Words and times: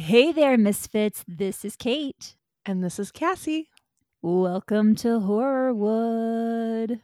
Hey 0.00 0.30
there, 0.30 0.56
Misfits. 0.56 1.24
This 1.26 1.64
is 1.64 1.74
Kate. 1.74 2.36
And 2.64 2.84
this 2.84 3.00
is 3.00 3.10
Cassie. 3.10 3.68
Welcome 4.22 4.94
to 4.94 5.18
Horrorwood. 5.18 7.00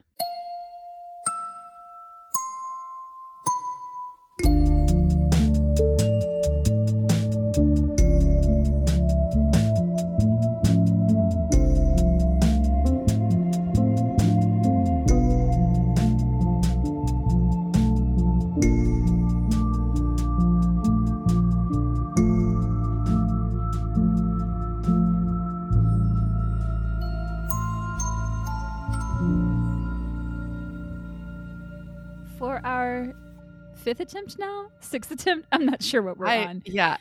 Fifth 33.85 34.01
attempt 34.01 34.39
now, 34.39 34.71
sixth 34.81 35.11
attempt, 35.11 35.47
I'm 35.53 35.67
not 35.67 35.83
sure 35.83 36.03
what 36.03 36.17
we're 36.19 36.27
I- 36.27 36.45
on. 36.47 36.63
Yeah, 36.65 36.97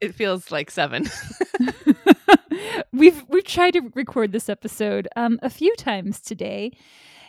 it 0.00 0.14
feels 0.14 0.50
like 0.50 0.70
seven. 0.70 1.08
we've 2.92 3.22
we've 3.28 3.44
tried 3.44 3.72
to 3.72 3.82
record 3.94 4.32
this 4.32 4.48
episode 4.48 5.08
um, 5.16 5.38
a 5.42 5.50
few 5.50 5.74
times 5.76 6.20
today. 6.20 6.72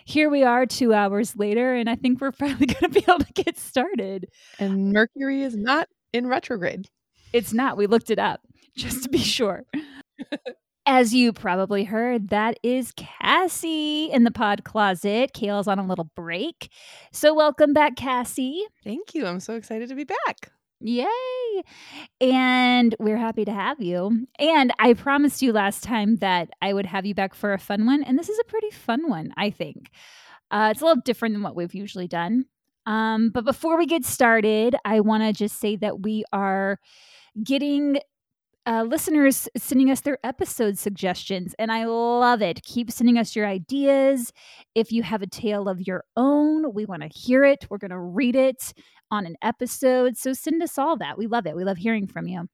Here 0.06 0.30
we 0.30 0.44
are, 0.44 0.66
two 0.66 0.94
hours 0.94 1.36
later, 1.36 1.76
and 1.76 1.90
I 1.90 1.96
think 1.96 2.20
we're 2.22 2.32
finally 2.40 2.66
going 2.68 2.82
to 2.82 2.90
be 2.90 3.06
able 3.08 3.20
to 3.20 3.34
get 3.34 3.58
started. 3.58 4.28
and 4.60 4.92
Mercury 4.94 5.42
is 5.44 5.56
not 5.56 5.88
in 6.14 6.28
retrograde. 6.28 6.88
It's 7.34 7.54
not. 7.54 7.78
We 7.78 7.86
looked 7.88 8.10
it 8.10 8.18
up 8.20 8.42
just 8.76 9.04
to 9.04 9.10
be 9.10 9.20
sure. 9.20 9.66
As 10.86 11.14
you 11.14 11.34
probably 11.34 11.84
heard, 11.84 12.30
that 12.30 12.58
is 12.64 12.94
Cassie 12.96 14.12
in 14.12 14.24
the 14.24 14.32
pod 14.32 14.64
closet. 14.64 15.34
Kale's 15.34 15.68
on 15.68 15.78
a 15.78 15.86
little 15.86 16.10
break. 16.16 16.72
So, 17.12 17.34
welcome 17.34 17.74
back, 17.74 17.96
Cassie. 17.96 18.64
Thank 18.84 19.14
you. 19.14 19.28
I'm 19.28 19.40
so 19.40 19.54
excited 19.56 19.90
to 19.90 19.96
be 19.96 20.06
back. 20.06 20.52
Yay! 20.82 21.64
And 22.22 22.96
we're 23.00 23.18
happy 23.18 23.44
to 23.46 23.54
have 23.54 23.82
you. 23.82 24.26
And 24.40 24.74
I 24.80 24.94
promised 24.94 25.42
you 25.42 25.52
last 25.52 25.84
time 25.84 26.16
that 26.18 26.50
I 26.62 26.74
would 26.74 26.86
have 26.86 27.06
you 27.06 27.14
back 27.14 27.34
for 27.36 27.54
a 27.54 27.60
fun 27.60 27.86
one. 27.86 28.02
And 28.02 28.18
this 28.18 28.30
is 28.30 28.40
a 28.40 28.46
pretty 28.46 28.72
fun 28.72 29.10
one, 29.10 29.34
I 29.36 29.50
think. 29.50 29.92
Uh, 30.50 30.70
it's 30.72 30.82
a 30.82 30.86
little 30.86 31.02
different 31.04 31.36
than 31.36 31.44
what 31.44 31.56
we've 31.56 31.76
usually 31.76 32.08
done. 32.08 32.46
Um, 32.86 33.30
but 33.30 33.46
before 33.46 33.78
we 33.78 33.86
get 33.86 34.06
started, 34.06 34.76
I 34.86 35.02
want 35.02 35.24
to 35.24 35.34
just 35.34 35.60
say 35.60 35.76
that 35.76 36.02
we 36.02 36.24
are 36.32 36.80
getting 37.44 38.00
uh, 38.66 38.84
listeners 38.84 39.48
sending 39.58 39.90
us 39.90 40.02
their 40.02 40.20
episode 40.24 40.78
suggestions, 40.78 41.56
and 41.58 41.72
I 41.72 41.86
love 41.86 42.42
it. 42.42 42.62
Keep 42.64 42.92
sending 42.92 43.18
us 43.18 43.36
your 43.36 43.48
ideas. 43.48 44.32
If 44.76 44.92
you 44.92 45.04
have 45.04 45.22
a 45.22 45.28
tale 45.28 45.68
of 45.68 45.86
your 45.88 46.04
own, 46.16 46.74
we 46.74 46.86
want 46.86 47.02
to 47.02 47.08
hear 47.08 47.44
it. 47.44 47.66
We're 47.70 47.78
going 47.78 47.92
to 47.92 48.00
read 48.00 48.36
it 48.36 48.74
on 49.12 49.26
an 49.26 49.36
episode. 49.42 50.18
So 50.18 50.34
send 50.34 50.62
us 50.62 50.78
all 50.78 50.98
that. 50.98 51.18
We 51.18 51.28
love 51.28 51.48
it. 51.48 51.56
We 51.56 51.64
love 51.64 51.78
hearing 51.78 52.08
from 52.08 52.28
you. 52.28 52.48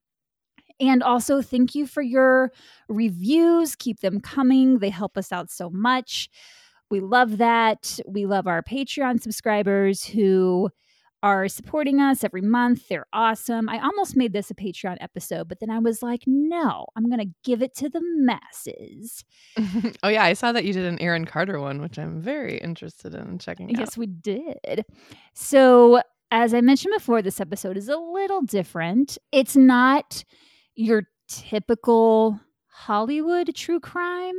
And 0.79 1.03
also, 1.03 1.41
thank 1.41 1.73
you 1.73 1.87
for 1.87 2.01
your 2.01 2.51
reviews. 2.89 3.75
Keep 3.75 4.01
them 4.01 4.19
coming, 4.19 4.79
they 4.79 4.89
help 4.89 5.17
us 5.17 5.31
out 5.31 5.49
so 5.49 5.69
much. 5.69 6.29
We 6.91 6.99
love 6.99 7.37
that. 7.37 7.99
We 8.05 8.25
love 8.25 8.45
our 8.47 8.61
Patreon 8.61 9.21
subscribers 9.21 10.03
who 10.03 10.69
are 11.25 11.47
supporting 11.47 11.99
us 11.99 12.23
every 12.23 12.43
month. 12.43 12.87
They're 12.87 13.07
awesome. 13.11 13.67
I 13.67 13.79
almost 13.79 14.15
made 14.15 14.31
this 14.31 14.51
a 14.51 14.53
Patreon 14.53 14.97
episode, 15.01 15.47
but 15.47 15.59
then 15.59 15.71
I 15.71 15.79
was 15.79 16.03
like, 16.03 16.21
no, 16.27 16.85
I'm 16.95 17.07
going 17.07 17.19
to 17.19 17.33
give 17.43 17.63
it 17.63 17.75
to 17.77 17.89
the 17.89 17.99
masses. 18.03 19.25
oh 20.03 20.07
yeah, 20.07 20.23
I 20.23 20.33
saw 20.33 20.51
that 20.51 20.65
you 20.65 20.71
did 20.71 20.85
an 20.85 21.01
Aaron 21.01 21.25
Carter 21.25 21.59
one, 21.59 21.81
which 21.81 21.97
I'm 21.97 22.21
very 22.21 22.59
interested 22.59 23.15
in 23.15 23.39
checking 23.39 23.75
out. 23.75 23.79
Yes, 23.79 23.97
we 23.97 24.05
did. 24.05 24.85
So, 25.33 26.03
as 26.29 26.53
I 26.53 26.61
mentioned 26.61 26.93
before, 26.95 27.23
this 27.23 27.41
episode 27.41 27.75
is 27.75 27.89
a 27.89 27.97
little 27.97 28.43
different. 28.43 29.17
It's 29.31 29.55
not 29.55 30.23
your 30.75 31.07
typical 31.27 32.39
Hollywood 32.67 33.55
true 33.55 33.79
crime, 33.79 34.35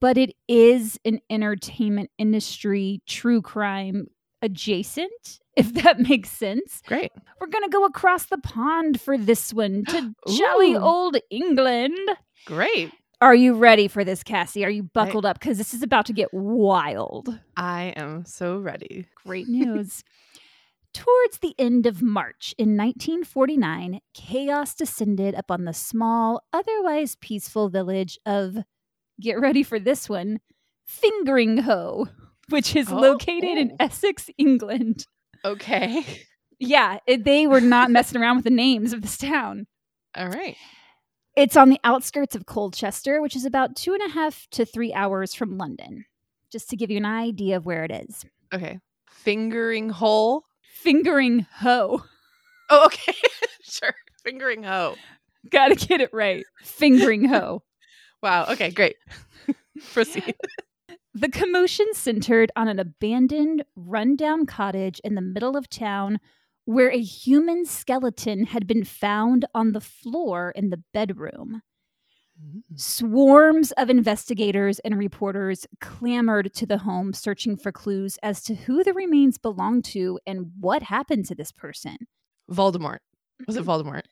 but 0.00 0.16
it 0.16 0.34
is 0.48 0.98
an 1.04 1.20
entertainment 1.28 2.08
industry 2.16 3.02
true 3.06 3.42
crime 3.42 4.06
adjacent, 4.42 5.40
if 5.56 5.72
that 5.74 5.98
makes 5.98 6.30
sense. 6.30 6.82
Great. 6.86 7.12
We're 7.40 7.48
going 7.48 7.64
to 7.64 7.70
go 7.70 7.84
across 7.84 8.26
the 8.26 8.38
pond 8.38 9.00
for 9.00 9.18
this 9.18 9.52
one 9.52 9.84
to 9.86 10.14
jolly 10.36 10.76
old 10.76 11.16
England. 11.30 11.98
Great. 12.46 12.92
Are 13.22 13.34
you 13.34 13.54
ready 13.54 13.86
for 13.86 14.02
this, 14.02 14.22
Cassie? 14.22 14.64
Are 14.64 14.70
you 14.70 14.82
buckled 14.82 15.26
up? 15.26 15.38
Because 15.38 15.58
this 15.58 15.74
is 15.74 15.82
about 15.82 16.06
to 16.06 16.14
get 16.14 16.32
wild. 16.32 17.38
I 17.54 17.92
am 17.96 18.24
so 18.24 18.56
ready. 18.56 19.06
Great 19.26 19.46
news. 19.46 20.04
Towards 20.94 21.38
the 21.38 21.54
end 21.58 21.86
of 21.86 22.02
March 22.02 22.54
in 22.58 22.76
1949, 22.76 24.00
chaos 24.14 24.74
descended 24.74 25.34
upon 25.34 25.64
the 25.64 25.74
small, 25.74 26.42
otherwise 26.52 27.14
peaceful 27.20 27.68
village 27.68 28.18
of, 28.26 28.56
get 29.20 29.38
ready 29.38 29.62
for 29.62 29.78
this 29.78 30.08
one, 30.08 30.40
Fingringhoe, 30.88 32.08
which 32.50 32.74
is 32.76 32.90
Oh, 32.90 32.96
located 32.96 33.58
in 33.58 33.72
oh. 33.72 33.76
Essex, 33.84 34.28
England. 34.38 35.06
Okay. 35.44 36.04
Yeah, 36.58 36.98
it, 37.06 37.24
they 37.24 37.46
were 37.46 37.60
not 37.60 37.90
messing 37.90 38.20
around 38.20 38.36
with 38.36 38.44
the 38.44 38.50
names 38.50 38.92
of 38.92 39.02
this 39.02 39.16
town. 39.16 39.66
All 40.14 40.28
right. 40.28 40.56
It's 41.36 41.56
on 41.56 41.70
the 41.70 41.80
outskirts 41.84 42.34
of 42.34 42.44
Colchester, 42.46 43.22
which 43.22 43.34
is 43.36 43.44
about 43.46 43.76
two 43.76 43.94
and 43.94 44.02
a 44.02 44.12
half 44.12 44.46
to 44.50 44.64
three 44.66 44.92
hours 44.92 45.32
from 45.34 45.56
London, 45.56 46.04
just 46.52 46.68
to 46.70 46.76
give 46.76 46.90
you 46.90 46.98
an 46.98 47.06
idea 47.06 47.56
of 47.56 47.64
where 47.64 47.84
it 47.84 47.90
is. 47.90 48.24
Okay. 48.52 48.78
Fingering 49.08 49.88
hole. 49.90 50.44
Fingering 50.62 51.46
Hoe. 51.56 52.02
Oh, 52.68 52.86
okay. 52.86 53.14
sure. 53.62 53.94
Fingering 54.22 54.62
hoe. 54.62 54.96
Gotta 55.50 55.74
get 55.74 56.00
it 56.00 56.10
right. 56.12 56.44
Fingering 56.62 57.24
Hoe. 57.24 57.62
Wow. 58.22 58.48
Okay, 58.50 58.70
great. 58.70 58.96
Proceed. 59.94 60.34
The 61.12 61.28
commotion 61.28 61.86
centered 61.92 62.52
on 62.54 62.68
an 62.68 62.78
abandoned, 62.78 63.64
rundown 63.74 64.46
cottage 64.46 65.00
in 65.02 65.16
the 65.16 65.20
middle 65.20 65.56
of 65.56 65.68
town 65.68 66.20
where 66.64 66.90
a 66.90 67.00
human 67.00 67.64
skeleton 67.64 68.46
had 68.46 68.66
been 68.66 68.84
found 68.84 69.44
on 69.54 69.72
the 69.72 69.80
floor 69.80 70.52
in 70.54 70.70
the 70.70 70.82
bedroom. 70.92 71.62
Mm. 72.40 72.62
Swarms 72.76 73.72
of 73.72 73.90
investigators 73.90 74.78
and 74.80 74.96
reporters 74.96 75.66
clamored 75.80 76.54
to 76.54 76.66
the 76.66 76.78
home 76.78 77.12
searching 77.12 77.56
for 77.56 77.72
clues 77.72 78.18
as 78.22 78.42
to 78.44 78.54
who 78.54 78.84
the 78.84 78.92
remains 78.92 79.36
belonged 79.36 79.84
to 79.86 80.20
and 80.26 80.52
what 80.60 80.84
happened 80.84 81.26
to 81.26 81.34
this 81.34 81.50
person. 81.50 81.96
Voldemort. 82.50 82.98
Was 83.46 83.56
it 83.56 83.64
mm-hmm. 83.64 83.88
Voldemort? 83.88 84.02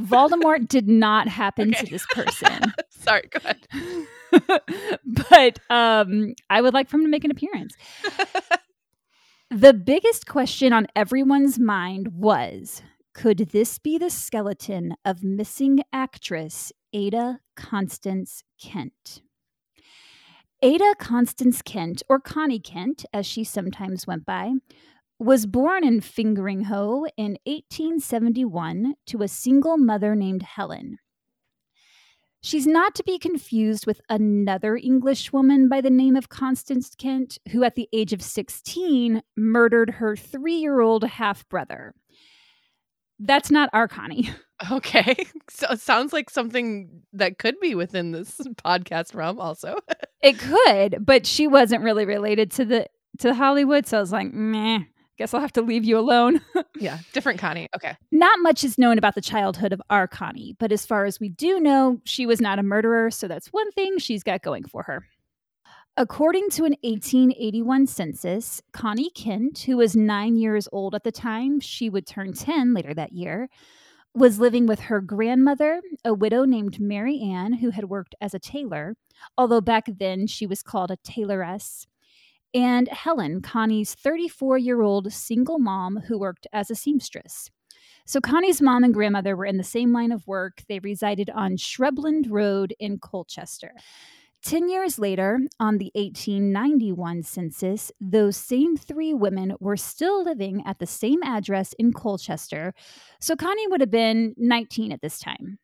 Voldemort 0.00 0.68
did 0.68 0.88
not 0.88 1.28
happen 1.42 1.72
to 1.72 1.86
this 1.86 2.06
person. 2.06 2.72
Sorry, 2.90 3.28
go 3.30 3.40
ahead. 3.44 3.66
but 5.30 5.58
um, 5.70 6.34
I 6.50 6.60
would 6.60 6.74
like 6.74 6.88
for 6.88 6.96
him 6.96 7.04
to 7.04 7.08
make 7.08 7.24
an 7.24 7.30
appearance. 7.30 7.74
the 9.50 9.72
biggest 9.72 10.26
question 10.26 10.72
on 10.72 10.86
everyone's 10.96 11.58
mind 11.58 12.08
was 12.14 12.82
could 13.14 13.38
this 13.50 13.78
be 13.78 13.96
the 13.96 14.10
skeleton 14.10 14.96
of 15.04 15.22
missing 15.22 15.80
actress 15.92 16.72
Ada 16.92 17.40
Constance 17.54 18.42
Kent? 18.60 19.22
Ada 20.62 20.94
Constance 20.98 21.62
Kent, 21.62 22.02
or 22.08 22.18
Connie 22.18 22.58
Kent, 22.58 23.04
as 23.12 23.26
she 23.26 23.44
sometimes 23.44 24.06
went 24.06 24.24
by, 24.24 24.52
was 25.18 25.46
born 25.46 25.84
in 25.84 26.00
Fingringhoe 26.00 27.06
in 27.16 27.38
1871 27.44 28.94
to 29.06 29.22
a 29.22 29.28
single 29.28 29.76
mother 29.76 30.16
named 30.16 30.42
Helen. 30.42 30.98
She's 32.44 32.66
not 32.66 32.94
to 32.96 33.02
be 33.04 33.18
confused 33.18 33.86
with 33.86 34.02
another 34.10 34.76
English 34.76 35.32
woman 35.32 35.66
by 35.66 35.80
the 35.80 35.88
name 35.88 36.14
of 36.14 36.28
Constance 36.28 36.94
Kent, 36.94 37.38
who 37.50 37.64
at 37.64 37.74
the 37.74 37.88
age 37.90 38.12
of 38.12 38.20
16 38.20 39.22
murdered 39.34 39.88
her 39.88 40.14
three 40.14 40.56
year 40.56 40.82
old 40.82 41.04
half 41.04 41.48
brother. 41.48 41.94
That's 43.18 43.50
not 43.50 43.70
our 43.72 43.88
Connie. 43.88 44.28
Okay. 44.70 45.16
So 45.50 45.68
it 45.72 45.80
sounds 45.80 46.12
like 46.12 46.30
something 46.30 47.02
that 47.12 47.38
could 47.38 47.58
be 47.60 47.74
within 47.74 48.12
this 48.12 48.36
podcast 48.64 49.14
realm 49.14 49.40
also. 49.40 49.78
It 50.22 50.38
could, 50.38 51.04
but 51.04 51.26
she 51.26 51.46
wasn't 51.46 51.82
really 51.82 52.06
related 52.06 52.50
to 52.52 52.64
the 52.64 52.86
to 53.18 53.34
Hollywood, 53.34 53.86
so 53.86 53.98
I 53.98 54.00
was 54.00 54.12
like, 54.12 54.32
meh. 54.32 54.80
Guess 55.16 55.32
I'll 55.32 55.40
have 55.40 55.52
to 55.52 55.62
leave 55.62 55.84
you 55.84 55.98
alone. 55.98 56.40
yeah, 56.78 56.98
different 57.12 57.38
Connie. 57.38 57.68
Okay. 57.74 57.96
Not 58.10 58.40
much 58.40 58.64
is 58.64 58.78
known 58.78 58.98
about 58.98 59.14
the 59.14 59.20
childhood 59.20 59.72
of 59.72 59.80
our 59.88 60.08
Connie, 60.08 60.56
but 60.58 60.72
as 60.72 60.84
far 60.84 61.04
as 61.04 61.20
we 61.20 61.28
do 61.28 61.60
know, 61.60 62.00
she 62.04 62.26
was 62.26 62.40
not 62.40 62.58
a 62.58 62.64
murderer, 62.64 63.10
so 63.10 63.28
that's 63.28 63.48
one 63.48 63.70
thing 63.72 63.98
she's 63.98 64.24
got 64.24 64.42
going 64.42 64.64
for 64.64 64.82
her. 64.82 65.04
According 65.96 66.50
to 66.50 66.64
an 66.64 66.74
1881 66.82 67.86
census, 67.86 68.60
Connie 68.72 69.10
Kent, 69.10 69.60
who 69.60 69.76
was 69.76 69.94
nine 69.94 70.36
years 70.36 70.66
old 70.72 70.96
at 70.96 71.04
the 71.04 71.12
time, 71.12 71.60
she 71.60 71.88
would 71.88 72.04
turn 72.04 72.32
10 72.32 72.74
later 72.74 72.92
that 72.94 73.12
year, 73.12 73.48
was 74.12 74.40
living 74.40 74.66
with 74.66 74.80
her 74.80 75.00
grandmother, 75.00 75.80
a 76.04 76.12
widow 76.12 76.44
named 76.44 76.80
Mary 76.80 77.20
Ann, 77.20 77.52
who 77.52 77.70
had 77.70 77.84
worked 77.84 78.16
as 78.20 78.34
a 78.34 78.40
tailor, 78.40 78.96
although 79.38 79.60
back 79.60 79.84
then 79.86 80.26
she 80.26 80.46
was 80.46 80.64
called 80.64 80.90
a 80.90 80.96
tailoress, 80.96 81.86
and 82.54 82.88
Helen, 82.88 83.42
Connie's 83.42 83.94
34 83.94 84.58
year 84.58 84.80
old 84.80 85.12
single 85.12 85.58
mom 85.58 85.96
who 86.06 86.18
worked 86.18 86.46
as 86.52 86.70
a 86.70 86.74
seamstress. 86.74 87.50
So 88.06 88.20
Connie's 88.20 88.62
mom 88.62 88.84
and 88.84 88.94
grandmother 88.94 89.34
were 89.34 89.46
in 89.46 89.56
the 89.56 89.64
same 89.64 89.92
line 89.92 90.12
of 90.12 90.26
work. 90.26 90.62
They 90.68 90.78
resided 90.78 91.30
on 91.30 91.56
Shrubland 91.56 92.26
Road 92.28 92.74
in 92.78 92.98
Colchester. 92.98 93.72
Ten 94.44 94.68
years 94.68 94.98
later, 94.98 95.40
on 95.58 95.78
the 95.78 95.90
1891 95.94 97.22
census, 97.22 97.90
those 97.98 98.36
same 98.36 98.76
three 98.76 99.14
women 99.14 99.54
were 99.58 99.78
still 99.78 100.22
living 100.22 100.62
at 100.66 100.78
the 100.78 100.86
same 100.86 101.22
address 101.22 101.72
in 101.78 101.94
Colchester. 101.94 102.74
So 103.20 103.36
Connie 103.36 103.66
would 103.68 103.80
have 103.80 103.90
been 103.90 104.34
19 104.36 104.92
at 104.92 105.00
this 105.00 105.18
time. 105.18 105.58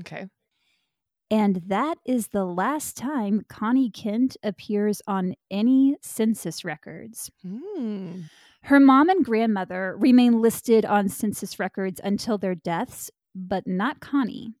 Okay. 0.00 0.28
And 1.30 1.62
that 1.66 1.98
is 2.04 2.28
the 2.28 2.44
last 2.44 2.96
time 2.96 3.44
Connie 3.48 3.90
Kent 3.90 4.36
appears 4.42 5.00
on 5.06 5.34
any 5.50 5.96
census 6.02 6.64
records. 6.64 7.30
Hmm. 7.42 8.22
Her 8.62 8.80
mom 8.80 9.08
and 9.08 9.24
grandmother 9.24 9.94
remain 9.96 10.42
listed 10.42 10.84
on 10.84 11.08
census 11.08 11.58
records 11.58 12.00
until 12.02 12.36
their 12.36 12.54
deaths, 12.54 13.10
but 13.34 13.66
not 13.66 14.00
Connie. 14.00 14.54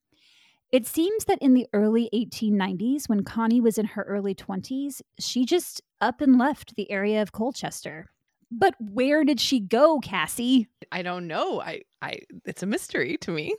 It 0.72 0.86
seems 0.86 1.24
that 1.24 1.42
in 1.42 1.54
the 1.54 1.66
early 1.72 2.08
1890s, 2.14 3.08
when 3.08 3.24
Connie 3.24 3.60
was 3.60 3.76
in 3.76 3.86
her 3.86 4.02
early 4.04 4.34
20s, 4.36 5.02
she 5.18 5.44
just 5.44 5.82
up 6.00 6.20
and 6.20 6.38
left 6.38 6.76
the 6.76 6.90
area 6.90 7.20
of 7.20 7.32
Colchester. 7.32 8.06
But 8.52 8.74
where 8.80 9.24
did 9.24 9.40
she 9.40 9.58
go, 9.58 9.98
Cassie? 9.98 10.68
I 10.92 11.02
don't 11.02 11.26
know. 11.26 11.60
I, 11.60 11.82
I, 12.00 12.20
it's 12.44 12.62
a 12.62 12.66
mystery 12.66 13.16
to 13.18 13.32
me. 13.32 13.56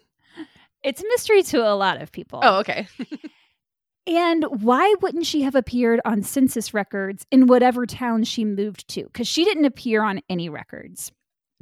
It's 0.84 1.02
a 1.02 1.08
mystery 1.08 1.44
to 1.44 1.68
a 1.68 1.76
lot 1.76 2.02
of 2.02 2.12
people. 2.12 2.40
Oh, 2.44 2.60
okay. 2.60 2.88
And 4.08 4.46
why 4.64 4.96
wouldn't 5.02 5.28
she 5.28 5.44
have 5.44 5.54
appeared 5.54 6.02
on 6.06 6.24
census 6.24 6.74
records 6.74 7.26
in 7.30 7.46
whatever 7.46 7.86
town 7.86 8.24
she 8.24 8.44
moved 8.44 8.88
to? 8.90 9.04
Because 9.04 9.28
she 9.28 9.46
didn't 9.46 9.66
appear 9.66 10.02
on 10.02 10.22
any 10.28 10.50
records. 10.50 11.12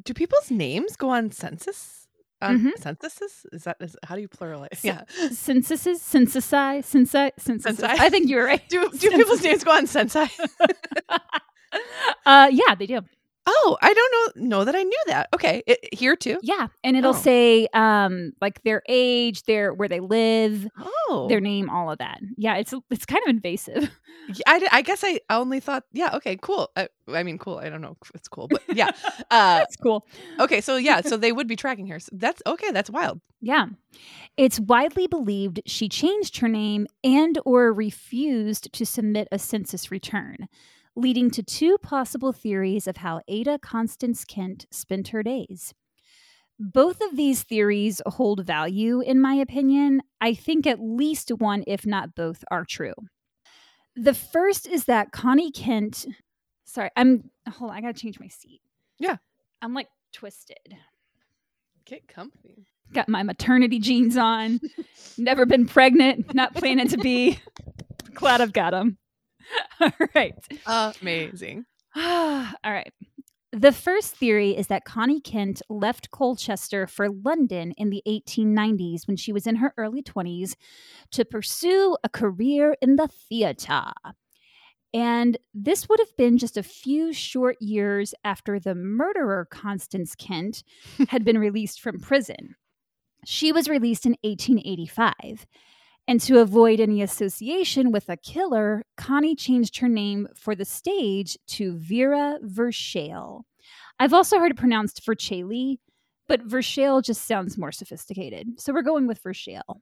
Do 0.04 0.13
people's 0.13 0.50
names 0.50 0.95
go 0.95 1.10
on 1.10 1.31
census? 1.31 2.07
On 2.42 2.57
Mhm. 2.57 2.77
censuses? 2.80 3.45
Is 3.51 3.66
that 3.66 3.75
is, 3.81 3.98
how 4.06 4.16
do 4.16 4.21
you 4.21 4.30
pluralize? 4.30 4.77
C- 4.77 4.88
Yeah. 4.88 5.04
Censuses, 5.31 6.00
censusi, 6.01 6.80
censi, 6.81 7.31
censuses. 7.38 7.83
I 7.83 8.10
think 8.10 8.30
you're 8.30 8.45
right. 8.45 8.63
Do 8.69 8.89
do 8.89 9.12
people's 9.18 9.44
names 9.44 9.66
go 9.66 9.71
on 9.74 9.86
censi? 9.86 10.30
uh, 12.25 12.50
yeah, 12.51 12.75
they 12.75 12.86
do. 12.86 13.01
Oh, 13.51 13.78
I 13.81 13.94
don't 13.94 14.38
know 14.38 14.48
know 14.57 14.66
that 14.66 14.75
I 14.75 14.84
knew 14.84 15.00
that. 15.07 15.30
Okay, 15.34 15.63
it, 15.66 15.80
here 15.94 16.16
too. 16.16 16.38
Yeah, 16.44 16.68
and 16.84 16.96
it'll 16.96 17.10
Oh. 17.16 17.18
say 17.18 17.68
um 17.74 18.34
like 18.42 18.62
their 18.63 18.84
age, 18.88 19.44
their 19.44 19.74
where 19.74 19.88
they 19.90 20.00
live, 20.00 20.68
Oh, 21.10 21.25
their 21.30 21.42
name, 21.42 21.69
all 21.69 21.90
of 21.92 21.98
that. 22.00 22.19
Yeah, 22.38 22.56
it's 22.57 22.74
it's 22.92 23.06
kind 23.06 23.22
of 23.25 23.30
invasive. 23.30 23.90
I, 24.46 24.68
I 24.72 24.81
guess 24.84 25.04
I 25.04 25.19
only 25.31 25.60
thought. 25.60 25.84
Yeah. 25.92 26.16
Okay. 26.18 26.38
Cool. 26.38 26.69
I, 26.75 26.88
I 27.12 27.24
mean, 27.24 27.40
cool. 27.40 27.57
I 27.57 27.69
don't 27.69 27.81
know 27.81 27.98
if 28.04 28.12
it's 28.13 28.28
cool, 28.28 28.48
but 28.48 28.62
yeah. 28.72 28.90
Uh, 29.31 29.60
That's 29.60 29.75
cool. 29.75 30.06
okay. 30.40 30.62
So 30.62 30.75
yeah. 30.90 31.02
So 31.02 31.18
they 31.18 31.31
would 31.31 31.48
be 31.48 31.56
tracking 31.56 31.88
her. 31.88 32.00
So 32.00 32.10
that's 32.13 32.42
okay. 32.45 32.72
That's 32.72 32.90
wild. 32.92 33.22
Yeah. 33.42 33.66
It's 34.38 34.60
widely 34.60 35.07
believed 35.07 35.62
she 35.66 35.90
changed 35.90 36.38
her 36.40 36.48
name 36.48 36.88
and 37.04 37.40
or 37.45 37.74
refused 37.74 38.72
to 38.74 38.86
submit 38.86 39.28
a 39.31 39.40
census 39.40 39.90
return, 39.92 40.48
leading 40.95 41.31
to 41.31 41.44
two 41.44 41.77
possible 41.77 42.31
theories 42.31 42.88
of 42.88 42.97
how 42.97 43.21
Ada 43.27 43.59
Constance 43.59 44.25
Kent 44.25 44.65
spent 44.71 45.09
her 45.09 45.24
days. 45.24 45.74
Both 46.59 47.00
of 47.01 47.15
these 47.15 47.44
theories 47.44 48.01
hold 48.06 48.45
value 48.45 49.00
in 49.00 49.21
my 49.21 49.33
opinion. 49.36 50.01
I 50.19 50.33
think 50.33 50.68
at 50.68 50.81
least 50.81 51.30
one 51.30 51.63
if 51.68 51.86
not 51.86 52.15
both 52.15 52.44
are 52.51 52.65
true. 52.65 52.94
The 53.95 54.13
first 54.13 54.68
is 54.68 54.86
that 54.86 55.12
Connie 55.12 55.51
Kent 55.51 56.06
Sorry, 56.65 56.92
I'm 56.95 57.31
hold 57.51 57.71
on, 57.71 57.77
I 57.77 57.81
got 57.81 57.95
to 57.95 58.00
change 58.00 58.19
my 58.19 58.27
seat. 58.27 58.62
Yeah. 59.00 59.15
I'm 59.59 59.74
like 59.74 59.88
twisted 60.13 60.57
Get 61.85 62.07
comfy. 62.07 62.68
got 62.94 63.09
my 63.09 63.24
maternity 63.24 63.80
jeans 63.80 64.15
on. 64.18 64.59
Never 65.18 65.47
been 65.47 65.65
pregnant, 65.65 66.35
not 66.35 66.53
planning 66.53 66.88
to 66.89 66.97
be. 66.97 67.39
Glad 68.13 68.42
I've 68.42 68.53
got 68.53 68.71
them. 68.71 68.99
All 70.00 70.08
right. 70.16 70.36
Amazing. 70.66 71.66
All 71.96 72.54
right. 72.66 72.94
The 73.52 73.72
first 73.72 74.16
theory 74.16 74.56
is 74.56 74.68
that 74.68 74.86
Connie 74.86 75.22
Kent 75.22 75.64
left 75.70 76.12
Colchester 76.12 76.86
for 76.86 77.10
London 77.10 77.74
in 77.78 77.90
the 77.90 78.04
1890s 78.08 79.08
when 79.08 79.18
she 79.18 79.34
was 79.34 79.48
in 79.48 79.56
her 79.56 79.74
early 79.76 80.04
20s 80.04 80.56
to 81.12 81.26
pursue 81.26 81.98
a 82.04 82.10
career 82.10 82.76
in 82.80 82.96
the 82.96 83.08
theater. 83.08 83.86
And 84.94 85.38
this 85.54 85.90
would 85.90 86.00
have 86.00 86.16
been 86.16 86.38
just 86.38 86.58
a 86.58 86.64
few 86.64 87.12
short 87.12 87.58
years 87.60 88.14
after 88.24 88.60
the 88.60 88.76
murderer, 88.76 89.48
Constance 89.50 90.16
Kent, 90.16 90.64
had 91.10 91.26
been 91.26 91.38
released 91.40 91.81
from 91.81 92.00
prison. 92.00 92.56
She 93.26 93.52
was 93.52 93.68
released 93.68 94.06
in 94.06 94.16
1885. 94.24 95.46
And 96.09 96.19
to 96.21 96.39
avoid 96.39 96.79
any 96.79 97.03
association 97.03 97.91
with 97.91 98.09
a 98.09 98.17
killer, 98.17 98.83
Connie 98.97 99.35
changed 99.35 99.77
her 99.77 99.88
name 99.88 100.27
for 100.35 100.56
the 100.56 100.65
stage 100.65 101.38
to 101.50 101.73
Vera 101.77 102.39
Verschale. 102.44 103.44
I've 104.00 104.13
also 104.13 104.39
heard 104.39 104.50
it 104.50 104.57
pronounced 104.57 105.06
Verchale, 105.06 105.77
but 106.27 106.47
Verschale 106.47 107.03
just 107.03 107.27
sounds 107.27 107.59
more 107.59 107.71
sophisticated. 107.71 108.59
So 108.59 108.73
we're 108.73 108.81
going 108.81 109.06
with 109.06 109.21
Verschale. 109.21 109.81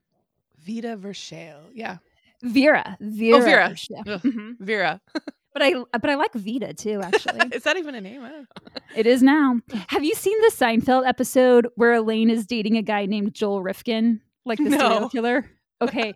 Vita 0.59 0.97
Verschale. 0.97 1.61
Yeah. 1.73 1.99
Vera. 2.43 2.97
Vera. 2.99 3.41
Vera. 3.41 3.69
Verschale. 3.69 4.07
Ugh. 4.07 4.21
Mhm. 4.21 4.59
Vera. 4.59 4.99
But 5.53 5.63
I 5.63 5.73
but 5.91 6.07
I 6.07 6.13
like 6.13 6.33
Vita 6.33 6.71
too, 6.75 7.01
actually. 7.01 7.39
is 7.51 7.63
that 7.63 7.77
even 7.77 7.95
a 7.95 8.01
name? 8.01 8.21
I 8.23 8.29
don't 8.29 8.41
know. 8.41 8.81
it 8.95 9.07
is 9.07 9.23
now. 9.23 9.59
Have 9.87 10.03
you 10.03 10.13
seen 10.13 10.39
the 10.41 10.51
Seinfeld 10.53 11.07
episode 11.07 11.67
where 11.73 11.93
Elaine 11.93 12.29
is 12.29 12.45
dating 12.45 12.77
a 12.77 12.83
guy 12.83 13.07
named 13.07 13.33
Joel 13.33 13.63
Rifkin, 13.63 14.21
like 14.45 14.59
the 14.59 14.69
serial 14.77 15.09
killer? 15.09 15.49
Okay. 15.81 16.13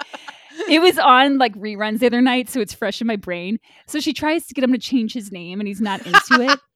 it 0.69 0.81
was 0.81 0.97
on 0.99 1.37
like 1.37 1.53
reruns 1.55 1.99
the 1.99 2.07
other 2.07 2.21
night, 2.21 2.49
so 2.49 2.59
it's 2.59 2.73
fresh 2.73 3.01
in 3.01 3.07
my 3.07 3.15
brain. 3.15 3.59
So 3.87 3.99
she 3.99 4.13
tries 4.13 4.45
to 4.47 4.53
get 4.53 4.63
him 4.63 4.71
to 4.73 4.79
change 4.79 5.13
his 5.13 5.31
name 5.31 5.59
and 5.59 5.67
he's 5.67 5.81
not 5.81 6.05
into 6.05 6.41
it. 6.41 6.59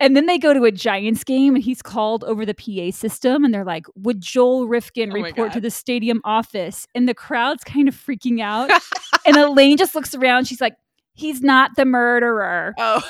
And 0.00 0.16
then 0.16 0.24
they 0.24 0.38
go 0.38 0.54
to 0.54 0.64
a 0.64 0.72
Giants 0.72 1.24
game 1.24 1.54
and 1.54 1.62
he's 1.62 1.82
called 1.82 2.24
over 2.24 2.46
the 2.46 2.54
PA 2.54 2.90
system 2.90 3.44
and 3.44 3.52
they're 3.52 3.66
like, 3.66 3.84
Would 3.96 4.22
Joel 4.22 4.66
Rifkin 4.66 5.10
Oh 5.12 5.20
report 5.20 5.52
to 5.52 5.60
the 5.60 5.70
stadium 5.70 6.22
office? 6.24 6.88
And 6.94 7.06
the 7.06 7.12
crowd's 7.12 7.62
kind 7.64 7.86
of 7.86 7.94
freaking 7.94 8.40
out. 8.40 8.70
and 9.26 9.36
Elaine 9.36 9.76
just 9.76 9.94
looks 9.94 10.14
around. 10.14 10.46
She's 10.46 10.60
like, 10.60 10.76
He's 11.12 11.42
not 11.42 11.72
the 11.76 11.84
murderer. 11.84 12.74
oh. 12.78 13.02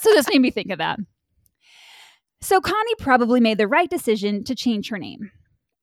So 0.00 0.10
this 0.12 0.28
made 0.28 0.40
me 0.40 0.50
think 0.50 0.72
of 0.72 0.78
that. 0.78 0.98
So 2.40 2.60
Connie 2.60 2.94
probably 2.98 3.38
made 3.38 3.58
the 3.58 3.68
right 3.68 3.88
decision 3.88 4.42
to 4.44 4.54
change 4.56 4.88
her 4.88 4.98
name. 4.98 5.30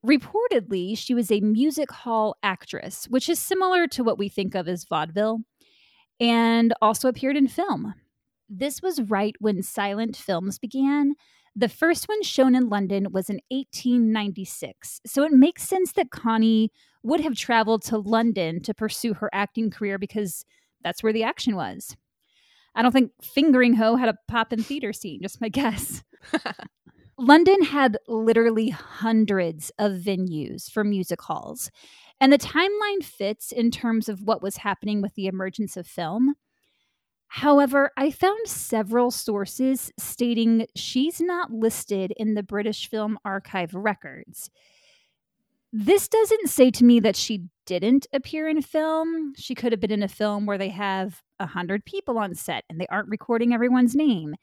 Reportedly, 0.05 0.97
she 0.97 1.13
was 1.13 1.31
a 1.31 1.41
music 1.41 1.91
hall 1.91 2.35
actress, 2.43 3.05
which 3.09 3.29
is 3.29 3.39
similar 3.39 3.87
to 3.87 4.03
what 4.03 4.17
we 4.17 4.29
think 4.29 4.55
of 4.55 4.67
as 4.67 4.85
vaudeville, 4.85 5.39
and 6.19 6.73
also 6.81 7.09
appeared 7.09 7.35
in 7.35 7.47
film. 7.47 7.93
This 8.49 8.81
was 8.81 9.01
right 9.01 9.35
when 9.39 9.61
silent 9.61 10.15
films 10.15 10.59
began. 10.59 11.15
The 11.55 11.67
first 11.67 12.07
one 12.07 12.21
shown 12.21 12.55
in 12.55 12.69
London 12.69 13.07
was 13.11 13.29
in 13.29 13.39
1896. 13.49 15.01
So 15.05 15.23
it 15.23 15.31
makes 15.31 15.63
sense 15.63 15.93
that 15.93 16.11
Connie 16.11 16.71
would 17.03 17.19
have 17.21 17.35
traveled 17.35 17.81
to 17.85 17.97
London 17.97 18.61
to 18.61 18.73
pursue 18.73 19.15
her 19.15 19.29
acting 19.33 19.71
career 19.71 19.97
because 19.97 20.45
that's 20.83 21.01
where 21.01 21.13
the 21.13 21.23
action 21.23 21.55
was. 21.55 21.97
I 22.75 22.83
don't 22.83 22.91
think 22.91 23.11
Fingering 23.23 23.73
Ho 23.73 23.95
had 23.95 24.09
a 24.09 24.17
pop 24.27 24.53
in 24.53 24.61
theater 24.61 24.93
scene, 24.93 25.21
just 25.23 25.41
my 25.41 25.49
guess. 25.49 26.03
London 27.17 27.63
had 27.63 27.97
literally 28.07 28.69
hundreds 28.69 29.71
of 29.79 29.93
venues 29.93 30.69
for 30.69 30.83
music 30.83 31.21
halls, 31.21 31.71
and 32.19 32.31
the 32.31 32.38
timeline 32.38 33.03
fits 33.03 33.51
in 33.51 33.71
terms 33.71 34.07
of 34.07 34.21
what 34.21 34.41
was 34.41 34.57
happening 34.57 35.01
with 35.01 35.15
the 35.15 35.27
emergence 35.27 35.77
of 35.77 35.88
film. 35.88 36.36
However, 37.27 37.91
I 37.97 38.12
found 38.12 38.47
several 38.47 39.12
sources 39.12 39.91
stating 39.97 40.67
she's 40.75 41.19
not 41.19 41.51
listed 41.51 42.13
in 42.17 42.36
the 42.36 42.43
British 42.43 42.89
Film 42.89 43.17
Archive 43.25 43.74
records. 43.74 44.50
This 45.74 46.07
doesn't 46.07 46.50
say 46.50 46.71
to 46.71 46.86
me 46.86 47.00
that 47.01 47.15
she 47.15 47.43
didn't 47.65 48.07
appear 48.13 48.47
in 48.47 48.62
film. 48.62 49.33
She 49.36 49.53
could 49.53 49.74
have 49.74 49.81
been 49.81 49.91
in 49.91 50.03
a 50.03 50.07
film 50.07 50.45
where 50.45 50.57
they 50.57 50.69
have 50.69 51.21
a 51.39 51.45
hundred 51.45 51.83
people 51.83 52.17
on 52.17 52.33
set 52.33 52.63
and 52.69 52.79
they 52.79 52.88
aren't 52.88 53.09
recording 53.09 53.53
everyone's 53.53 53.95
name. 53.95 54.36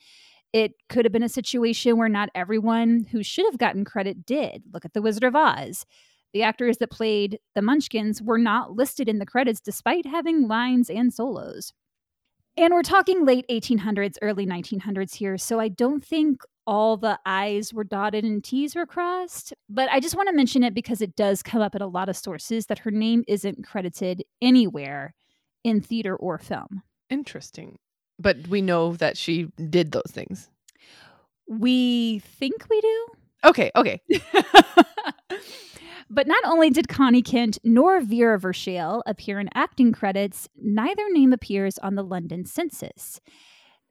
It 0.55 0.75
could 0.89 1.05
have 1.05 1.11
been 1.11 1.25
a 1.25 1.29
situation 1.29 1.99
where 1.99 2.09
not 2.09 2.29
everyone 2.33 3.09
who 3.11 3.25
should 3.25 3.45
have 3.47 3.59
gotten 3.59 3.85
credit 3.85 4.25
did. 4.25 4.63
Look 4.73 4.85
at 4.85 4.93
The 4.93 5.03
Wizard 5.03 5.25
of 5.25 5.35
Oz. 5.35 5.85
The 6.33 6.45
actors 6.45 6.79
that 6.79 6.93
played 6.93 7.41
the 7.57 7.63
Munchkins 7.63 8.23
were 8.23 8.39
not 8.39 8.71
listed 8.71 9.09
in 9.09 9.19
the 9.19 9.27
credits 9.27 9.61
despite 9.61 10.07
having 10.07 10.47
lines 10.47 10.89
and 10.89 11.13
solos. 11.13 11.73
And 12.57 12.73
we're 12.73 12.83
talking 12.85 13.25
late 13.25 13.45
1800s, 13.51 14.15
early 14.23 14.47
1900s 14.47 15.13
here, 15.17 15.37
so 15.39 15.59
I 15.59 15.67
don't 15.67 16.05
think 16.05 16.43
all 16.69 16.97
the 16.97 17.19
I's 17.27 17.75
were 17.75 17.83
dotted 17.83 18.25
and 18.25 18.43
T's 18.43 18.77
were 18.77 18.87
crossed. 18.87 19.53
But 19.69 19.89
I 19.91 19.99
just 19.99 20.15
want 20.15 20.29
to 20.29 20.37
mention 20.37 20.63
it 20.63 20.73
because 20.73 21.01
it 21.01 21.17
does 21.17 21.43
come 21.43 21.63
up 21.63 21.75
in 21.75 21.83
a 21.83 21.89
lot 21.89 22.09
of 22.09 22.17
sources 22.17 22.67
that 22.67 22.79
her 22.79 22.93
name 22.93 23.25
isn't 23.27 23.67
credited 23.67 24.23
anywhere 24.41 25.15
in 25.65 25.81
theater 25.81 26.15
or 26.15 26.39
film. 26.39 26.85
Interesting. 27.11 27.77
But 28.19 28.49
we 28.49 28.63
know 28.63 28.95
that 28.95 29.17
she 29.17 29.49
did 29.71 29.93
those 29.93 30.11
things. 30.11 30.49
We 31.49 32.21
think 32.21 32.67
we 32.71 32.81
do. 32.81 33.07
Okay, 33.45 33.71
okay. 33.77 34.01
but 36.11 36.27
not 36.27 36.45
only 36.45 36.71
did 36.71 36.89
Connie 36.89 37.23
Kent 37.23 37.59
nor 37.63 38.01
Vera 38.01 38.39
Verschale 38.39 39.03
appear 39.07 39.39
in 39.39 39.51
acting 39.55 39.93
credits, 39.93 40.49
neither 40.57 41.05
name 41.11 41.33
appears 41.33 41.79
on 41.79 41.95
the 41.95 42.05
London 42.05 42.47
census. 42.47 43.21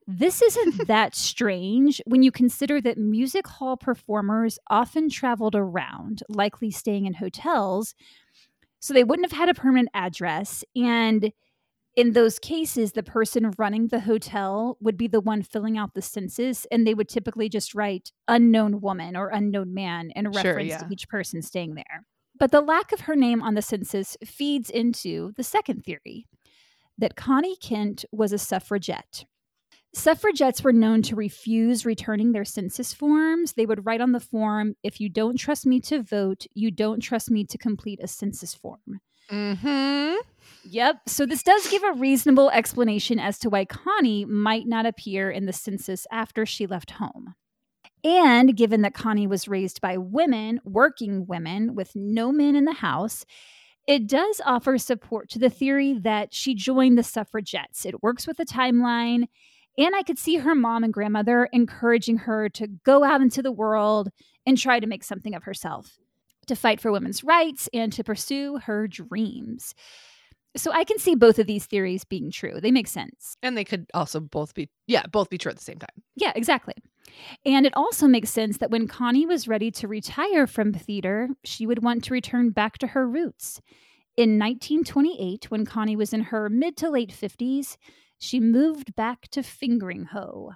This 0.07 0.41
isn't 0.41 0.87
that 0.87 1.15
strange 1.15 2.01
when 2.05 2.23
you 2.23 2.31
consider 2.31 2.81
that 2.81 2.97
music 2.97 3.47
hall 3.47 3.77
performers 3.77 4.57
often 4.69 5.09
traveled 5.09 5.55
around, 5.55 6.23
likely 6.27 6.71
staying 6.71 7.05
in 7.05 7.13
hotels, 7.13 7.93
so 8.79 8.93
they 8.93 9.03
wouldn't 9.03 9.29
have 9.29 9.37
had 9.37 9.49
a 9.49 9.53
permanent 9.53 9.89
address. 9.93 10.63
And 10.75 11.31
in 11.95 12.13
those 12.13 12.39
cases, 12.39 12.93
the 12.93 13.03
person 13.03 13.53
running 13.57 13.87
the 13.87 13.99
hotel 13.99 14.77
would 14.81 14.97
be 14.97 15.07
the 15.07 15.21
one 15.21 15.43
filling 15.43 15.77
out 15.77 15.93
the 15.93 16.01
census, 16.01 16.65
and 16.71 16.87
they 16.87 16.93
would 16.93 17.07
typically 17.09 17.49
just 17.49 17.75
write 17.75 18.11
unknown 18.27 18.81
woman 18.81 19.15
or 19.15 19.29
unknown 19.29 19.73
man 19.73 20.11
in 20.15 20.27
reference 20.27 20.43
Sure, 20.43 20.59
yeah. 20.59 20.77
to 20.79 20.87
each 20.91 21.07
person 21.07 21.41
staying 21.41 21.75
there. 21.75 22.05
But 22.39 22.51
the 22.51 22.61
lack 22.61 22.91
of 22.91 23.01
her 23.01 23.15
name 23.15 23.43
on 23.43 23.53
the 23.53 23.61
census 23.61 24.17
feeds 24.25 24.69
into 24.71 25.33
the 25.37 25.43
second 25.43 25.83
theory 25.85 26.25
that 26.97 27.15
Connie 27.15 27.57
Kent 27.57 28.05
was 28.11 28.33
a 28.33 28.39
suffragette. 28.39 29.25
Suffragettes 29.95 30.63
were 30.63 30.73
known 30.73 31.03
to 31.03 31.15
refuse 31.15 31.85
returning 31.85 32.31
their 32.31 32.45
census 32.45 32.91
forms. 32.93 33.53
They 33.53 33.67
would 33.67 33.85
write 33.85 34.01
on 34.01 34.11
the 34.11 34.19
form, 34.19 34.75
if 34.81 34.99
you 34.99 35.09
don't 35.09 35.37
trust 35.37 35.67
me 35.67 35.79
to 35.81 36.01
vote, 36.01 36.47
you 36.55 36.71
don't 36.71 36.99
trust 36.99 37.29
me 37.29 37.45
to 37.45 37.57
complete 37.59 37.99
a 38.01 38.07
census 38.07 38.55
form. 38.55 38.99
Mm-hmm. 39.29 40.15
Yep. 40.65 41.01
So 41.07 41.25
this 41.25 41.43
does 41.43 41.67
give 41.67 41.83
a 41.83 41.93
reasonable 41.93 42.49
explanation 42.51 43.19
as 43.19 43.37
to 43.39 43.49
why 43.49 43.65
Connie 43.65 44.25
might 44.25 44.67
not 44.67 44.85
appear 44.85 45.29
in 45.29 45.45
the 45.45 45.53
census 45.53 46.07
after 46.11 46.45
she 46.45 46.65
left 46.65 46.91
home. 46.91 47.35
And 48.03 48.55
given 48.55 48.81
that 48.81 48.93
Connie 48.93 49.27
was 49.27 49.47
raised 49.47 49.79
by 49.81 49.97
women, 49.97 50.59
working 50.65 51.25
women, 51.25 51.73
with 51.75 51.91
no 51.95 52.31
men 52.31 52.55
in 52.55 52.65
the 52.65 52.73
house, 52.73 53.25
it 53.87 54.07
does 54.07 54.41
offer 54.45 54.77
support 54.77 55.29
to 55.29 55.39
the 55.39 55.49
theory 55.49 55.93
that 55.93 56.33
she 56.33 56.55
joined 56.55 56.97
the 56.97 57.03
suffragettes. 57.03 57.85
It 57.85 58.01
works 58.03 58.25
with 58.27 58.37
the 58.37 58.45
timeline. 58.45 59.25
And 59.77 59.95
I 59.95 60.03
could 60.03 60.19
see 60.19 60.37
her 60.37 60.53
mom 60.53 60.83
and 60.83 60.93
grandmother 60.93 61.49
encouraging 61.51 62.17
her 62.19 62.47
to 62.49 62.67
go 62.67 63.03
out 63.03 63.21
into 63.21 63.41
the 63.41 63.51
world 63.51 64.09
and 64.45 64.57
try 64.57 64.79
to 64.79 64.87
make 64.87 65.03
something 65.03 65.33
of 65.33 65.43
herself, 65.43 65.97
to 66.47 66.55
fight 66.55 66.79
for 66.79 66.91
women's 66.91 67.23
rights 67.23 67.69
and 67.73 67.91
to 67.93 68.03
pursue 68.03 68.59
her 68.59 68.87
dreams. 68.87 69.73
So 70.55 70.71
I 70.71 70.83
can 70.83 70.99
see 70.99 71.15
both 71.15 71.39
of 71.39 71.47
these 71.47 71.65
theories 71.65 72.03
being 72.03 72.31
true. 72.31 72.59
They 72.61 72.71
make 72.71 72.87
sense. 72.87 73.35
And 73.41 73.57
they 73.57 73.63
could 73.63 73.89
also 73.93 74.19
both 74.19 74.53
be, 74.53 74.69
yeah, 74.87 75.05
both 75.07 75.29
be 75.29 75.37
true 75.37 75.49
at 75.49 75.57
the 75.57 75.63
same 75.63 75.79
time. 75.79 76.03
Yeah, 76.15 76.31
exactly. 76.35 76.75
And 77.45 77.65
it 77.65 77.75
also 77.75 78.07
makes 78.07 78.29
sense 78.29 78.57
that 78.57 78.69
when 78.69 78.87
Connie 78.87 79.25
was 79.25 79.47
ready 79.47 79.71
to 79.71 79.87
retire 79.87 80.47
from 80.47 80.73
theater, 80.73 81.29
she 81.43 81.65
would 81.65 81.83
want 81.83 82.03
to 82.05 82.13
return 82.13 82.51
back 82.51 82.77
to 82.79 82.87
her 82.87 83.07
roots. 83.07 83.61
In 84.15 84.37
1928, 84.37 85.49
when 85.49 85.65
Connie 85.65 85.95
was 85.95 86.13
in 86.13 86.21
her 86.21 86.49
mid 86.49 86.77
to 86.77 86.89
late 86.89 87.11
50s, 87.11 87.77
she 88.19 88.39
moved 88.39 88.95
back 88.95 89.27
to 89.29 89.41
Fingering 89.41 90.05
Hoe. 90.05 90.51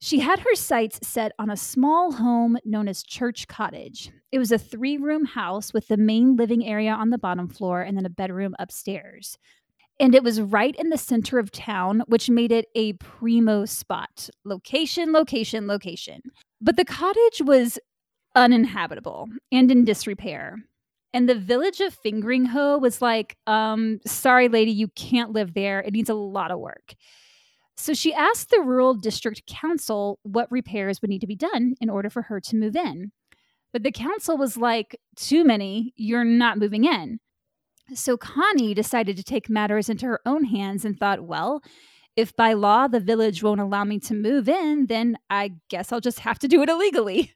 She 0.00 0.20
had 0.20 0.40
her 0.40 0.54
sights 0.54 1.00
set 1.02 1.32
on 1.38 1.50
a 1.50 1.56
small 1.56 2.12
home 2.12 2.56
known 2.64 2.86
as 2.86 3.02
Church 3.02 3.48
Cottage. 3.48 4.10
It 4.30 4.38
was 4.38 4.52
a 4.52 4.58
three 4.58 4.96
room 4.96 5.24
house 5.24 5.72
with 5.72 5.88
the 5.88 5.96
main 5.96 6.36
living 6.36 6.64
area 6.64 6.92
on 6.92 7.10
the 7.10 7.18
bottom 7.18 7.48
floor 7.48 7.82
and 7.82 7.96
then 7.96 8.06
a 8.06 8.10
bedroom 8.10 8.54
upstairs. 8.60 9.38
And 9.98 10.14
it 10.14 10.22
was 10.22 10.40
right 10.40 10.76
in 10.76 10.90
the 10.90 10.98
center 10.98 11.40
of 11.40 11.50
town, 11.50 12.04
which 12.06 12.30
made 12.30 12.52
it 12.52 12.66
a 12.76 12.92
primo 12.94 13.64
spot. 13.64 14.30
Location, 14.44 15.12
location, 15.12 15.66
location. 15.66 16.22
But 16.60 16.76
the 16.76 16.84
cottage 16.84 17.42
was 17.42 17.80
uninhabitable 18.36 19.28
and 19.50 19.68
in 19.68 19.84
disrepair. 19.84 20.58
And 21.12 21.28
the 21.28 21.34
village 21.34 21.80
of 21.80 21.92
Fingering 21.94 22.44
Hoe 22.44 22.78
was 22.78 23.02
like, 23.02 23.36
um, 23.48 23.98
sorry, 24.06 24.48
lady, 24.48 24.70
you 24.70 24.86
can't 24.88 25.32
live 25.32 25.54
there. 25.54 25.80
It 25.80 25.92
needs 25.92 26.10
a 26.10 26.14
lot 26.14 26.52
of 26.52 26.60
work. 26.60 26.94
So 27.78 27.94
she 27.94 28.12
asked 28.12 28.50
the 28.50 28.60
rural 28.60 28.94
district 28.94 29.46
council 29.46 30.18
what 30.24 30.50
repairs 30.50 31.00
would 31.00 31.10
need 31.10 31.20
to 31.20 31.28
be 31.28 31.36
done 31.36 31.74
in 31.80 31.88
order 31.88 32.10
for 32.10 32.22
her 32.22 32.40
to 32.40 32.56
move 32.56 32.74
in. 32.74 33.12
But 33.72 33.84
the 33.84 33.92
council 33.92 34.36
was 34.36 34.56
like, 34.56 35.00
too 35.14 35.44
many, 35.44 35.92
you're 35.94 36.24
not 36.24 36.58
moving 36.58 36.84
in. 36.84 37.20
So 37.94 38.16
Connie 38.16 38.74
decided 38.74 39.16
to 39.16 39.22
take 39.22 39.48
matters 39.48 39.88
into 39.88 40.06
her 40.06 40.20
own 40.26 40.44
hands 40.44 40.84
and 40.84 40.98
thought, 40.98 41.22
well, 41.22 41.62
if 42.16 42.34
by 42.34 42.52
law 42.54 42.88
the 42.88 42.98
village 42.98 43.44
won't 43.44 43.60
allow 43.60 43.84
me 43.84 44.00
to 44.00 44.14
move 44.14 44.48
in, 44.48 44.86
then 44.86 45.16
I 45.30 45.52
guess 45.70 45.92
I'll 45.92 46.00
just 46.00 46.20
have 46.20 46.40
to 46.40 46.48
do 46.48 46.62
it 46.62 46.68
illegally. 46.68 47.32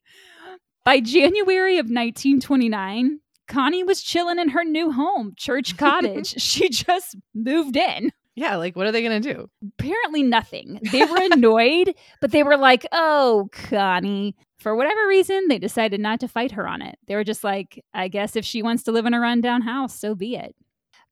By 0.85 0.99
January 0.99 1.79
of 1.79 1.87
1929, 1.87 3.21
Connie 3.47 3.85
was 3.85 4.03
chilling 4.03 4.41
in 4.41 4.49
her 4.49 4.65
new 4.65 4.91
home, 4.91 5.35
Church 5.37 5.77
Cottage. 5.79 6.43
she 6.43 6.69
just 6.69 7.17
moved 7.33 7.77
in 7.77 8.11
Yeah, 8.35 8.57
like 8.57 8.77
what 8.77 8.87
are 8.87 8.93
they 8.93 9.03
going 9.03 9.23
to 9.23 9.35
do? 9.35 9.51
apparently 9.79 10.23
nothing. 10.23 10.81
They 10.91 11.05
were 11.05 11.29
annoyed, 11.33 11.95
but 12.21 12.31
they 12.31 12.43
were 12.43 12.57
like, 12.57 12.87
oh, 12.93 13.49
Connie. 13.53 14.37
For 14.59 14.77
whatever 14.77 15.09
reason, 15.09 15.49
they 15.49 15.59
decided 15.59 16.01
not 16.01 16.21
to 16.21 16.29
fight 16.29 16.53
her 16.53 16.69
on 16.69 16.83
it. 16.83 16.97
They 17.09 17.17
were 17.17 17.25
just 17.25 17.43
like, 17.43 17.85
I 17.93 18.09
guess 18.09 18.37
if 18.37 18.45
she 18.45 18.63
wants 18.63 18.85
to 18.85 18.93
live 18.93 19.07
in 19.07 19.15
a 19.15 19.21
rundown 19.21 19.63
house, 19.63 19.99
so 19.99 20.15
be 20.15 20.37
it. 20.37 20.55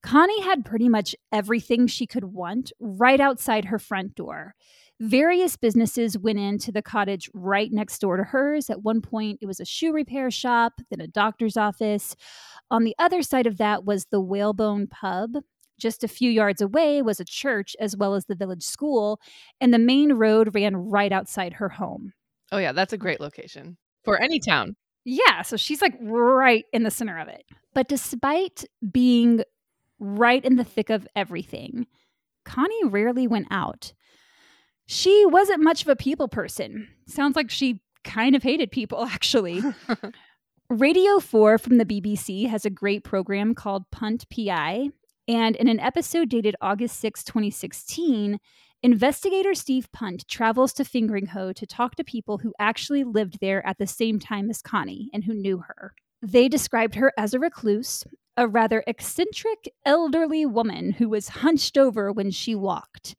Connie 0.02 0.40
had 0.42 0.64
pretty 0.64 0.88
much 0.88 1.14
everything 1.32 1.86
she 1.86 2.06
could 2.06 2.24
want 2.24 2.72
right 2.78 3.20
outside 3.20 3.66
her 3.66 3.78
front 3.78 4.14
door. 4.14 4.54
Various 5.00 5.56
businesses 5.56 6.16
went 6.16 6.38
into 6.38 6.70
the 6.70 6.82
cottage 6.82 7.30
right 7.34 7.70
next 7.72 7.98
door 8.00 8.18
to 8.18 8.22
hers. 8.22 8.70
At 8.70 8.82
one 8.82 9.00
point, 9.00 9.38
it 9.42 9.46
was 9.46 9.58
a 9.58 9.64
shoe 9.64 9.92
repair 9.92 10.30
shop, 10.30 10.74
then 10.90 11.00
a 11.00 11.06
doctor's 11.06 11.56
office. 11.56 12.14
On 12.70 12.84
the 12.84 12.94
other 12.98 13.22
side 13.22 13.46
of 13.46 13.56
that 13.58 13.84
was 13.84 14.06
the 14.06 14.20
Whalebone 14.20 14.86
Pub, 14.86 15.36
just 15.80 16.04
a 16.04 16.08
few 16.08 16.30
yards 16.30 16.60
away 16.60 17.02
was 17.02 17.18
a 17.18 17.25
church 17.25 17.75
as 17.80 17.96
well 17.96 18.14
as 18.14 18.26
the 18.26 18.34
village 18.34 18.62
school, 18.62 19.20
and 19.60 19.75
the 19.75 19.78
main 19.78 20.12
road 20.12 20.54
ran 20.54 20.76
right 20.76 21.12
outside 21.12 21.54
her 21.54 21.68
home. 21.68 22.12
Oh 22.52 22.58
yeah, 22.58 22.72
that's 22.72 22.92
a 22.92 22.99
great 22.99 23.20
location 23.20 23.76
for 24.04 24.20
any 24.20 24.38
town. 24.38 24.76
Yeah, 25.04 25.42
so 25.42 25.56
she's 25.56 25.82
like 25.82 25.94
right 26.00 26.64
in 26.72 26.82
the 26.82 26.90
center 26.90 27.18
of 27.18 27.28
it. 27.28 27.44
But 27.75 27.88
despite 27.88 28.64
being 28.90 29.42
right 29.99 30.44
in 30.44 30.56
the 30.56 30.64
thick 30.64 30.90
of 30.90 31.06
everything, 31.16 31.87
Connie 32.44 32.84
rarely 32.84 33.26
went 33.26 33.49
out. 33.50 33.92
She 34.87 35.25
wasn't 35.26 35.62
much 35.62 35.82
of 35.82 35.88
a 35.88 35.96
people 35.96 36.28
person. 36.28 36.88
Sounds 37.06 37.37
like 37.37 37.50
she 37.50 37.80
kind 38.02 38.34
of 38.34 38.42
hated 38.42 38.70
people, 38.70 39.04
actually. 39.10 39.62
Radio 40.70 41.18
4 41.18 41.58
from 41.58 41.78
the 41.78 41.84
BBC 41.84 42.49
has 42.49 42.64
a 42.64 42.70
great 42.70 43.04
program 43.04 43.54
called 43.54 43.90
Punt 43.90 44.26
PI. 44.30 44.90
And 45.30 45.54
in 45.54 45.68
an 45.68 45.78
episode 45.78 46.28
dated 46.28 46.56
August 46.60 46.99
6, 46.99 47.22
2016, 47.22 48.40
investigator 48.82 49.54
Steve 49.54 49.87
Punt 49.92 50.26
travels 50.26 50.72
to 50.72 50.84
Fingering 50.84 51.26
Hoe 51.26 51.52
to 51.52 51.66
talk 51.68 51.94
to 51.94 52.02
people 52.02 52.38
who 52.38 52.52
actually 52.58 53.04
lived 53.04 53.38
there 53.40 53.64
at 53.64 53.78
the 53.78 53.87
same 53.87 54.18
time 54.18 54.50
as 54.50 54.60
Connie 54.60 55.08
and 55.14 55.22
who 55.22 55.32
knew 55.32 55.58
her. 55.58 55.94
They 56.20 56.49
described 56.49 56.96
her 56.96 57.12
as 57.16 57.32
a 57.32 57.38
recluse, 57.38 58.02
a 58.37 58.49
rather 58.49 58.82
eccentric 58.88 59.72
elderly 59.87 60.46
woman 60.46 60.90
who 60.90 61.08
was 61.08 61.28
hunched 61.28 61.78
over 61.78 62.10
when 62.10 62.32
she 62.32 62.56
walked. 62.56 63.14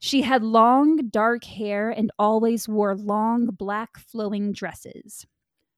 She 0.00 0.20
had 0.20 0.42
long, 0.42 1.08
dark 1.08 1.44
hair 1.44 1.88
and 1.88 2.10
always 2.18 2.68
wore 2.68 2.94
long, 2.94 3.46
black, 3.46 3.98
flowing 3.98 4.52
dresses. 4.52 5.24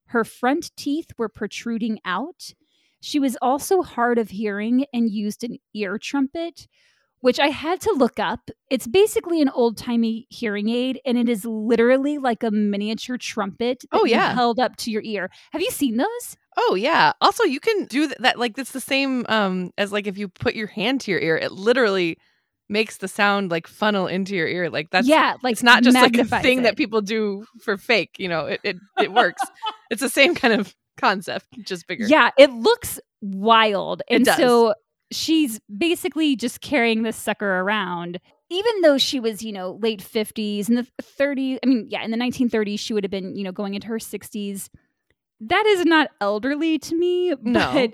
Her 0.06 0.24
front 0.24 0.72
teeth 0.76 1.12
were 1.16 1.28
protruding 1.28 2.00
out. 2.04 2.54
She 3.04 3.18
was 3.20 3.36
also 3.42 3.82
hard 3.82 4.18
of 4.18 4.30
hearing 4.30 4.86
and 4.94 5.10
used 5.10 5.44
an 5.44 5.58
ear 5.74 5.98
trumpet, 5.98 6.66
which 7.20 7.38
I 7.38 7.48
had 7.48 7.78
to 7.82 7.92
look 7.92 8.18
up. 8.18 8.48
It's 8.70 8.86
basically 8.86 9.42
an 9.42 9.50
old 9.50 9.76
timey 9.76 10.26
hearing 10.30 10.70
aid, 10.70 11.00
and 11.04 11.18
it 11.18 11.28
is 11.28 11.44
literally 11.44 12.16
like 12.16 12.42
a 12.42 12.50
miniature 12.50 13.18
trumpet. 13.18 13.80
that 13.80 13.88
Oh, 13.92 14.06
you 14.06 14.12
yeah. 14.12 14.32
held 14.32 14.58
up 14.58 14.76
to 14.76 14.90
your 14.90 15.02
ear. 15.02 15.28
Have 15.52 15.60
you 15.60 15.70
seen 15.70 15.98
those? 15.98 16.36
Oh 16.56 16.74
yeah. 16.76 17.12
Also, 17.20 17.44
you 17.44 17.60
can 17.60 17.84
do 17.84 18.06
th- 18.06 18.18
that. 18.20 18.38
Like 18.38 18.56
it's 18.56 18.72
the 18.72 18.80
same 18.80 19.26
um 19.28 19.70
as 19.76 19.92
like 19.92 20.06
if 20.06 20.16
you 20.16 20.28
put 20.28 20.54
your 20.54 20.68
hand 20.68 21.02
to 21.02 21.10
your 21.10 21.20
ear, 21.20 21.36
it 21.36 21.52
literally 21.52 22.16
makes 22.70 22.96
the 22.96 23.08
sound 23.08 23.50
like 23.50 23.66
funnel 23.66 24.06
into 24.06 24.34
your 24.34 24.48
ear. 24.48 24.70
Like 24.70 24.88
that's 24.90 25.06
yeah, 25.06 25.34
like 25.42 25.52
it's 25.52 25.62
not 25.62 25.82
just 25.82 25.94
like 25.96 26.16
a 26.16 26.24
thing 26.40 26.62
that 26.62 26.76
people 26.78 27.02
do 27.02 27.44
for 27.62 27.76
fake. 27.76 28.16
You 28.18 28.28
know, 28.28 28.46
it 28.46 28.60
it, 28.64 28.76
it 28.98 29.12
works. 29.12 29.42
it's 29.90 30.00
the 30.00 30.08
same 30.08 30.34
kind 30.34 30.54
of 30.54 30.74
concept, 30.96 31.46
just 31.62 31.86
bigger. 31.86 32.04
Yeah, 32.06 32.30
it 32.38 32.50
looks 32.52 33.00
wild. 33.22 34.02
It 34.08 34.16
And 34.16 34.24
does. 34.24 34.36
so 34.36 34.74
she's 35.10 35.60
basically 35.76 36.36
just 36.36 36.60
carrying 36.60 37.02
this 37.02 37.16
sucker 37.16 37.60
around. 37.60 38.20
even 38.50 38.80
though 38.82 38.98
she 38.98 39.18
was, 39.20 39.42
you 39.42 39.52
know, 39.52 39.78
late 39.82 40.00
50s 40.02 40.68
and 40.68 40.76
the 40.78 40.86
30s, 41.02 41.58
I 41.62 41.66
mean, 41.66 41.86
yeah, 41.88 42.02
in 42.04 42.10
the 42.10 42.16
1930s, 42.16 42.78
she 42.78 42.92
would 42.92 43.02
have 43.02 43.10
been, 43.10 43.34
you 43.34 43.42
know, 43.42 43.52
going 43.52 43.74
into 43.74 43.88
her 43.88 43.98
60s. 43.98 44.68
That 45.40 45.66
is 45.66 45.84
not 45.84 46.10
elderly 46.20 46.78
to 46.78 46.94
me, 46.94 47.34
No. 47.42 47.72
but 47.72 47.90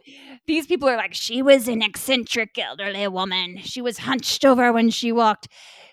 these 0.46 0.66
people 0.66 0.88
are 0.88 0.96
like, 0.96 1.14
she 1.14 1.40
was 1.42 1.68
an 1.68 1.82
eccentric 1.82 2.58
elderly 2.58 3.06
woman. 3.08 3.58
She 3.58 3.80
was 3.80 3.98
hunched 3.98 4.44
over 4.44 4.72
when 4.72 4.90
she 4.90 5.12
walked. 5.12 5.48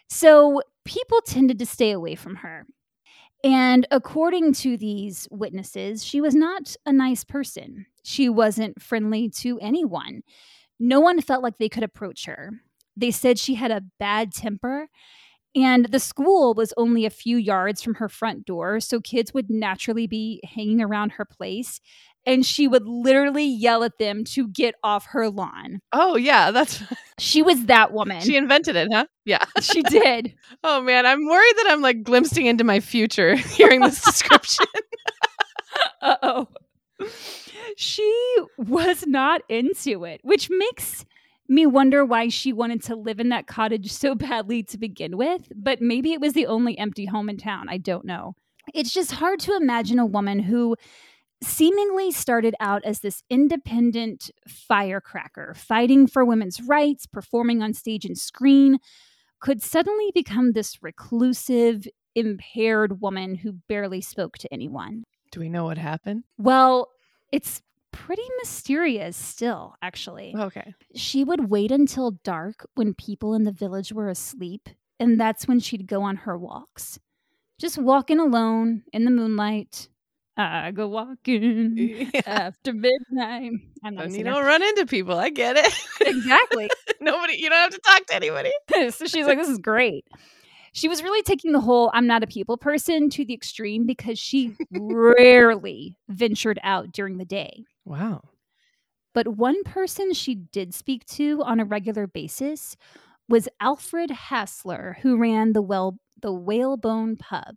So 0.10 0.62
people 0.86 1.22
tended 1.22 1.60
to 1.60 1.66
stay 1.66 1.92
away 1.92 2.16
from 2.16 2.38
her. 2.38 2.66
And 3.44 3.88
according 3.92 4.54
to 4.54 4.78
these 4.78 5.28
witnesses, 5.32 6.04
she 6.04 6.22
was 6.22 6.34
not 6.34 6.76
a 6.86 6.92
nice 6.92 7.24
person. 7.24 7.86
She 8.04 8.30
wasn't 8.30 8.82
friendly 8.82 9.30
to 9.42 9.60
anyone. 9.60 10.24
No 10.80 11.00
one 11.00 11.22
felt 11.22 11.44
like 11.44 11.58
they 11.58 11.70
could 11.70 11.84
approach 11.84 12.26
her. 12.26 12.52
They 12.96 13.12
said 13.12 13.38
she 13.38 13.56
had 13.56 13.72
a 13.72 13.84
bad 14.00 14.34
temper, 14.34 14.90
and 15.56 15.86
the 15.86 16.00
school 16.00 16.54
was 16.54 16.74
only 16.78 17.06
a 17.06 17.12
few 17.12 17.38
yards 17.38 17.82
from 17.82 17.96
her 17.96 18.10
front 18.10 18.46
door, 18.46 18.80
so 18.80 19.00
kids 19.00 19.34
would 19.34 19.50
naturally 19.50 20.08
be 20.08 20.42
hanging 20.44 20.82
around 20.82 21.14
her 21.14 21.26
place. 21.26 21.80
And 22.28 22.46
she 22.46 22.68
would 22.68 22.86
literally 22.86 23.46
yell 23.46 23.84
at 23.84 23.98
them 23.98 24.24
to 24.26 24.48
get 24.50 24.76
off 24.84 25.06
her 25.08 25.30
lawn. 25.30 25.80
Oh 25.94 26.16
yeah, 26.18 26.52
that's 26.52 26.84
She 27.20 27.42
was 27.42 27.66
that 27.66 27.94
woman. 27.94 28.22
she 28.22 28.36
invented 28.36 28.76
it, 28.76 28.90
huh? 28.92 29.06
Yeah. 29.26 29.44
she 29.62 29.82
did. 29.82 30.36
Oh 30.64 30.82
man, 30.82 31.06
I'm 31.06 31.26
worried 31.26 31.54
that 31.58 31.68
I'm 31.70 31.82
like 31.82 32.04
glimpsing 32.04 32.46
into 32.46 32.64
my 32.64 32.80
future 32.82 33.36
hearing 33.36 33.80
this 33.82 34.04
description. 34.04 34.66
Uh 36.02 36.18
oh. 36.22 36.48
She 37.76 38.38
was 38.58 39.06
not 39.08 39.42
into 39.50 40.04
it, 40.04 40.20
which 40.24 40.50
makes 40.50 41.06
me 41.48 41.66
wonder 41.66 42.04
why 42.04 42.28
she 42.30 42.52
wanted 42.54 42.84
to 42.84 42.96
live 42.96 43.20
in 43.20 43.30
that 43.30 43.48
cottage 43.48 43.92
so 43.92 44.16
badly 44.16 44.64
to 44.64 44.78
begin 44.78 45.16
with. 45.18 45.52
But 45.56 45.82
maybe 45.82 46.14
it 46.14 46.20
was 46.22 46.34
the 46.34 46.48
only 46.48 46.78
empty 46.78 47.06
home 47.06 47.30
in 47.30 47.38
town. 47.38 47.68
I 47.70 47.78
don't 47.78 48.06
know. 48.06 48.36
It's 48.74 48.92
just 48.92 49.12
hard 49.14 49.40
to 49.42 49.56
imagine 49.56 50.00
a 50.00 50.06
woman 50.06 50.40
who 50.40 50.76
seemingly 51.44 52.12
started 52.12 52.56
out 52.60 52.84
as 52.84 53.00
this 53.00 53.24
independent 53.30 54.32
firecracker, 54.48 55.54
fighting 55.56 56.08
for 56.08 56.26
women's 56.26 56.62
rights, 56.62 57.06
performing 57.06 57.62
on 57.62 57.74
stage 57.74 58.06
and 58.06 58.18
screen, 58.18 58.80
could 59.40 59.62
suddenly 59.62 60.12
become 60.14 60.54
this 60.54 60.82
reclusive, 60.82 61.88
impaired 62.16 63.02
woman 63.02 63.36
who 63.36 63.54
barely 63.68 64.02
spoke 64.02 64.38
to 64.40 64.52
anyone. 64.52 65.04
Do 65.32 65.40
we 65.40 65.50
know 65.50 65.66
what 65.66 65.78
happened? 65.78 66.24
Well, 66.38 66.90
it's 67.32 67.62
pretty 67.92 68.28
mysterious 68.40 69.16
still, 69.16 69.76
actually. 69.82 70.34
Okay. 70.36 70.74
She 70.96 71.24
would 71.24 71.50
wait 71.50 71.72
until 71.72 72.12
dark 72.24 72.68
when 72.76 72.94
people 72.94 73.34
in 73.34 73.44
the 73.44 73.52
village 73.52 73.92
were 73.92 74.10
asleep, 74.10 74.70
and 75.00 75.20
that's 75.20 75.48
when 75.48 75.60
she'd 75.60 75.88
go 75.88 76.02
on 76.02 76.16
her 76.18 76.38
walks. 76.38 77.00
Just 77.60 77.78
walking 77.78 78.20
alone 78.20 78.84
in 78.94 79.04
the 79.04 79.12
moonlight. 79.12 79.90
I 80.38 80.72
go 80.72 80.88
walking 80.88 81.74
Yeah. 82.14 82.22
after 82.26 82.74
midnight. 82.74 83.52
I'm 83.84 83.96
not 83.96 84.06
And 84.06 84.16
you 84.16 84.24
don't 84.24 84.46
run 84.46 84.62
into 84.62 84.86
people. 84.86 85.18
I 85.18 85.30
get 85.30 85.58
it. 85.58 85.74
exactly. 86.02 86.70
Nobody. 87.02 87.38
You 87.38 87.50
don't 87.50 87.58
have 87.60 87.72
to 87.72 87.80
talk 87.80 88.06
to 88.08 88.16
anybody. 88.16 88.52
so 88.92 89.06
she's 89.08 89.26
like, 89.26 89.38
this 89.40 89.50
is 89.50 89.58
great. 89.58 90.06
She 90.74 90.88
was 90.88 91.02
really 91.02 91.24
taking 91.24 91.54
the 91.54 91.60
whole 91.60 91.90
I'm 91.94 92.06
not 92.06 92.22
a 92.24 92.28
people 92.28 92.56
person 92.58 93.10
to 93.12 93.26
the 93.26 93.34
extreme 93.34 93.86
because 93.88 94.20
she 94.20 94.56
rarely 94.72 95.96
ventured 96.10 96.60
out 96.64 96.92
during 96.92 97.18
the 97.18 97.26
day. 97.26 97.64
Wow. 97.86 98.22
But 99.14 99.28
one 99.28 99.64
person 99.64 100.14
she 100.14 100.36
did 100.36 100.76
speak 100.76 101.04
to 101.08 101.42
on 101.44 101.60
a 101.60 101.66
regular 101.66 102.06
basis 102.06 102.78
was 103.28 103.50
Alfred 103.60 104.12
Hassler, 104.12 104.98
who 105.02 105.18
ran 105.18 105.54
the 105.54 105.62
well 105.62 105.98
the 106.22 106.32
Whalebone 106.32 107.16
Pub. 107.18 107.56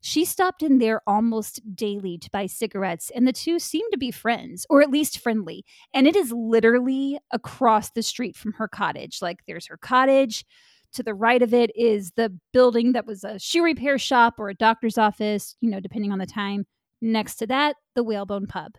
She 0.00 0.24
stopped 0.24 0.62
in 0.62 0.78
there 0.78 1.02
almost 1.06 1.60
daily 1.74 2.18
to 2.18 2.30
buy 2.30 2.46
cigarettes, 2.46 3.10
and 3.14 3.26
the 3.26 3.32
two 3.32 3.58
seemed 3.58 3.90
to 3.92 3.98
be 3.98 4.10
friends, 4.10 4.66
or 4.70 4.82
at 4.82 4.90
least 4.90 5.18
friendly. 5.18 5.64
And 5.92 6.06
it 6.06 6.16
is 6.16 6.32
literally 6.32 7.18
across 7.32 7.90
the 7.90 8.02
street 8.02 8.36
from 8.36 8.52
her 8.54 8.68
cottage. 8.68 9.20
Like 9.20 9.40
there's 9.46 9.66
her 9.66 9.76
cottage. 9.76 10.44
To 10.92 11.02
the 11.02 11.14
right 11.14 11.42
of 11.42 11.52
it 11.52 11.70
is 11.76 12.12
the 12.12 12.32
building 12.52 12.92
that 12.92 13.06
was 13.06 13.22
a 13.22 13.38
shoe 13.38 13.62
repair 13.62 13.98
shop 13.98 14.34
or 14.38 14.48
a 14.48 14.54
doctor's 14.54 14.96
office, 14.96 15.56
you 15.60 15.68
know, 15.68 15.80
depending 15.80 16.12
on 16.12 16.18
the 16.18 16.26
time. 16.26 16.66
Next 17.02 17.36
to 17.36 17.46
that, 17.48 17.76
the 17.94 18.02
Whalebone 18.02 18.46
Pub. 18.46 18.72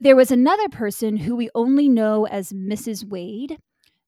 There 0.00 0.16
was 0.16 0.30
another 0.30 0.68
person 0.68 1.16
who 1.16 1.36
we 1.36 1.48
only 1.54 1.88
know 1.88 2.26
as 2.26 2.52
Mrs. 2.52 3.08
Wade. 3.08 3.58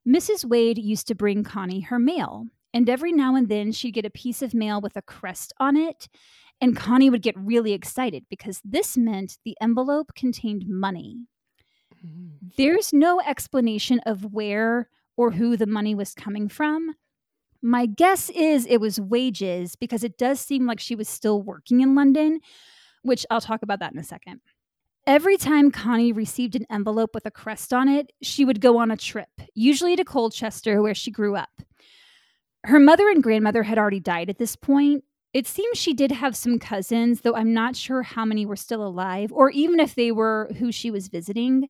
Mrs. 0.07 0.45
Wade 0.45 0.77
used 0.77 1.07
to 1.07 1.15
bring 1.15 1.45
Connie 1.45 1.81
her 1.81 1.99
mail, 1.99 2.47
and 2.75 2.91
every 2.91 3.13
now 3.13 3.37
and 3.37 3.49
then 3.49 3.73
she'd 3.73 3.93
get 3.93 4.05
a 4.05 4.11
piece 4.11 4.43
of 4.43 4.53
mail 4.53 4.81
with 4.81 4.97
a 4.97 5.03
crest 5.03 5.55
on 5.59 5.77
it, 5.77 6.09
and 6.61 6.77
Connie 6.77 7.09
would 7.09 7.23
get 7.23 7.39
really 7.39 7.73
excited 7.73 8.25
because 8.29 8.61
this 8.65 8.97
meant 8.97 9.39
the 9.45 9.57
envelope 9.61 10.13
contained 10.15 10.65
money. 10.69 11.21
Mm. 12.05 12.53
There's 12.57 12.93
no 12.93 13.21
explanation 13.21 14.01
of 14.05 14.35
where 14.35 14.89
or 15.17 15.31
who 15.31 15.57
the 15.57 15.67
money 15.67 15.95
was 15.95 16.15
coming 16.15 16.49
from. 16.49 16.97
My 17.63 17.87
guess 17.87 18.29
is 18.31 18.67
it 18.67 18.81
was 18.81 19.01
wages 19.01 19.77
because 19.77 20.05
it 20.05 20.19
does 20.19 20.41
seem 20.41 20.67
like 20.67 20.81
she 20.81 20.97
was 20.97 21.09
still 21.09 21.41
working 21.41 21.81
in 21.81 21.95
London, 21.95 22.41
which 23.03 23.25
I'll 23.31 23.41
talk 23.41 23.63
about 23.63 23.79
that 23.79 23.93
in 23.93 23.99
a 23.99 24.05
second. 24.05 24.41
Every 25.07 25.37
time 25.37 25.71
Connie 25.71 26.13
received 26.13 26.57
an 26.57 26.67
envelope 26.71 27.15
with 27.15 27.27
a 27.27 27.31
crest 27.31 27.73
on 27.73 27.89
it, 27.89 28.11
she 28.23 28.45
would 28.45 28.61
go 28.61 28.79
on 28.79 28.91
a 28.91 28.97
trip, 28.97 29.29
usually 29.55 29.97
to 29.97 30.05
Colchester, 30.05 30.83
where 30.83 30.95
she 30.95 31.11
grew 31.11 31.37
up. 31.37 31.51
Her 32.65 32.79
mother 32.81 33.09
and 33.09 33.23
grandmother 33.23 33.63
had 33.63 33.79
already 33.79 34.01
died 34.01 34.31
at 34.31 34.39
this 34.39 34.57
point. 34.57 35.05
It 35.33 35.47
seems 35.47 35.79
she 35.79 35.95
did 35.95 36.13
have 36.13 36.37
some 36.37 36.59
cousins, 36.59 37.23
though 37.23 37.35
I'm 37.35 37.53
not 37.53 37.75
sure 37.77 38.03
how 38.03 38.25
many 38.25 38.47
were 38.47 38.57
still 38.57 38.87
alive, 38.87 39.33
or 39.33 39.51
even 39.51 39.81
if 39.81 39.95
they 39.97 40.13
were 40.13 40.51
who 40.59 40.71
she 40.71 40.91
was 40.91 41.09
visiting. 41.09 41.69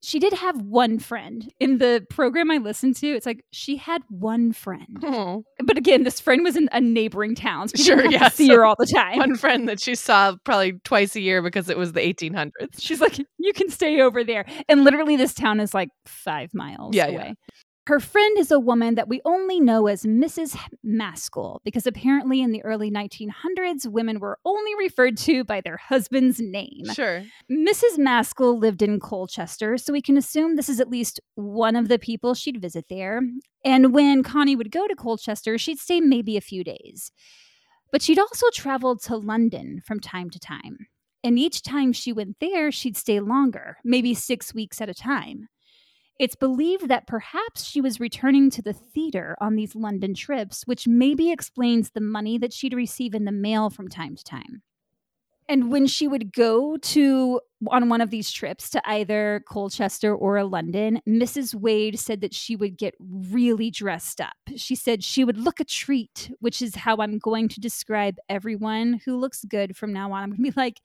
She 0.00 0.20
did 0.20 0.32
have 0.32 0.62
one 0.62 1.00
friend. 1.00 1.52
In 1.58 1.78
the 1.78 2.06
program 2.08 2.52
I 2.52 2.58
listened 2.58 2.94
to, 2.98 3.08
it's 3.08 3.26
like 3.26 3.44
she 3.50 3.76
had 3.76 4.02
one 4.08 4.52
friend. 4.52 4.96
Oh, 5.04 5.42
But 5.64 5.76
again, 5.76 6.04
this 6.04 6.20
friend 6.20 6.44
was 6.44 6.54
in 6.56 6.68
a 6.70 6.80
neighboring 6.80 7.34
town. 7.34 7.66
So 7.68 7.82
Sure, 7.82 8.06
yeah, 8.06 8.28
see 8.28 8.46
so 8.46 8.54
her 8.54 8.64
all 8.64 8.76
the 8.78 8.86
time. 8.86 9.18
one 9.18 9.34
friend 9.34 9.68
that 9.68 9.80
she 9.80 9.96
saw 9.96 10.36
probably 10.44 10.74
twice 10.84 11.16
a 11.16 11.20
year 11.20 11.42
because 11.42 11.68
it 11.68 11.76
was 11.76 11.94
the 11.94 12.00
1800s. 12.00 12.52
She's 12.78 13.00
like, 13.00 13.18
you 13.38 13.52
can 13.52 13.68
stay 13.70 14.00
over 14.00 14.22
there. 14.22 14.46
And 14.68 14.84
literally, 14.84 15.16
this 15.16 15.34
town 15.34 15.58
is 15.58 15.74
like 15.74 15.88
five 16.06 16.54
miles 16.54 16.94
Yeah, 16.94 17.06
away. 17.06 17.34
yeah. 17.36 17.54
Her 17.88 18.00
friend 18.00 18.36
is 18.36 18.50
a 18.50 18.60
woman 18.60 18.96
that 18.96 19.08
we 19.08 19.22
only 19.24 19.60
know 19.60 19.86
as 19.86 20.02
Mrs. 20.02 20.54
Maskell 20.84 21.62
because 21.64 21.86
apparently 21.86 22.42
in 22.42 22.52
the 22.52 22.62
early 22.62 22.90
1900s, 22.90 23.86
women 23.86 24.20
were 24.20 24.38
only 24.44 24.74
referred 24.78 25.16
to 25.16 25.42
by 25.42 25.62
their 25.62 25.78
husband's 25.78 26.38
name. 26.38 26.84
Sure. 26.92 27.24
Mrs. 27.50 27.96
Maskell 27.96 28.58
lived 28.58 28.82
in 28.82 29.00
Colchester, 29.00 29.78
so 29.78 29.94
we 29.94 30.02
can 30.02 30.18
assume 30.18 30.54
this 30.54 30.68
is 30.68 30.80
at 30.80 30.90
least 30.90 31.18
one 31.34 31.76
of 31.76 31.88
the 31.88 31.98
people 31.98 32.34
she'd 32.34 32.60
visit 32.60 32.84
there. 32.90 33.22
And 33.64 33.94
when 33.94 34.22
Connie 34.22 34.54
would 34.54 34.70
go 34.70 34.86
to 34.86 34.94
Colchester, 34.94 35.56
she'd 35.56 35.78
stay 35.78 36.02
maybe 36.02 36.36
a 36.36 36.42
few 36.42 36.62
days. 36.62 37.10
But 37.90 38.02
she'd 38.02 38.18
also 38.18 38.50
traveled 38.52 39.00
to 39.04 39.16
London 39.16 39.80
from 39.86 39.98
time 39.98 40.28
to 40.28 40.38
time. 40.38 40.88
And 41.24 41.38
each 41.38 41.62
time 41.62 41.94
she 41.94 42.12
went 42.12 42.36
there, 42.38 42.70
she'd 42.70 42.98
stay 42.98 43.18
longer, 43.18 43.78
maybe 43.82 44.12
six 44.12 44.52
weeks 44.52 44.82
at 44.82 44.90
a 44.90 44.94
time. 44.94 45.48
It's 46.18 46.34
believed 46.34 46.88
that 46.88 47.06
perhaps 47.06 47.64
she 47.64 47.80
was 47.80 48.00
returning 48.00 48.50
to 48.50 48.62
the 48.62 48.72
theater 48.72 49.36
on 49.40 49.54
these 49.54 49.76
London 49.76 50.14
trips, 50.14 50.64
which 50.66 50.88
maybe 50.88 51.30
explains 51.30 51.90
the 51.90 52.00
money 52.00 52.38
that 52.38 52.52
she'd 52.52 52.74
receive 52.74 53.14
in 53.14 53.24
the 53.24 53.32
mail 53.32 53.70
from 53.70 53.88
time 53.88 54.16
to 54.16 54.24
time. 54.24 54.62
And 55.48 55.72
when 55.72 55.86
she 55.86 56.06
would 56.06 56.32
go 56.32 56.76
to 56.76 57.40
on 57.68 57.88
one 57.88 58.02
of 58.02 58.10
these 58.10 58.30
trips 58.30 58.68
to 58.70 58.82
either 58.88 59.42
Colchester 59.48 60.14
or 60.14 60.44
London, 60.44 61.00
Mrs. 61.08 61.54
Wade 61.54 61.98
said 61.98 62.20
that 62.20 62.34
she 62.34 62.54
would 62.54 62.76
get 62.76 62.94
really 63.00 63.70
dressed 63.70 64.20
up. 64.20 64.36
She 64.56 64.74
said 64.74 65.02
she 65.02 65.24
would 65.24 65.38
look 65.38 65.58
a 65.58 65.64
treat, 65.64 66.30
which 66.40 66.60
is 66.60 66.74
how 66.74 66.96
I'm 66.98 67.18
going 67.18 67.48
to 67.48 67.60
describe 67.60 68.18
everyone 68.28 69.00
who 69.06 69.16
looks 69.16 69.44
good 69.44 69.74
from 69.74 69.92
now 69.92 70.12
on. 70.12 70.22
I'm 70.22 70.30
going 70.30 70.36
to 70.36 70.42
be 70.42 70.52
like, 70.54 70.80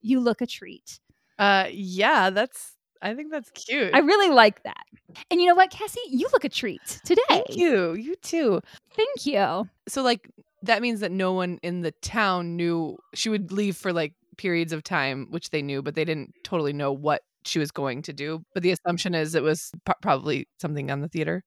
you 0.00 0.20
look 0.20 0.40
a 0.40 0.46
treat. 0.46 1.00
Uh, 1.36 1.66
yeah, 1.72 2.30
that's. 2.30 2.73
I 3.02 3.14
think 3.14 3.30
that's 3.30 3.50
cute. 3.50 3.94
I 3.94 3.98
really 3.98 4.30
like 4.30 4.62
that. 4.62 4.84
And 5.30 5.40
you 5.40 5.46
know 5.48 5.54
what, 5.54 5.70
Cassie? 5.70 6.00
You 6.08 6.28
look 6.32 6.44
a 6.44 6.48
treat 6.48 6.80
today. 7.04 7.20
Thank 7.28 7.56
you. 7.56 7.94
You 7.94 8.14
too. 8.16 8.60
Thank 8.96 9.26
you. 9.26 9.68
So 9.88 10.02
like 10.02 10.30
that 10.62 10.80
means 10.82 11.00
that 11.00 11.12
no 11.12 11.32
one 11.32 11.58
in 11.62 11.82
the 11.82 11.92
town 11.92 12.56
knew 12.56 12.96
she 13.14 13.28
would 13.28 13.52
leave 13.52 13.76
for 13.76 13.92
like 13.92 14.14
periods 14.38 14.72
of 14.72 14.82
time, 14.82 15.26
which 15.30 15.50
they 15.50 15.60
knew, 15.62 15.82
but 15.82 15.94
they 15.94 16.04
didn't 16.04 16.32
totally 16.42 16.72
know 16.72 16.92
what 16.92 17.22
she 17.44 17.58
was 17.58 17.70
going 17.70 18.00
to 18.02 18.12
do. 18.14 18.42
But 18.54 18.62
the 18.62 18.70
assumption 18.70 19.14
is 19.14 19.34
it 19.34 19.42
was 19.42 19.70
pro- 19.84 19.94
probably 20.00 20.48
something 20.58 20.90
on 20.90 21.00
the 21.00 21.08
theater. 21.08 21.44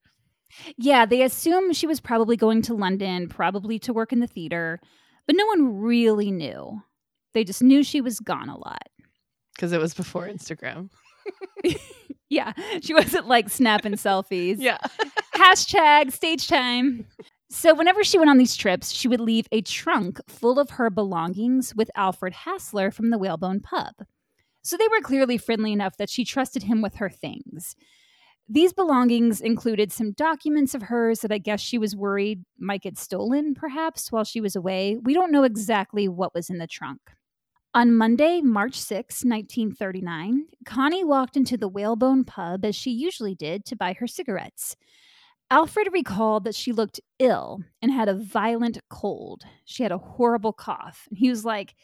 Yeah, 0.78 1.06
they 1.06 1.24
assume 1.24 1.74
she 1.74 1.88
was 1.88 2.00
probably 2.00 2.38
going 2.38 2.62
to 2.64 2.74
London, 2.74 3.28
probably 3.28 3.80
to 3.80 3.92
work 3.94 4.14
in 4.14 4.20
the 4.20 4.28
theater, 4.28 4.80
but 5.26 5.36
no 5.36 5.46
one 5.48 5.80
really 5.82 6.32
knew. 6.32 6.82
They 7.34 7.44
just 7.44 7.62
knew 7.62 7.84
she 7.84 8.00
was 8.00 8.20
gone 8.20 8.48
a 8.50 8.58
lot. 8.58 8.84
because 9.56 9.74
it 9.74 9.82
was 9.82 9.94
before 9.94 10.28
Instagram. 10.28 10.90
yeah, 12.30 12.54
she 12.82 12.94
wasn't 12.94 13.28
like 13.28 13.50
snapping 13.50 13.94
selfies. 13.94 14.58
Yeah. 14.60 14.78
Hashtag 15.36 16.12
stage 16.12 16.48
time. 16.48 17.06
So, 17.50 17.74
whenever 17.74 18.04
she 18.04 18.18
went 18.18 18.30
on 18.30 18.38
these 18.38 18.58
trips, 18.58 18.92
she 18.92 19.08
would 19.08 19.22
leave 19.22 19.48
a 19.52 19.62
trunk 19.62 20.20
full 20.28 20.60
of 20.60 20.72
her 20.72 20.90
belongings 20.90 21.74
with 21.76 21.90
Alfred 21.96 22.34
Hassler 22.34 22.92
from 22.92 23.10
the 23.10 23.18
Whalebone 23.18 23.62
Pub. 23.62 23.94
So, 24.64 24.76
they 24.76 24.88
were 24.90 25.00
clearly 25.00 25.38
friendly 25.38 25.72
enough 25.72 25.96
that 25.98 26.10
she 26.10 26.26
trusted 26.26 26.64
him 26.64 26.82
with 26.82 26.96
her 26.96 27.10
things. 27.10 27.76
These 28.50 28.74
belongings 28.74 29.42
included 29.42 29.92
some 29.92 30.14
documents 30.14 30.74
of 30.74 30.84
hers 30.84 31.20
that 31.20 31.34
I 31.34 31.38
guess 31.38 31.60
she 31.60 31.78
was 31.78 31.96
worried 31.96 32.44
might 32.58 32.82
get 32.82 32.98
stolen, 32.98 33.54
perhaps, 33.54 34.12
while 34.12 34.24
she 34.24 34.40
was 34.40 34.56
away. 34.56 34.98
We 35.02 35.14
don't 35.14 35.34
know 35.34 35.44
exactly 35.44 36.08
what 36.08 36.34
was 36.34 36.50
in 36.50 36.58
the 36.58 36.68
trunk. 36.68 37.00
On 37.78 37.94
Monday, 37.94 38.42
March 38.42 38.74
6, 38.74 39.24
1939, 39.24 40.48
Connie 40.66 41.04
walked 41.04 41.38
into 41.38 41.58
the 41.58 41.70
Whalebone 41.70 42.24
pub 42.24 42.66
as 42.66 42.76
she 42.76 42.90
usually 42.90 43.36
did 43.36 43.66
to 43.66 43.76
buy 43.76 43.94
her 43.94 44.08
cigarettes. 44.08 44.76
Alfred 45.52 45.90
recalled 45.94 46.46
that 46.46 46.56
she 46.56 46.72
looked 46.72 47.00
ill 47.20 47.60
and 47.80 47.92
had 47.92 48.10
a 48.10 48.16
violent 48.16 48.80
cold. 48.90 49.44
She 49.64 49.84
had 49.84 49.92
a 49.92 50.00
horrible 50.00 50.54
cough. 50.54 51.06
And 51.12 51.20
He 51.20 51.30
was 51.30 51.46
like, 51.46 51.76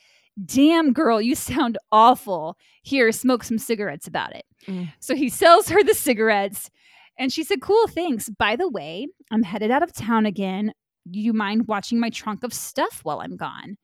Damn, 0.44 0.94
girl, 0.94 1.22
you 1.22 1.36
sound 1.36 1.78
awful. 1.92 2.58
Here, 2.82 3.12
smoke 3.12 3.44
some 3.44 3.60
cigarettes 3.60 4.08
about 4.08 4.36
it. 4.36 4.46
Mm. 4.68 4.92
So 5.00 5.14
he 5.14 5.30
sells 5.30 5.70
her 5.70 5.84
the 5.84 5.94
cigarettes. 5.94 6.72
And 7.20 7.32
she 7.32 7.44
said, 7.44 7.62
Cool, 7.62 7.86
thanks. 7.88 8.30
By 8.30 8.56
the 8.56 8.68
way, 8.68 9.10
I'm 9.30 9.44
headed 9.44 9.70
out 9.70 9.84
of 9.84 9.94
town 9.94 10.26
again. 10.26 10.74
Do 11.12 11.20
you 11.20 11.34
mind 11.34 11.68
watching 11.68 12.00
my 12.00 12.10
trunk 12.10 12.44
of 12.44 12.52
stuff 12.52 13.02
while 13.04 13.20
I'm 13.20 13.38
gone? 13.38 13.78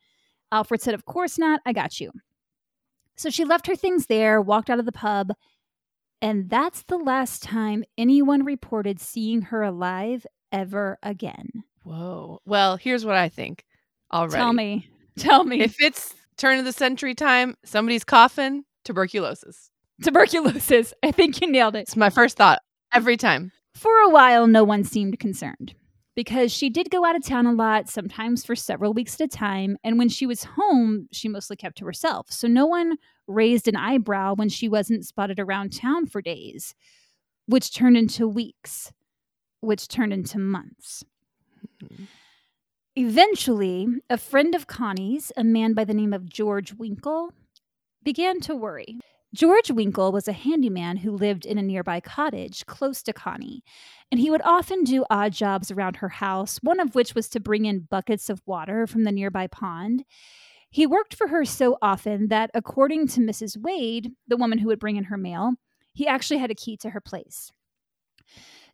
Alfred 0.51 0.81
said, 0.81 0.93
Of 0.93 1.05
course 1.05 1.37
not. 1.37 1.61
I 1.65 1.73
got 1.73 1.99
you. 1.99 2.11
So 3.15 3.29
she 3.29 3.45
left 3.45 3.67
her 3.67 3.75
things 3.75 4.05
there, 4.05 4.41
walked 4.41 4.69
out 4.69 4.79
of 4.79 4.85
the 4.85 4.91
pub, 4.91 5.31
and 6.21 6.49
that's 6.49 6.83
the 6.83 6.97
last 6.97 7.43
time 7.43 7.83
anyone 7.97 8.43
reported 8.43 8.99
seeing 8.99 9.43
her 9.43 9.61
alive 9.61 10.25
ever 10.51 10.97
again. 11.03 11.63
Whoa. 11.83 12.39
Well, 12.45 12.77
here's 12.77 13.05
what 13.05 13.15
I 13.15 13.29
think. 13.29 13.65
Already. 14.11 14.35
Tell 14.35 14.53
me. 14.53 14.89
Tell 15.17 15.43
me. 15.43 15.61
If 15.61 15.75
it's 15.81 16.13
turn 16.37 16.59
of 16.59 16.65
the 16.65 16.73
century 16.73 17.15
time, 17.15 17.55
somebody's 17.63 18.03
coughing, 18.03 18.63
tuberculosis. 18.83 19.69
Tuberculosis. 20.03 20.93
I 21.03 21.11
think 21.11 21.41
you 21.41 21.51
nailed 21.51 21.75
it. 21.75 21.79
It's 21.81 21.95
my 21.95 22.09
first 22.09 22.37
thought 22.37 22.61
every 22.93 23.17
time. 23.17 23.51
For 23.75 23.93
a 24.01 24.09
while, 24.09 24.47
no 24.47 24.63
one 24.63 24.83
seemed 24.83 25.19
concerned 25.19 25.73
because 26.19 26.51
she 26.51 26.69
did 26.69 26.89
go 26.89 27.05
out 27.05 27.15
of 27.15 27.23
town 27.23 27.45
a 27.45 27.53
lot, 27.53 27.87
sometimes 27.87 28.43
for 28.43 28.53
several 28.53 28.91
weeks 28.91 29.13
at 29.13 29.21
a 29.21 29.27
time. 29.29 29.77
And 29.85 29.97
when 29.97 30.09
she 30.09 30.25
was 30.25 30.43
home, 30.43 31.07
she 31.13 31.29
mostly 31.29 31.55
kept 31.55 31.77
to 31.77 31.85
herself. 31.85 32.29
So 32.29 32.45
no 32.45 32.65
one 32.65 32.97
raised 33.25 33.69
an 33.69 33.77
eyebrow 33.77 34.33
when 34.33 34.49
she 34.49 34.67
wasn't 34.67 35.05
spotted 35.05 35.39
around 35.39 35.71
town 35.71 36.07
for 36.07 36.21
days, 36.21 36.75
which 37.45 37.73
turned 37.73 37.95
into 37.95 38.27
weeks, 38.27 38.91
which 39.61 39.87
turned 39.87 40.11
into 40.11 40.39
months. 40.39 41.05
Eventually, 42.97 43.87
a 44.09 44.17
friend 44.17 44.53
of 44.55 44.67
Connie's, 44.67 45.31
a 45.37 45.43
man 45.45 45.73
by 45.73 45.85
the 45.85 45.93
name 45.93 46.11
of 46.11 46.27
George 46.27 46.73
Winkle, 46.73 47.31
began 48.03 48.41
to 48.41 48.57
worry. 48.57 48.99
George 49.31 49.69
Winkle 49.69 50.11
was 50.11 50.27
a 50.27 50.33
handyman 50.33 50.97
who 50.97 51.11
lived 51.11 51.45
in 51.45 51.59
a 51.59 51.63
nearby 51.63 51.99
cottage 51.99 52.65
close 52.65 53.03
to 53.03 53.13
Connie, 53.13 53.63
and 54.11 54.19
he 54.19 54.31
would 54.31 54.41
often 54.43 54.83
do 54.83 55.05
odd 55.11 55.33
jobs 55.33 55.69
around 55.69 55.97
her 55.97 56.09
house, 56.09 56.57
one 56.63 56.79
of 56.79 56.95
which 56.95 57.13
was 57.13 57.29
to 57.29 57.39
bring 57.39 57.65
in 57.65 57.87
buckets 57.91 58.29
of 58.31 58.41
water 58.47 58.87
from 58.87 59.03
the 59.03 59.11
nearby 59.11 59.45
pond. 59.45 60.03
He 60.71 60.87
worked 60.87 61.13
for 61.13 61.27
her 61.27 61.45
so 61.45 61.77
often 61.79 62.29
that, 62.29 62.49
according 62.55 63.07
to 63.09 63.19
Mrs. 63.19 63.55
Wade, 63.55 64.13
the 64.27 64.37
woman 64.37 64.57
who 64.57 64.67
would 64.67 64.79
bring 64.79 64.95
in 64.95 65.05
her 65.05 65.17
mail, 65.17 65.53
he 65.93 66.07
actually 66.07 66.39
had 66.39 66.51
a 66.51 66.55
key 66.55 66.75
to 66.77 66.89
her 66.89 67.01
place. 67.01 67.51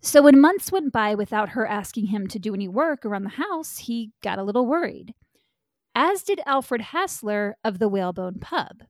So 0.01 0.21
when 0.21 0.39
months 0.39 0.71
went 0.71 0.93
by 0.93 1.15
without 1.15 1.49
her 1.49 1.67
asking 1.67 2.07
him 2.07 2.27
to 2.27 2.39
do 2.39 2.53
any 2.53 2.69
work 2.69 3.05
around 3.05 3.23
the 3.23 3.29
house, 3.29 3.79
he 3.79 4.11
got 4.23 4.39
a 4.39 4.43
little 4.43 4.65
worried. 4.65 5.13
As 5.93 6.23
did 6.23 6.41
Alfred 6.45 6.81
Hassler 6.81 7.57
of 7.63 7.79
the 7.79 7.89
Whalebone 7.89 8.39
Pub. 8.39 8.83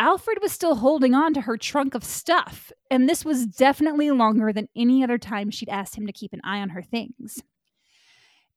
Alfred 0.00 0.38
was 0.40 0.50
still 0.50 0.76
holding 0.76 1.14
on 1.14 1.34
to 1.34 1.42
her 1.42 1.58
trunk 1.58 1.94
of 1.94 2.02
stuff, 2.02 2.72
and 2.90 3.06
this 3.06 3.22
was 3.22 3.44
definitely 3.44 4.10
longer 4.10 4.50
than 4.50 4.70
any 4.74 5.04
other 5.04 5.18
time 5.18 5.50
she'd 5.50 5.68
asked 5.68 5.94
him 5.94 6.06
to 6.06 6.12
keep 6.12 6.32
an 6.32 6.40
eye 6.42 6.60
on 6.60 6.70
her 6.70 6.80
things. 6.80 7.42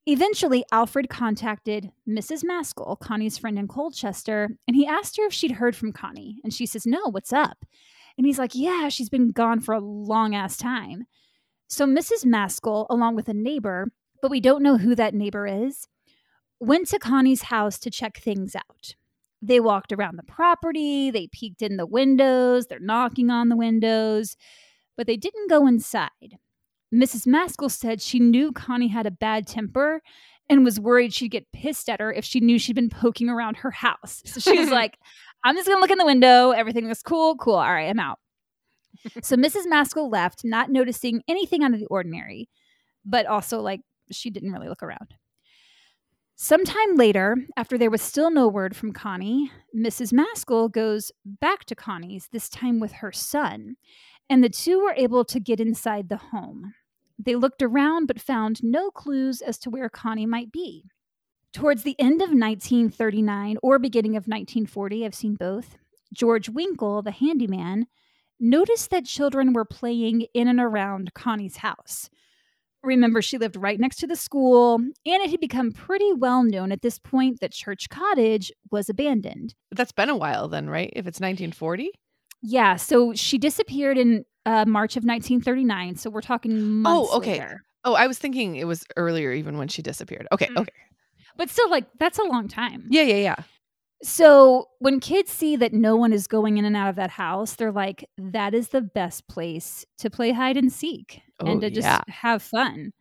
Eventually, 0.06 0.64
Alfred 0.72 1.10
contacted 1.10 1.92
Mrs. 2.08 2.44
Maskell, 2.44 2.96
Connie's 2.96 3.36
friend 3.36 3.58
in 3.58 3.68
Colchester, 3.68 4.56
and 4.66 4.74
he 4.74 4.86
asked 4.86 5.18
her 5.18 5.26
if 5.26 5.34
she'd 5.34 5.52
heard 5.52 5.76
from 5.76 5.92
Connie. 5.92 6.40
And 6.42 6.52
she 6.52 6.64
says, 6.64 6.86
No, 6.86 7.10
what's 7.10 7.32
up? 7.32 7.66
And 8.16 8.26
he's 8.26 8.38
like, 8.38 8.54
Yeah, 8.54 8.88
she's 8.88 9.10
been 9.10 9.30
gone 9.30 9.60
for 9.60 9.74
a 9.74 9.80
long 9.80 10.34
ass 10.34 10.56
time. 10.56 11.04
So 11.68 11.84
Mrs. 11.84 12.24
Maskell, 12.24 12.86
along 12.88 13.16
with 13.16 13.28
a 13.28 13.34
neighbor, 13.34 13.92
but 14.22 14.30
we 14.30 14.40
don't 14.40 14.62
know 14.62 14.78
who 14.78 14.94
that 14.94 15.12
neighbor 15.12 15.46
is, 15.46 15.88
went 16.58 16.88
to 16.88 16.98
Connie's 16.98 17.42
house 17.42 17.78
to 17.80 17.90
check 17.90 18.16
things 18.16 18.56
out. 18.56 18.94
They 19.46 19.60
walked 19.60 19.92
around 19.92 20.16
the 20.16 20.22
property, 20.22 21.10
they 21.10 21.28
peeked 21.28 21.60
in 21.60 21.76
the 21.76 21.86
windows, 21.86 22.66
they're 22.66 22.78
knocking 22.80 23.30
on 23.30 23.48
the 23.48 23.56
windows, 23.56 24.36
but 24.96 25.06
they 25.06 25.16
didn't 25.16 25.50
go 25.50 25.66
inside. 25.66 26.38
Mrs. 26.94 27.26
Maskell 27.26 27.68
said 27.68 28.00
she 28.00 28.20
knew 28.20 28.52
Connie 28.52 28.88
had 28.88 29.06
a 29.06 29.10
bad 29.10 29.46
temper 29.46 30.00
and 30.48 30.64
was 30.64 30.78
worried 30.78 31.12
she'd 31.12 31.30
get 31.30 31.50
pissed 31.52 31.88
at 31.88 32.00
her 32.00 32.12
if 32.12 32.24
she 32.24 32.40
knew 32.40 32.58
she'd 32.58 32.76
been 32.76 32.90
poking 32.90 33.28
around 33.28 33.56
her 33.58 33.70
house. 33.70 34.22
So 34.24 34.40
she 34.40 34.58
was 34.58 34.70
like, 34.70 34.98
I'm 35.42 35.56
just 35.56 35.66
going 35.66 35.76
to 35.76 35.80
look 35.80 35.90
in 35.90 35.98
the 35.98 36.06
window. 36.06 36.50
Everything 36.50 36.88
looks 36.88 37.02
cool. 37.02 37.36
Cool. 37.36 37.54
All 37.54 37.72
right, 37.72 37.88
I'm 37.88 38.00
out. 38.00 38.18
so 39.22 39.36
Mrs. 39.36 39.66
Maskell 39.66 40.08
left, 40.08 40.42
not 40.44 40.70
noticing 40.70 41.22
anything 41.28 41.62
out 41.62 41.74
of 41.74 41.80
the 41.80 41.86
ordinary, 41.86 42.48
but 43.04 43.26
also 43.26 43.60
like 43.60 43.80
she 44.10 44.30
didn't 44.30 44.52
really 44.52 44.68
look 44.68 44.82
around. 44.82 45.14
Sometime 46.36 46.96
later, 46.96 47.36
after 47.56 47.78
there 47.78 47.90
was 47.90 48.02
still 48.02 48.28
no 48.28 48.48
word 48.48 48.74
from 48.74 48.92
Connie, 48.92 49.52
Mrs. 49.74 50.12
Maskell 50.12 50.68
goes 50.68 51.12
back 51.24 51.64
to 51.66 51.76
Connie's, 51.76 52.28
this 52.32 52.48
time 52.48 52.80
with 52.80 52.90
her 52.90 53.12
son, 53.12 53.76
and 54.28 54.42
the 54.42 54.48
two 54.48 54.80
were 54.80 54.94
able 54.96 55.24
to 55.26 55.38
get 55.38 55.60
inside 55.60 56.08
the 56.08 56.16
home. 56.16 56.74
They 57.18 57.36
looked 57.36 57.62
around 57.62 58.06
but 58.06 58.20
found 58.20 58.64
no 58.64 58.90
clues 58.90 59.42
as 59.42 59.58
to 59.58 59.70
where 59.70 59.88
Connie 59.88 60.26
might 60.26 60.50
be. 60.50 60.84
Towards 61.52 61.84
the 61.84 61.94
end 62.00 62.20
of 62.20 62.30
1939 62.30 63.58
or 63.62 63.78
beginning 63.78 64.16
of 64.16 64.26
1940, 64.26 65.06
I've 65.06 65.14
seen 65.14 65.36
both, 65.36 65.78
George 66.12 66.48
Winkle, 66.48 67.00
the 67.02 67.12
handyman, 67.12 67.86
noticed 68.40 68.90
that 68.90 69.04
children 69.04 69.52
were 69.52 69.64
playing 69.64 70.26
in 70.34 70.48
and 70.48 70.58
around 70.58 71.14
Connie's 71.14 71.58
house. 71.58 72.10
Remember, 72.84 73.22
she 73.22 73.38
lived 73.38 73.56
right 73.56 73.80
next 73.80 73.96
to 73.96 74.06
the 74.06 74.16
school, 74.16 74.74
and 74.76 74.92
it 75.04 75.30
had 75.30 75.40
become 75.40 75.72
pretty 75.72 76.12
well 76.12 76.42
known 76.44 76.70
at 76.70 76.82
this 76.82 76.98
point 76.98 77.40
that 77.40 77.52
Church 77.52 77.88
Cottage 77.88 78.52
was 78.70 78.88
abandoned. 78.88 79.54
That's 79.72 79.92
been 79.92 80.10
a 80.10 80.16
while 80.16 80.48
then, 80.48 80.68
right? 80.68 80.92
If 80.94 81.06
it's 81.06 81.18
1940? 81.20 81.90
Yeah, 82.42 82.76
so 82.76 83.14
she 83.14 83.38
disappeared 83.38 83.96
in 83.96 84.24
uh, 84.44 84.66
March 84.66 84.96
of 84.96 85.04
1939. 85.04 85.96
So 85.96 86.10
we're 86.10 86.20
talking 86.20 86.60
months 86.82 87.08
Oh, 87.12 87.16
okay. 87.18 87.32
later. 87.40 87.62
Oh, 87.84 87.94
I 87.94 88.06
was 88.06 88.18
thinking 88.18 88.56
it 88.56 88.66
was 88.66 88.84
earlier 88.96 89.32
even 89.32 89.56
when 89.58 89.68
she 89.68 89.80
disappeared. 89.82 90.26
Okay, 90.32 90.46
Mm. 90.46 90.58
okay. 90.60 90.72
But 91.36 91.50
still, 91.50 91.68
like, 91.70 91.86
that's 91.98 92.18
a 92.18 92.22
long 92.24 92.46
time. 92.48 92.86
Yeah, 92.90 93.02
yeah, 93.02 93.16
yeah. 93.16 93.36
So 94.04 94.68
when 94.80 95.00
kids 95.00 95.30
see 95.32 95.56
that 95.56 95.72
no 95.72 95.96
one 95.96 96.12
is 96.12 96.26
going 96.26 96.58
in 96.58 96.66
and 96.66 96.76
out 96.76 96.90
of 96.90 96.96
that 96.96 97.10
house, 97.10 97.54
they're 97.54 97.72
like, 97.72 98.08
that 98.18 98.52
is 98.52 98.68
the 98.68 98.82
best 98.82 99.26
place 99.28 99.86
to 99.98 100.10
play 100.10 100.30
hide 100.32 100.58
and 100.58 100.70
seek 100.70 101.22
and 101.40 101.48
Oh, 101.48 101.60
to 101.60 101.70
just 101.70 101.86
yeah. 101.86 102.02
have 102.08 102.42
fun. 102.42 102.92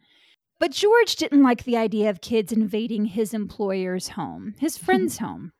But 0.59 0.71
George 0.71 1.17
didn't 1.17 1.43
like 1.43 1.65
the 1.65 1.75
idea 1.75 2.09
of 2.09 2.21
kids 2.21 2.53
invading 2.53 3.03
his 3.05 3.33
employer's 3.33 4.07
home, 4.09 4.55
his 4.59 4.77
friend's 4.85 5.17
home. 5.17 5.51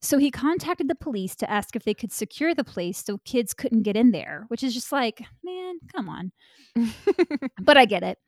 So 0.00 0.18
he 0.18 0.32
contacted 0.32 0.88
the 0.88 0.96
police 0.96 1.36
to 1.36 1.48
ask 1.48 1.76
if 1.76 1.84
they 1.84 1.94
could 1.94 2.10
secure 2.10 2.52
the 2.52 2.64
place 2.64 3.04
so 3.04 3.18
kids 3.24 3.54
couldn't 3.54 3.82
get 3.84 3.96
in 3.96 4.10
there, 4.10 4.46
which 4.48 4.64
is 4.64 4.74
just 4.74 4.90
like, 4.90 5.22
man, 5.44 5.76
come 5.94 6.08
on. 6.08 6.32
But 7.60 7.76
I 7.76 7.84
get 7.84 8.02
it. 8.02 8.18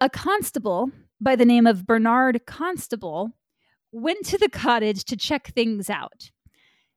A 0.00 0.08
constable 0.08 0.92
by 1.20 1.34
the 1.34 1.44
name 1.44 1.66
of 1.66 1.84
Bernard 1.84 2.46
Constable 2.46 3.32
went 3.94 4.26
to 4.26 4.36
the 4.36 4.48
cottage 4.48 5.04
to 5.04 5.16
check 5.16 5.48
things 5.54 5.88
out. 5.88 6.30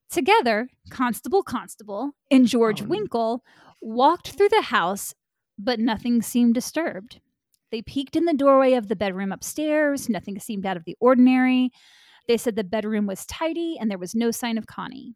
Together, 0.10 0.70
Constable 0.90 1.44
Constable 1.44 2.12
and 2.32 2.48
George 2.48 2.82
Oh. 2.82 2.86
Winkle 2.86 3.44
walked 3.82 4.30
through 4.30 4.50
the 4.50 4.64
house, 4.64 5.14
but 5.60 5.80
nothing 5.80 6.22
seemed 6.22 6.56
disturbed. 6.56 7.20
They 7.72 7.82
peeked 7.82 8.16
in 8.16 8.26
the 8.26 8.34
doorway 8.34 8.74
of 8.74 8.88
the 8.88 8.96
bedroom 8.96 9.32
upstairs. 9.32 10.10
Nothing 10.10 10.40
seemed 10.40 10.66
out 10.66 10.78
of 10.78 10.86
the 10.86 10.96
ordinary. 11.00 11.70
They 12.28 12.38
said 12.38 12.56
the 12.56 12.64
bedroom 12.64 13.06
was 13.06 13.26
tidy 13.26 13.78
and 13.80 13.92
there 13.92 13.98
was 13.98 14.16
no 14.16 14.32
sign 14.32 14.58
of 14.58 14.66
Connie. 14.66 15.16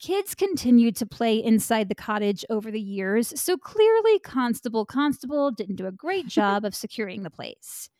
Kids 0.00 0.34
continued 0.34 0.96
to 0.96 1.04
play 1.06 1.36
inside 1.36 1.90
the 1.90 1.94
cottage 1.94 2.44
over 2.48 2.70
the 2.70 2.80
years, 2.80 3.38
so 3.38 3.58
clearly 3.58 4.18
Constable 4.20 4.86
Constable 4.86 5.50
didn't 5.50 5.76
do 5.76 5.86
a 5.86 5.92
great 5.92 6.26
job 6.38 6.64
of 6.64 6.74
securing 6.74 7.24
the 7.24 7.30
place. 7.30 7.90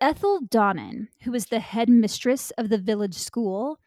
Ethel 0.00 0.40
Donnan, 0.42 1.08
who 1.22 1.32
was 1.32 1.46
the 1.46 1.60
head 1.60 1.88
mistress 1.88 2.50
of 2.58 2.68
the 2.68 2.76
village 2.76 3.14
school, 3.14 3.80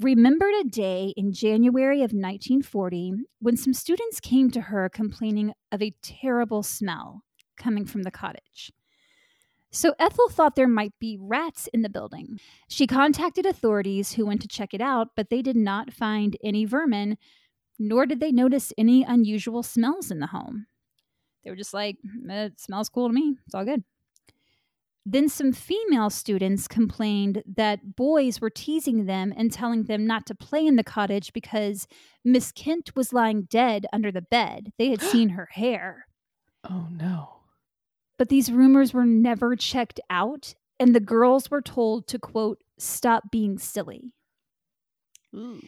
remembered 0.00 0.52
a 0.54 0.64
day 0.64 1.14
in 1.16 1.32
January 1.32 1.98
of 1.98 2.10
1940 2.10 3.14
when 3.38 3.56
some 3.56 3.72
students 3.72 4.18
came 4.18 4.50
to 4.50 4.62
her 4.62 4.88
complaining 4.88 5.52
of 5.70 5.80
a 5.80 5.94
terrible 6.02 6.64
smell 6.64 7.22
coming 7.56 7.86
from 7.86 8.02
the 8.02 8.10
cottage. 8.10 8.72
So 9.70 9.94
Ethel 9.98 10.28
thought 10.28 10.56
there 10.56 10.68
might 10.68 10.94
be 10.98 11.18
rats 11.20 11.68
in 11.72 11.82
the 11.82 11.88
building. 11.88 12.40
She 12.68 12.88
contacted 12.88 13.46
authorities 13.46 14.12
who 14.12 14.26
went 14.26 14.40
to 14.42 14.48
check 14.48 14.74
it 14.74 14.80
out, 14.80 15.08
but 15.14 15.30
they 15.30 15.42
did 15.42 15.56
not 15.56 15.92
find 15.92 16.36
any 16.42 16.64
vermin, 16.64 17.16
nor 17.78 18.06
did 18.06 18.18
they 18.18 18.32
notice 18.32 18.72
any 18.76 19.04
unusual 19.04 19.62
smells 19.62 20.10
in 20.10 20.18
the 20.18 20.28
home. 20.28 20.66
They 21.44 21.50
were 21.50 21.56
just 21.56 21.74
like, 21.74 21.98
eh, 22.28 22.46
it 22.46 22.60
smells 22.60 22.88
cool 22.88 23.08
to 23.08 23.14
me. 23.14 23.36
It's 23.46 23.54
all 23.54 23.64
good. 23.64 23.84
Then 25.06 25.28
some 25.28 25.52
female 25.52 26.08
students 26.08 26.66
complained 26.66 27.42
that 27.56 27.94
boys 27.94 28.40
were 28.40 28.50
teasing 28.50 29.04
them 29.04 29.34
and 29.36 29.52
telling 29.52 29.84
them 29.84 30.06
not 30.06 30.24
to 30.26 30.34
play 30.34 30.66
in 30.66 30.76
the 30.76 30.84
cottage 30.84 31.32
because 31.34 31.86
Miss 32.24 32.52
Kent 32.52 32.96
was 32.96 33.12
lying 33.12 33.42
dead 33.42 33.86
under 33.92 34.10
the 34.10 34.22
bed. 34.22 34.72
They 34.78 34.88
had 34.88 35.02
seen 35.02 35.30
her 35.30 35.46
hair. 35.52 36.06
Oh 36.68 36.88
no. 36.90 37.40
But 38.16 38.30
these 38.30 38.50
rumors 38.50 38.94
were 38.94 39.04
never 39.04 39.56
checked 39.56 40.00
out, 40.08 40.54
and 40.80 40.94
the 40.94 41.00
girls 41.00 41.50
were 41.50 41.60
told 41.60 42.06
to, 42.08 42.18
quote, 42.18 42.62
stop 42.78 43.30
being 43.30 43.58
silly. 43.58 44.12
Ooh. 45.34 45.60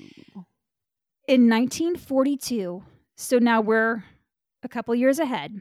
In 1.28 1.50
1942, 1.50 2.84
so 3.16 3.38
now 3.38 3.60
we're 3.60 4.04
a 4.62 4.68
couple 4.68 4.94
years 4.94 5.18
ahead, 5.18 5.60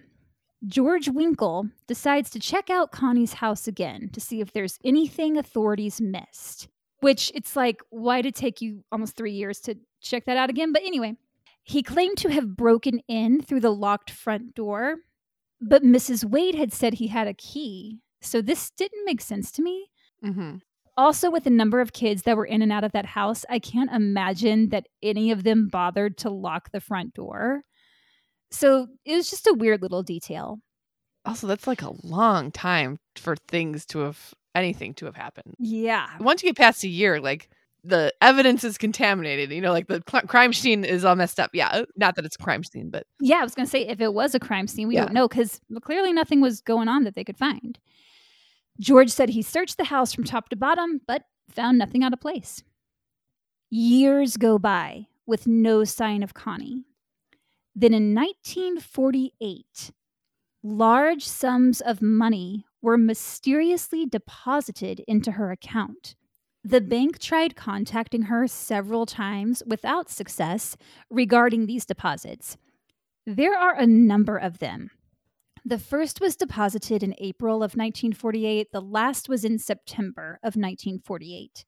George 0.68 1.10
Winkle 1.10 1.68
decides 1.88 2.30
to 2.32 2.40
check 2.40 2.70
out 2.70 2.92
Connie's 2.92 3.34
house 3.34 3.68
again 3.68 4.10
to 4.14 4.20
see 4.20 4.42
if 4.42 4.52
there's 4.52 4.80
anything 4.84 5.38
authorities 5.38 6.02
missed. 6.02 6.68
Which 7.02 7.32
it's 7.36 7.56
like, 7.56 7.82
why 7.90 8.22
did 8.22 8.30
it 8.30 8.36
take 8.36 8.62
you 8.62 8.84
almost 8.92 9.16
three 9.16 9.34
years 9.34 9.60
to 9.62 9.76
check 10.02 10.26
that 10.26 10.38
out 10.38 10.50
again? 10.50 10.72
But 10.72 10.84
anyway, 10.84 11.16
he 11.62 11.84
claimed 11.84 12.18
to 12.20 12.32
have 12.32 12.56
broken 12.56 13.02
in 13.08 13.42
through 13.42 13.60
the 13.60 13.74
locked 13.74 14.10
front 14.10 14.56
door, 14.56 14.98
but 15.62 15.84
Mrs. 15.84 16.24
Wade 16.24 16.56
had 16.56 16.74
said 16.74 16.96
he 16.96 17.08
had 17.08 17.28
a 17.28 17.34
key. 17.34 18.00
So 18.22 18.42
this 18.42 18.72
didn't 18.72 19.06
make 19.06 19.22
sense 19.22 19.52
to 19.54 19.62
me. 19.62 19.90
Mm-hmm. 20.24 20.58
Also, 20.98 21.30
with 21.30 21.44
the 21.44 21.50
number 21.50 21.82
of 21.82 21.92
kids 21.92 22.24
that 22.24 22.38
were 22.38 22.46
in 22.46 22.62
and 22.62 22.72
out 22.72 22.86
of 22.86 22.94
that 22.94 23.06
house, 23.06 23.46
I 23.50 23.60
can't 23.60 23.92
imagine 23.92 24.70
that 24.70 24.88
any 25.04 25.32
of 25.32 25.44
them 25.44 25.68
bothered 25.68 26.18
to 26.20 26.30
lock 26.30 26.72
the 26.72 26.80
front 26.80 27.14
door. 27.14 27.64
So 28.56 28.88
it 29.06 29.16
was 29.16 29.30
just 29.30 29.48
a 29.48 29.54
weird 29.54 29.82
little 29.82 30.04
detail. 30.04 30.60
Also, 31.26 31.48
that's 31.48 31.68
like 31.68 31.82
a 31.82 31.92
long 32.04 32.52
time 32.52 32.98
for 33.16 33.36
things 33.48 33.86
to 33.88 34.00
have 34.00 34.34
anything 34.54 34.94
to 34.96 35.06
have 35.06 35.16
happened. 35.16 35.56
Yeah. 35.60 36.08
Once 36.20 36.44
you 36.44 36.50
get 36.50 36.58
past 36.58 36.84
a 36.84 36.88
year, 36.88 37.20
like 37.20 37.50
the 37.84 38.14
evidence 38.22 38.64
is 38.64 38.78
contaminated. 38.78 39.52
You 39.52 39.62
know, 39.62 39.72
like 39.72 39.88
the 39.88 40.02
cl- 40.10 40.24
crime 40.24 40.54
scene 40.54 40.86
is 40.86 41.04
all 41.04 41.16
messed 41.16 41.40
up. 41.40 41.50
Yeah, 41.54 41.84
not 41.96 42.16
that 42.16 42.26
it's 42.26 42.36
a 42.40 42.44
crime 42.44 42.64
scene, 42.64 42.90
but 42.90 43.06
Yeah, 43.20 43.38
I 43.38 43.44
was 43.44 43.56
going 43.56 43.66
to 43.66 43.70
say 43.70 43.86
if 43.88 44.00
it 44.00 44.14
was 44.14 44.34
a 44.36 44.40
crime 44.40 44.68
scene, 44.68 44.88
we 44.88 44.96
Yeah. 44.96 45.06
don't 45.06 45.14
know 45.14 45.28
because 45.28 45.60
clearly 45.82 46.14
nothing 46.14 46.42
was 46.42 46.62
going 46.62 46.88
on 46.88 47.04
that 47.04 47.16
they 47.16 47.24
could 47.24 47.38
find. 47.38 47.78
George 48.80 49.10
said 49.10 49.30
he 49.30 49.42
searched 49.42 49.78
the 49.78 49.86
house 49.86 50.14
from 50.14 50.24
top 50.24 50.50
to 50.50 50.56
bottom, 50.56 51.02
but 51.08 51.24
found 51.50 51.78
nothing 51.78 52.04
out 52.04 52.14
of 52.14 52.20
place. 52.22 52.64
Years 53.70 54.38
go 54.38 54.58
by 54.60 55.08
with 55.26 55.48
no 55.48 55.84
sign 55.84 56.24
of 56.24 56.34
Connie. 56.34 56.86
Then 57.76 57.94
in 57.94 58.16
1948, 58.16 59.92
large 60.64 61.26
sums 61.26 61.82
of 61.82 62.02
money 62.02 62.66
were 62.82 62.98
mysteriously 62.98 64.06
deposited 64.06 65.04
into 65.08 65.32
her 65.34 65.52
account. 65.52 66.16
The 66.64 66.80
bank 66.80 67.20
tried 67.20 67.56
contacting 67.56 68.24
her 68.24 68.48
several 68.48 69.06
times 69.06 69.62
without 69.68 70.10
success 70.10 70.78
regarding 71.10 71.66
these 71.66 71.86
deposits. 71.86 72.58
There 73.26 73.58
are 73.58 73.76
a 73.76 73.86
number 73.86 74.38
of 74.38 74.60
them. 74.60 74.92
The 75.66 75.80
first 75.80 76.22
was 76.22 76.36
deposited 76.36 77.04
in 77.04 77.16
April 77.18 77.58
of 77.58 77.76
1948, 77.76 78.72
the 78.72 78.82
last 78.82 79.28
was 79.28 79.44
in 79.44 79.60
September 79.60 80.40
of 80.44 80.56
1948. 80.56 81.66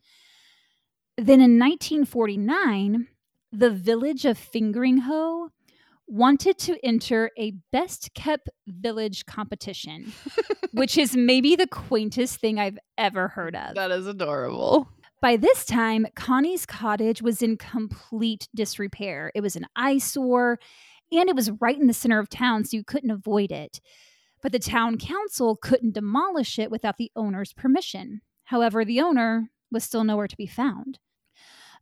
Then 1.18 1.42
in 1.42 1.60
1949, 1.60 3.08
the 3.52 3.72
village 3.72 4.24
of 4.24 4.38
Fingringhoe 4.38 5.50
wanted 6.08 6.58
to 6.60 6.78
enter 6.84 7.32
a 7.38 7.54
best 7.72 8.14
kept 8.14 8.50
village 8.68 9.26
competition, 9.26 10.14
which 10.72 10.98
is 10.98 11.16
maybe 11.16 11.56
the 11.56 11.68
quaintest 11.68 12.40
thing 12.40 12.60
I've 12.60 12.80
ever 12.98 13.28
heard 13.28 13.56
of. 13.56 13.76
that 13.76 13.92
is 13.92 14.08
adorable. 14.08 14.90
By 15.22 15.36
this 15.36 15.66
time, 15.66 16.06
Connie's 16.16 16.66
cottage 16.66 17.22
was 17.22 17.42
in 17.42 17.58
complete 17.58 18.48
disrepair. 18.54 19.32
It 19.34 19.42
was 19.42 19.56
an 19.56 19.66
eyesore 19.76 20.60
and 21.12 21.30
it 21.30 21.36
was 21.36 21.52
right 21.60 21.78
in 21.78 21.88
the 21.88 21.94
center 21.94 22.20
of 22.20 22.30
town, 22.30 22.66
so 22.66 22.78
you 22.78 22.84
couldn't 22.84 23.12
avoid 23.12 23.52
it. 23.52 23.80
But 24.44 24.52
the 24.52 24.60
town 24.60 24.98
council 24.98 25.56
couldn't 25.56 25.96
demolish 25.96 26.60
it 26.60 26.70
without 26.70 26.98
the 26.98 27.12
owner's 27.16 27.54
permission. 27.54 28.22
However, 28.46 28.86
the 28.86 29.02
owner 29.02 29.50
was 29.72 29.84
still 29.84 30.04
nowhere 30.04 30.28
to 30.28 30.38
be 30.38 30.46
found. 30.46 31.00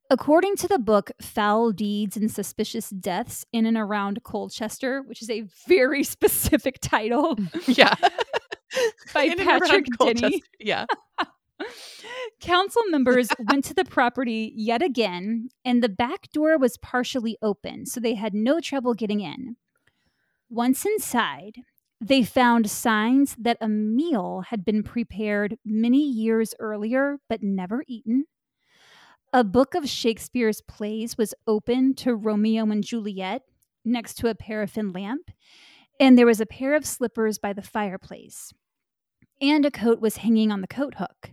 According 0.09 0.55
to 0.57 0.67
the 0.67 0.77
book 0.77 1.11
Foul 1.19 1.71
Deeds 1.71 2.15
and 2.15 2.31
Suspicious 2.31 2.89
Deaths 2.91 3.45
in 3.51 3.65
and 3.65 3.77
Around 3.77 4.23
Colchester, 4.23 5.01
which 5.01 5.21
is 5.21 5.29
a 5.29 5.45
very 5.67 6.03
specific 6.15 6.79
title 6.81 7.37
Yeah. 7.67 7.95
by 9.13 9.23
In 9.23 9.37
Patrick 9.37 9.85
Denney. 9.99 10.41
Yeah. 10.59 10.85
Council 12.41 12.81
members 12.89 13.29
went 13.49 13.63
to 13.65 13.73
the 13.73 13.85
property 13.85 14.51
yet 14.55 14.81
again, 14.81 15.49
and 15.63 15.81
the 15.81 15.89
back 15.89 16.29
door 16.33 16.57
was 16.57 16.77
partially 16.77 17.37
open, 17.41 17.85
so 17.85 17.99
they 17.99 18.15
had 18.15 18.33
no 18.33 18.59
trouble 18.59 18.93
getting 18.93 19.21
in. 19.21 19.55
Once 20.49 20.85
inside, 20.85 21.61
they 22.01 22.23
found 22.23 22.69
signs 22.69 23.35
that 23.39 23.57
a 23.61 23.69
meal 23.69 24.43
had 24.49 24.65
been 24.65 24.83
prepared 24.83 25.57
many 25.65 26.03
years 26.03 26.53
earlier 26.59 27.17
but 27.29 27.41
never 27.41 27.83
eaten. 27.87 28.25
A 29.35 29.43
book 29.43 29.75
of 29.75 29.89
Shakespeare's 29.89 30.61
plays 30.61 31.17
was 31.17 31.33
open 31.45 31.93
to 31.95 32.15
Romeo 32.15 32.63
and 32.71 32.81
Juliet 32.81 33.41
next 33.83 34.13
to 34.19 34.29
a 34.29 34.33
paraffin 34.33 34.93
lamp, 34.93 35.29
and 35.99 36.17
there 36.17 36.25
was 36.25 36.39
a 36.39 36.45
pair 36.45 36.73
of 36.73 36.85
slippers 36.85 37.37
by 37.37 37.51
the 37.51 37.61
fireplace. 37.61 38.53
And 39.41 39.65
a 39.65 39.71
coat 39.71 39.99
was 39.99 40.15
hanging 40.15 40.53
on 40.53 40.61
the 40.61 40.69
coat 40.69 40.95
hook. 40.95 41.31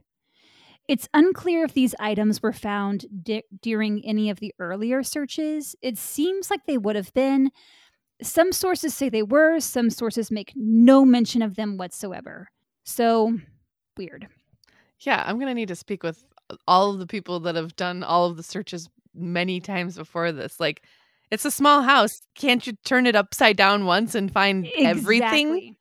It's 0.89 1.09
unclear 1.15 1.65
if 1.65 1.75
these 1.75 1.95
items 2.01 2.43
were 2.43 2.53
found 2.53 3.07
di- 3.23 3.45
during 3.61 4.05
any 4.05 4.31
of 4.31 4.41
the 4.41 4.53
earlier 4.59 5.05
searches. 5.05 5.77
It 5.81 5.97
seems 5.97 6.51
like 6.51 6.67
they 6.67 6.79
would 6.79 6.97
have 6.97 7.15
been. 7.15 7.53
Some 8.21 8.51
sources 8.51 8.95
say 8.95 9.11
they 9.11 9.23
were, 9.23 9.61
some 9.61 9.91
sources 9.91 10.29
make 10.29 10.53
no 10.57 11.05
mention 11.05 11.41
of 11.41 11.55
them 11.55 11.77
whatsoever. 11.77 12.49
So, 12.83 13.39
weird. 13.97 14.27
Yeah, 14.99 15.23
I'm 15.25 15.39
gonna 15.39 15.55
need 15.55 15.69
to 15.69 15.77
speak 15.77 16.03
with 16.03 16.25
all 16.67 16.93
of 16.93 16.99
the 16.99 17.07
people 17.07 17.41
that 17.41 17.55
have 17.55 17.77
done 17.77 18.03
all 18.03 18.27
of 18.27 18.37
the 18.37 18.43
searches 18.43 18.89
many 19.15 19.61
times 19.61 19.97
before 19.97 20.33
this. 20.33 20.59
Like, 20.59 20.83
it's 21.31 21.45
a 21.45 21.51
small 21.51 21.83
house. 21.83 22.21
Can't 22.35 22.67
you 22.67 22.75
turn 22.85 23.07
it 23.07 23.17
upside 23.17 23.57
down 23.57 23.87
once 23.87 24.15
and 24.15 24.33
find 24.33 24.69
everything? 24.79 25.77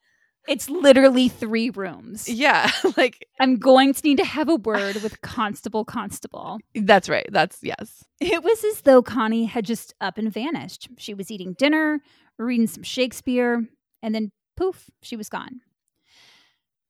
It's 0.48 0.68
literally 0.68 1.28
three 1.28 1.70
rooms. 1.70 2.28
Yeah, 2.28 2.70
like 2.96 3.26
I'm 3.38 3.58
going 3.58 3.94
to 3.94 4.00
need 4.02 4.18
to 4.18 4.24
have 4.24 4.48
a 4.48 4.56
word 4.56 4.96
with 4.96 5.20
Constable 5.20 5.84
Constable. 5.84 6.58
that's 6.74 7.08
right. 7.08 7.26
That's 7.30 7.58
yes. 7.62 8.04
It 8.20 8.42
was 8.42 8.64
as 8.64 8.80
though 8.80 9.02
Connie 9.02 9.44
had 9.44 9.64
just 9.64 9.94
up 10.00 10.18
and 10.18 10.32
vanished. 10.32 10.88
She 10.98 11.14
was 11.14 11.30
eating 11.30 11.54
dinner, 11.56 12.00
reading 12.38 12.66
some 12.66 12.82
Shakespeare, 12.82 13.64
and 14.02 14.14
then 14.14 14.32
poof, 14.56 14.90
she 15.00 15.16
was 15.16 15.28
gone. 15.28 15.60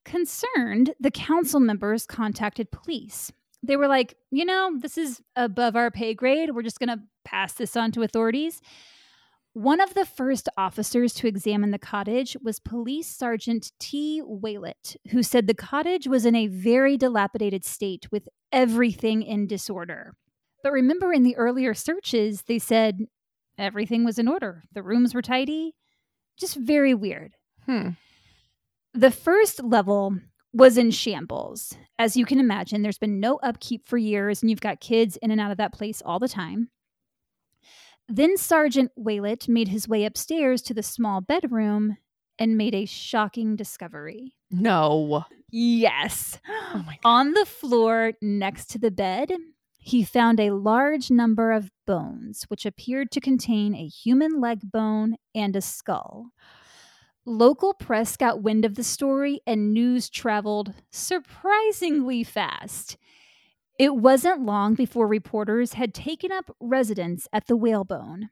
Concerned, 0.04 0.94
the 0.98 1.10
council 1.10 1.60
members 1.60 2.06
contacted 2.06 2.70
police. 2.70 3.32
They 3.62 3.76
were 3.76 3.88
like, 3.88 4.16
you 4.30 4.44
know, 4.44 4.72
this 4.78 4.98
is 4.98 5.20
above 5.36 5.76
our 5.76 5.90
pay 5.90 6.14
grade. 6.14 6.50
We're 6.54 6.62
just 6.62 6.80
going 6.80 6.88
to 6.88 7.02
pass 7.24 7.52
this 7.52 7.76
on 7.76 7.92
to 7.92 8.02
authorities. 8.02 8.60
One 9.54 9.80
of 9.80 9.92
the 9.92 10.06
first 10.06 10.48
officers 10.56 11.12
to 11.14 11.26
examine 11.26 11.72
the 11.72 11.78
cottage 11.78 12.36
was 12.42 12.58
Police 12.58 13.08
Sergeant 13.08 13.70
T. 13.78 14.22
Waylett, 14.22 14.96
who 15.10 15.22
said 15.22 15.46
the 15.46 15.54
cottage 15.54 16.06
was 16.08 16.24
in 16.24 16.34
a 16.34 16.46
very 16.46 16.96
dilapidated 16.96 17.64
state 17.64 18.10
with 18.10 18.28
everything 18.50 19.22
in 19.22 19.46
disorder. 19.46 20.14
But 20.62 20.72
remember, 20.72 21.12
in 21.12 21.22
the 21.22 21.36
earlier 21.36 21.74
searches, 21.74 22.42
they 22.42 22.58
said 22.58 23.00
everything 23.58 24.04
was 24.04 24.18
in 24.18 24.26
order. 24.26 24.62
The 24.72 24.82
rooms 24.82 25.14
were 25.14 25.22
tidy. 25.22 25.74
Just 26.38 26.56
very 26.56 26.94
weird. 26.94 27.34
Hmm. 27.66 27.90
The 28.94 29.10
first 29.10 29.62
level 29.62 30.18
was 30.52 30.76
in 30.76 30.90
shambles. 30.90 31.74
As 31.98 32.16
you 32.16 32.26
can 32.26 32.38
imagine, 32.38 32.82
there's 32.82 32.98
been 32.98 33.20
no 33.20 33.36
upkeep 33.36 33.86
for 33.86 33.96
years, 33.96 34.42
and 34.42 34.50
you've 34.50 34.60
got 34.60 34.80
kids 34.80 35.16
in 35.18 35.30
and 35.30 35.40
out 35.40 35.50
of 35.50 35.56
that 35.58 35.72
place 35.72 36.02
all 36.04 36.18
the 36.18 36.28
time. 36.28 36.68
Then 38.08 38.36
Sergeant 38.36 38.90
Waylett 38.98 39.48
made 39.48 39.68
his 39.68 39.88
way 39.88 40.04
upstairs 40.04 40.60
to 40.62 40.74
the 40.74 40.82
small 40.82 41.20
bedroom 41.20 41.96
and 42.38 42.56
made 42.56 42.74
a 42.74 42.84
shocking 42.84 43.56
discovery. 43.56 44.34
No. 44.50 45.24
Yes. 45.50 46.38
Oh. 46.74 46.84
On 47.04 47.32
the 47.32 47.46
floor 47.46 48.12
next 48.20 48.66
to 48.70 48.78
the 48.78 48.90
bed, 48.90 49.30
he 49.76 50.04
found 50.04 50.40
a 50.40 50.50
large 50.50 51.10
number 51.10 51.52
of 51.52 51.70
bones, 51.86 52.44
which 52.48 52.66
appeared 52.66 53.10
to 53.12 53.20
contain 53.20 53.74
a 53.74 53.86
human 53.86 54.40
leg 54.40 54.60
bone 54.70 55.16
and 55.34 55.56
a 55.56 55.60
skull. 55.60 56.26
Local 57.24 57.72
press 57.72 58.16
got 58.16 58.42
wind 58.42 58.64
of 58.64 58.74
the 58.74 58.82
story, 58.82 59.40
and 59.46 59.72
news 59.72 60.10
traveled 60.10 60.74
surprisingly 60.90 62.24
fast. 62.24 62.96
It 63.78 63.94
wasn't 63.94 64.44
long 64.44 64.74
before 64.74 65.06
reporters 65.06 65.74
had 65.74 65.94
taken 65.94 66.32
up 66.32 66.54
residence 66.58 67.28
at 67.32 67.46
the 67.46 67.56
whalebone. 67.56 68.30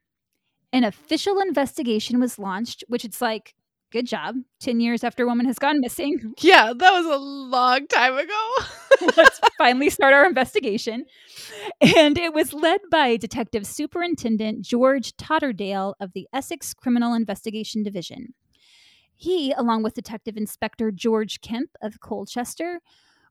An 0.72 0.82
official 0.82 1.38
investigation 1.40 2.18
was 2.18 2.38
launched, 2.38 2.82
which 2.88 3.04
it's 3.04 3.20
like, 3.20 3.54
good 3.92 4.06
job. 4.06 4.36
10 4.60 4.80
years 4.80 5.04
after 5.04 5.22
a 5.22 5.26
woman 5.26 5.46
has 5.46 5.58
gone 5.58 5.80
missing. 5.80 6.34
Yeah, 6.40 6.72
that 6.76 6.92
was 6.92 7.06
a 7.06 7.16
long 7.16 7.86
time 7.86 8.16
ago. 8.18 8.50
Let's 9.16 9.40
finally 9.58 9.90
start 9.90 10.14
our 10.14 10.26
investigation. 10.26 11.04
And 11.80 12.18
it 12.18 12.32
was 12.32 12.52
led 12.52 12.80
by 12.90 13.16
Detective 13.16 13.66
Superintendent 13.66 14.62
George 14.62 15.16
Totterdell 15.16 15.94
of 16.00 16.12
the 16.12 16.26
Essex 16.32 16.74
Criminal 16.74 17.14
Investigation 17.14 17.82
Division. 17.82 18.34
He, 19.20 19.52
along 19.52 19.82
with 19.82 19.92
Detective 19.92 20.38
Inspector 20.38 20.90
George 20.92 21.42
Kemp 21.42 21.68
of 21.82 22.00
Colchester, 22.00 22.80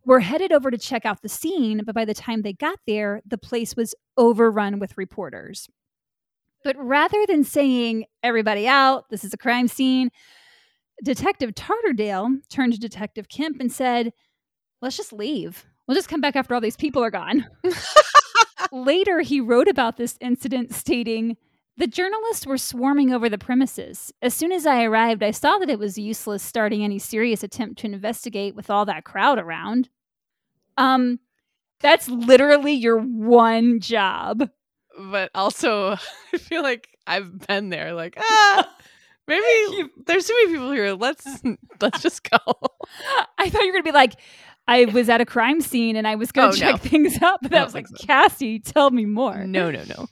were 0.05 0.19
headed 0.19 0.51
over 0.51 0.69
to 0.69 0.77
check 0.77 1.03
out 1.03 1.23
the 1.23 1.29
scene, 1.29 1.81
but 1.83 1.95
by 1.95 2.05
the 2.05 2.13
time 2.13 2.43
they 2.43 2.53
got 2.53 2.77
there, 2.85 3.23
the 3.25 3.39
place 3.39 3.75
was 3.75 3.95
overrun 4.15 4.77
with 4.77 4.99
reporters. 4.99 5.67
But 6.63 6.75
rather 6.77 7.25
than 7.25 7.43
saying, 7.43 8.05
everybody 8.21 8.67
out, 8.67 9.09
this 9.09 9.23
is 9.23 9.33
a 9.33 9.37
crime 9.37 9.67
scene, 9.67 10.11
Detective 11.03 11.55
Totterdell 11.55 12.37
turned 12.49 12.73
to 12.73 12.79
Detective 12.79 13.27
Kemp 13.27 13.59
and 13.59 13.71
said, 13.71 14.13
let's 14.83 14.95
just 14.95 15.11
leave. 15.11 15.65
We'll 15.87 15.97
just 15.97 16.07
come 16.07 16.21
back 16.21 16.35
after 16.35 16.53
all 16.53 16.61
these 16.61 16.77
people 16.77 17.03
are 17.03 17.09
gone. 17.09 17.47
Later, 18.71 19.21
he 19.21 19.41
wrote 19.41 19.67
about 19.67 19.97
this 19.97 20.19
incident, 20.21 20.71
stating, 20.71 21.35
the 21.79 21.87
journalists 21.87 22.45
were 22.45 22.57
swarming 22.59 23.11
over 23.11 23.27
the 23.29 23.37
premises. 23.39 24.13
As 24.21 24.33
soon 24.35 24.51
as 24.51 24.67
I 24.67 24.83
arrived, 24.83 25.23
I 25.23 25.31
saw 25.31 25.57
that 25.57 25.69
it 25.69 25.79
was 25.79 25.97
useless 25.97 26.43
starting 26.43 26.83
any 26.83 26.99
serious 26.99 27.41
attempt 27.43 27.79
to 27.79 27.87
investigate 27.87 28.53
with 28.55 28.69
all 28.69 28.85
that 28.85 29.05
crowd 29.05 29.39
around. 29.39 29.89
Um, 30.77 31.19
that's 31.79 32.07
literally 32.09 32.73
your 32.73 32.99
one 32.99 33.79
job. 33.79 34.49
But 34.99 35.31
also, 35.33 35.93
I 36.33 36.37
feel 36.37 36.61
like 36.61 36.89
I've 37.07 37.47
been 37.47 37.69
there. 37.69 37.93
Like, 37.93 38.15
ah, 38.19 38.69
maybe 39.27 39.89
there's 40.05 40.27
too 40.27 40.33
many 40.43 40.53
people 40.57 40.71
here. 40.71 40.93
Let's 40.93 41.25
let's 41.81 42.01
just 42.01 42.29
go. 42.29 42.37
I 43.37 43.49
thought 43.49 43.61
you 43.61 43.67
were 43.67 43.73
gonna 43.73 43.83
be 43.83 43.91
like, 43.93 44.15
I 44.67 44.85
was 44.85 45.07
at 45.09 45.21
a 45.21 45.25
crime 45.25 45.61
scene 45.61 45.95
and 45.95 46.05
I 46.07 46.15
was 46.15 46.31
gonna 46.33 46.49
Oh, 46.49 46.51
check 46.51 46.71
no. 46.73 46.77
things 46.77 47.21
up. 47.21 47.39
But 47.41 47.53
I 47.55 47.59
I 47.61 47.63
was 47.63 47.73
like, 47.73 47.87
so. 47.87 48.05
Cassie, 48.05 48.59
tell 48.59 48.91
me 48.91 49.05
more. 49.05 49.45
No, 49.45 49.71
no, 49.71 49.83
no. 49.85 50.07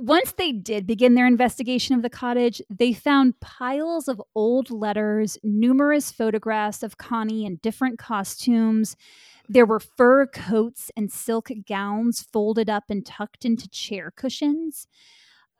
Once 0.00 0.30
they 0.30 0.52
did 0.52 0.86
begin 0.86 1.16
their 1.16 1.26
investigation 1.26 1.92
of 1.92 2.02
the 2.02 2.08
cottage, 2.08 2.62
they 2.70 2.92
found 2.92 3.40
piles 3.40 4.06
of 4.06 4.22
old 4.32 4.70
letters, 4.70 5.36
numerous 5.42 6.12
photographs 6.12 6.84
of 6.84 6.96
Connie 6.96 7.44
in 7.44 7.56
different 7.64 7.98
costumes. 7.98 8.94
There 9.48 9.66
were 9.66 9.80
fur 9.80 10.28
coats 10.28 10.92
and 10.96 11.10
silk 11.10 11.50
gowns 11.66 12.22
folded 12.22 12.70
up 12.70 12.84
and 12.88 13.04
tucked 13.04 13.44
into 13.44 13.68
chair 13.68 14.12
cushions. 14.14 14.86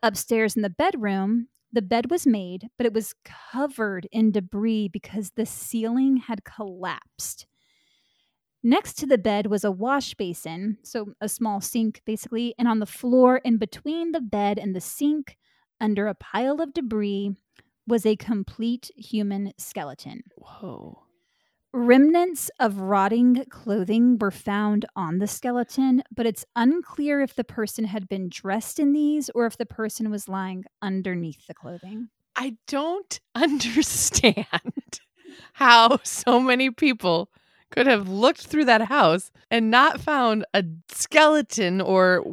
Upstairs 0.05 0.55
in 0.55 0.62
the 0.62 0.70
bedroom, 0.70 1.48
the 1.72 1.83
bed 1.83 2.09
was 2.09 2.24
made, 2.24 2.68
but 2.77 2.87
it 2.87 2.94
was 2.94 3.16
covered 3.24 4.07
in 4.12 4.31
debris 4.31 4.87
because 4.87 5.33
the 5.33 5.46
ceiling 5.46 6.18
had 6.18 6.44
collapsed. 6.44 7.47
Next 8.62 8.94
to 8.94 9.07
the 9.07 9.18
bed 9.18 9.47
was 9.47 9.64
a 9.64 9.71
wash 9.71 10.14
basin, 10.14 10.79
so 10.83 11.12
a 11.21 11.29
small 11.29 11.61
sink 11.61 12.03
basically, 12.05 12.55
and 12.59 12.66
on 12.66 12.81
the 12.81 12.87
floor 12.87 13.38
in 13.38 13.57
between 13.57 14.12
the 14.12 14.21
bed 14.21 14.59
and 14.59 14.75
the 14.75 14.81
sink, 14.81 15.37
under 15.81 16.09
a 16.09 16.14
pile 16.14 16.61
of 16.61 16.75
debris, 16.75 17.37
was 17.87 18.05
a 18.05 18.16
complete 18.16 18.90
human 18.97 19.53
skeleton. 19.59 20.23
Whoa. 20.37 21.05
Remnants 21.73 22.51
of 22.59 22.81
rotting 22.81 23.44
clothing 23.51 24.18
were 24.18 24.31
found 24.31 24.87
on 24.97 25.18
the 25.18 25.27
skeleton, 25.27 26.03
but 26.14 26.27
it's 26.27 26.44
unclear 26.57 27.21
if 27.21 27.35
the 27.35 27.44
person 27.44 27.85
had 27.85 28.09
been 28.09 28.29
dressed 28.29 28.79
in 28.79 28.92
these 28.92 29.31
or 29.35 29.47
if 29.47 29.57
the 29.57 29.66
person 29.66 30.11
was 30.11 30.29
lying 30.29 30.64
underneath 30.83 31.47
the 31.47 31.55
clothing. 31.55 32.09
I 32.35 32.57
don't 32.66 33.21
understand 33.35 34.47
how 35.53 36.01
so 36.03 36.40
many 36.40 36.71
people 36.71 37.31
could 37.70 37.87
have 37.87 38.09
looked 38.09 38.46
through 38.46 38.64
that 38.66 38.83
house 38.83 39.31
and 39.50 39.70
not 39.70 40.00
found 40.00 40.44
a 40.54 40.64
skeleton 40.90 41.81
or 41.81 42.24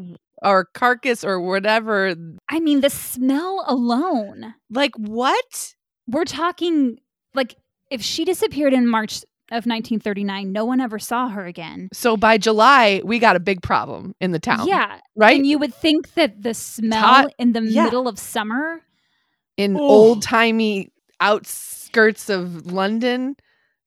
or 0.42 0.66
carcass 0.66 1.24
or 1.24 1.40
whatever. 1.40 2.14
I 2.50 2.60
mean, 2.60 2.82
the 2.82 2.90
smell 2.90 3.64
alone. 3.68 4.54
Like 4.70 4.94
what? 4.98 5.74
We're 6.08 6.26
talking 6.26 7.00
like 7.34 7.56
if 7.90 8.02
she 8.02 8.26
disappeared 8.26 8.74
in 8.74 8.88
March 8.88 9.24
of 9.52 9.66
1939, 9.68 10.52
no 10.52 10.66
one 10.66 10.82
ever 10.82 10.98
saw 10.98 11.30
her 11.30 11.46
again. 11.46 11.90
So 11.94 12.18
by 12.18 12.38
July, 12.38 13.02
we 13.04 13.20
got 13.20 13.36
a 13.36 13.40
big 13.40 13.62
problem 13.62 14.16
in 14.20 14.32
the 14.32 14.40
town. 14.40 14.68
Yeah. 14.68 15.00
Right? 15.16 15.38
And 15.38 15.46
you 15.46 15.60
would 15.60 15.74
think 15.74 16.14
that 16.16 16.42
the 16.42 16.54
smell 16.54 17.30
in 17.38 17.54
the 17.54 17.62
Yeah. 17.62 17.86
middle 17.86 18.08
of 18.08 18.18
summer, 18.18 18.82
in 19.58 19.78
old 19.78 20.22
timey 20.24 20.90
outskirts 21.22 22.30
of 22.30 22.72
London, 22.72 23.36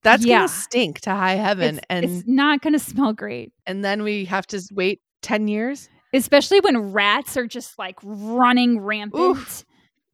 that's 0.03 0.25
Yeah. 0.25 0.39
gonna 0.39 0.49
stink 0.49 1.01
to 1.03 1.11
high 1.11 1.35
heaven. 1.35 1.77
it's, 1.79 1.87
and 1.91 2.05
it's 2.05 2.27
not 2.27 2.63
going 2.63 2.73
to 2.75 2.79
smell 2.79 3.13
great. 3.13 3.53
and 3.67 3.85
then 3.85 4.03
we 4.03 4.25
have 4.27 4.47
to 4.49 4.61
wait 4.73 5.01
ten 5.23 5.49
years. 5.49 5.89
Especially 6.15 6.61
when 6.61 6.93
rats 6.93 7.37
are 7.37 7.47
just 7.47 7.79
like 7.79 7.97
running 8.03 8.81
rampant. 8.81 9.65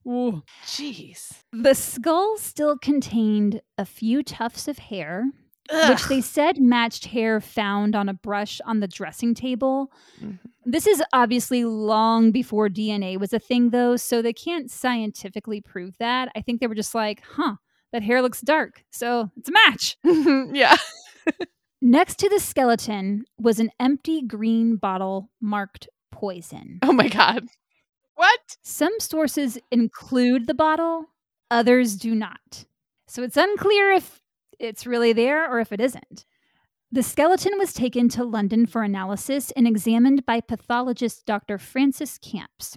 Ooh. 0.08 0.42
Jeez. 0.66 1.32
The 1.52 1.74
skull 1.74 2.36
still 2.36 2.76
contained 2.76 3.60
a 3.78 3.84
few 3.84 4.22
tufts 4.22 4.66
of 4.68 4.78
hair, 4.78 5.24
which 5.88 6.04
they 6.08 6.20
said 6.20 6.60
matched 6.60 7.06
hair 7.06 7.40
found 7.40 7.94
on 7.94 8.08
a 8.08 8.14
brush 8.14 8.60
on 8.66 8.80
the 8.80 8.88
dressing 8.88 9.34
table. 9.34 9.90
Mhm. 10.20 10.38
This 10.66 10.86
is 10.86 11.02
obviously 11.12 11.64
long 11.64 12.32
before 12.32 12.68
DNA 12.68 13.16
was 13.18 13.32
a 13.32 13.38
thing, 13.38 13.70
though, 13.70 13.96
so 13.96 14.20
they 14.20 14.32
can't 14.32 14.70
scientifically 14.70 15.60
prove 15.60 15.96
that. 15.98 16.30
I 16.34 16.40
think 16.40 16.60
they 16.60 16.66
were 16.66 16.74
just 16.74 16.94
like, 16.94 17.22
huh, 17.36 17.56
that 17.94 18.02
hair 18.02 18.20
looks 18.20 18.40
dark, 18.40 18.84
so 18.90 19.30
it's 19.36 19.48
a 19.48 19.52
match. 19.52 19.96
yeah. 20.52 20.76
Next 21.80 22.18
to 22.18 22.28
the 22.28 22.40
skeleton 22.40 23.24
was 23.38 23.60
an 23.60 23.70
empty 23.78 24.20
green 24.20 24.74
bottle 24.74 25.30
marked 25.40 25.88
poison. 26.10 26.80
Oh 26.82 26.92
my 26.92 27.06
god. 27.06 27.46
What? 28.16 28.56
Some 28.62 28.98
sources 28.98 29.58
include 29.70 30.48
the 30.48 30.54
bottle, 30.54 31.06
others 31.52 31.94
do 31.94 32.16
not. 32.16 32.64
So 33.06 33.22
it's 33.22 33.36
unclear 33.36 33.92
if 33.92 34.20
it's 34.58 34.88
really 34.88 35.12
there 35.12 35.48
or 35.48 35.60
if 35.60 35.70
it 35.70 35.80
isn't. 35.80 36.24
The 36.90 37.02
skeleton 37.04 37.52
was 37.58 37.72
taken 37.72 38.08
to 38.10 38.24
London 38.24 38.66
for 38.66 38.82
analysis 38.82 39.52
and 39.52 39.68
examined 39.68 40.26
by 40.26 40.40
pathologist 40.40 41.26
Dr. 41.26 41.58
Francis 41.58 42.18
Camps. 42.18 42.76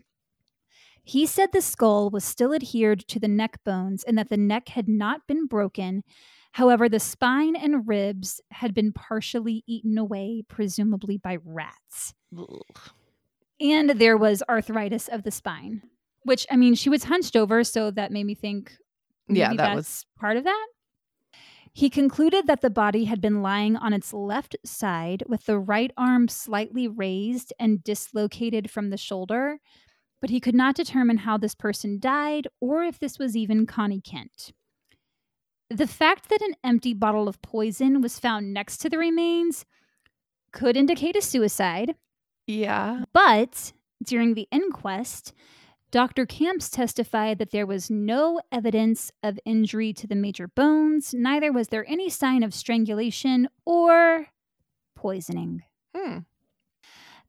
He 1.07 1.25
said 1.25 1.51
the 1.53 1.61
skull 1.61 2.09
was 2.09 2.23
still 2.25 2.53
adhered 2.53 2.99
to 3.07 3.19
the 3.19 3.27
neck 3.29 3.63
bones 3.63 4.03
and 4.03 4.17
that 4.17 4.29
the 4.29 4.37
neck 4.37 4.69
had 4.69 4.87
not 4.89 5.25
been 5.27 5.47
broken. 5.47 6.03
However, 6.53 6.89
the 6.89 6.99
spine 6.99 7.55
and 7.55 7.87
ribs 7.87 8.41
had 8.51 8.73
been 8.73 8.91
partially 8.91 9.63
eaten 9.67 9.97
away, 9.97 10.43
presumably 10.47 11.17
by 11.17 11.37
rats. 11.43 12.13
And 13.59 13.91
there 13.91 14.17
was 14.17 14.43
arthritis 14.49 15.07
of 15.07 15.23
the 15.23 15.31
spine 15.31 15.81
which 16.23 16.45
i 16.51 16.57
mean 16.57 16.75
she 16.75 16.89
was 16.89 17.05
hunched 17.05 17.37
over 17.37 17.63
so 17.63 17.89
that 17.89 18.11
made 18.11 18.25
me 18.25 18.35
think 18.35 18.77
Yeah, 19.29 19.53
that 19.53 19.55
that's 19.55 19.75
was 19.75 20.05
part 20.19 20.37
of 20.37 20.43
that. 20.45 20.67
He 21.73 21.89
concluded 21.89 22.47
that 22.47 22.61
the 22.61 22.69
body 22.69 23.05
had 23.05 23.21
been 23.21 23.41
lying 23.41 23.75
on 23.75 23.93
its 23.93 24.13
left 24.13 24.55
side 24.65 25.23
with 25.27 25.45
the 25.45 25.59
right 25.59 25.91
arm 25.95 26.27
slightly 26.27 26.87
raised 26.87 27.53
and 27.59 27.83
dislocated 27.83 28.69
from 28.71 28.89
the 28.89 28.97
shoulder 28.97 29.59
but 30.21 30.29
he 30.29 30.39
could 30.39 30.55
not 30.55 30.75
determine 30.75 31.17
how 31.19 31.37
this 31.37 31.55
person 31.55 31.99
died 31.99 32.47
or 32.59 32.83
if 32.83 32.97
this 32.99 33.17
was 33.19 33.35
even 33.35 33.65
connie 33.65 34.01
kent 34.01 34.51
the 35.69 35.87
fact 35.87 36.29
that 36.29 36.41
an 36.41 36.53
empty 36.63 36.93
bottle 36.93 37.27
of 37.27 37.41
poison 37.41 38.01
was 38.01 38.19
found 38.19 38.53
next 38.53 38.77
to 38.77 38.89
the 38.89 38.97
remains 38.97 39.65
could 40.53 40.77
indicate 40.77 41.15
a 41.15 41.21
suicide 41.21 41.95
Yeah. 42.45 43.03
but 43.13 43.73
during 44.05 44.35
the 44.35 44.47
inquest, 44.51 45.33
Dr. 45.89 46.25
Camps 46.27 46.69
testified 46.69 47.39
that 47.39 47.49
there 47.51 47.65
was 47.65 47.89
no 47.89 48.39
evidence 48.51 49.11
of 49.23 49.39
injury 49.43 49.91
to 49.93 50.05
the 50.05 50.15
major 50.15 50.47
bones, 50.47 51.13
neither 51.15 51.51
was 51.51 51.69
there 51.69 51.83
any 51.89 52.07
sign 52.09 52.43
of 52.43 52.53
strangulation 52.53 53.49
or 53.65 54.27
poisoning. 54.95 55.63
Hmm. 55.95 56.19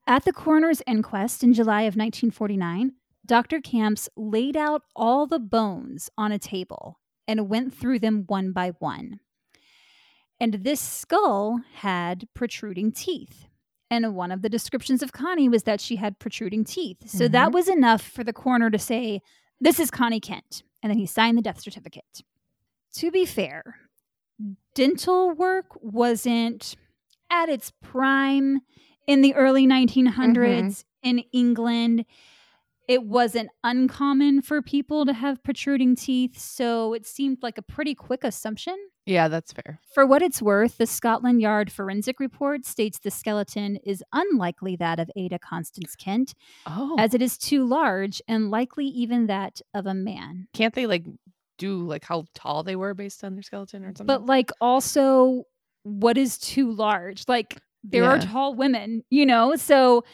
At 0.08 0.24
the 0.24 0.32
coroner's 0.32 0.80
inquest 0.86 1.44
in 1.44 1.52
July 1.52 1.82
of 1.82 1.94
1949, 1.94 2.92
Dr. 3.26 3.60
Camps 3.60 4.08
laid 4.16 4.56
out 4.56 4.80
all 4.96 5.26
the 5.26 5.38
bones 5.38 6.08
on 6.16 6.32
a 6.32 6.38
table 6.38 6.98
and 7.28 7.50
went 7.50 7.74
through 7.74 7.98
them 7.98 8.24
one 8.26 8.52
by 8.52 8.70
one. 8.78 9.20
And 10.40 10.54
this 10.64 10.80
skull 10.80 11.60
had 11.74 12.26
protruding 12.32 12.90
teeth. 12.90 13.48
And 13.90 14.14
one 14.14 14.32
of 14.32 14.40
the 14.40 14.48
descriptions 14.48 15.02
of 15.02 15.12
Connie 15.12 15.48
was 15.48 15.64
that 15.64 15.78
she 15.78 15.96
had 15.96 16.18
protruding 16.18 16.64
teeth. 16.64 17.06
So 17.06 17.28
that 17.28 17.48
mm-hmm. 17.48 17.54
was 17.54 17.68
enough 17.68 18.00
for 18.00 18.24
the 18.24 18.32
coroner 18.32 18.70
to 18.70 18.78
say, 18.78 19.20
This 19.60 19.78
is 19.78 19.90
Connie 19.90 20.20
Kent. 20.20 20.62
And 20.82 20.90
then 20.90 20.98
he 20.98 21.04
signed 21.04 21.36
the 21.36 21.42
death 21.42 21.60
certificate. 21.60 22.22
To 22.94 23.10
be 23.10 23.26
fair, 23.26 23.76
dental 24.74 25.32
work 25.32 25.66
wasn't 25.82 26.76
at 27.30 27.50
its 27.50 27.72
prime 27.82 28.62
in 29.08 29.22
the 29.22 29.34
early 29.34 29.66
mm-hmm. 29.66 30.08
1900s 30.08 30.84
in 31.02 31.24
England. 31.32 32.04
It 32.86 33.02
wasn't 33.02 33.50
uncommon 33.64 34.40
for 34.40 34.62
people 34.62 35.04
to 35.04 35.12
have 35.12 35.42
protruding 35.42 35.94
teeth, 35.94 36.38
so 36.38 36.94
it 36.94 37.06
seemed 37.06 37.38
like 37.42 37.58
a 37.58 37.62
pretty 37.62 37.94
quick 37.94 38.24
assumption. 38.24 38.76
Yeah, 39.04 39.28
that's 39.28 39.52
fair. 39.52 39.80
For 39.94 40.06
what 40.06 40.22
it's 40.22 40.40
worth, 40.40 40.78
the 40.78 40.86
Scotland 40.86 41.42
Yard 41.42 41.70
forensic 41.70 42.18
report 42.18 42.64
states 42.64 42.98
the 42.98 43.10
skeleton 43.10 43.76
is 43.84 44.02
unlikely 44.12 44.76
that 44.76 45.00
of 45.00 45.10
Ada 45.16 45.38
Constance 45.38 45.96
Kent, 45.96 46.34
Oh, 46.66 46.96
as 46.98 47.12
it 47.12 47.20
is 47.20 47.36
too 47.36 47.66
large 47.66 48.22
and 48.26 48.50
likely 48.50 48.86
even 48.86 49.26
that 49.26 49.60
of 49.74 49.86
a 49.86 49.94
man. 49.94 50.48
can't 50.54 50.74
they 50.74 50.86
like 50.86 51.04
do 51.58 51.80
like 51.80 52.04
how 52.04 52.24
tall 52.34 52.62
they 52.62 52.76
were 52.76 52.94
based 52.94 53.24
on 53.24 53.34
their 53.34 53.42
skeleton 53.42 53.84
or 53.84 53.88
something? 53.88 54.06
But 54.06 54.24
like 54.24 54.50
also 54.60 55.44
what 55.82 56.18
is 56.18 56.38
too 56.38 56.70
large? 56.72 57.24
Like 57.28 57.60
there 57.84 58.04
are 58.04 58.18
tall 58.18 58.54
women, 58.54 59.04
you 59.10 59.26
know? 59.26 59.56
So 59.56 60.04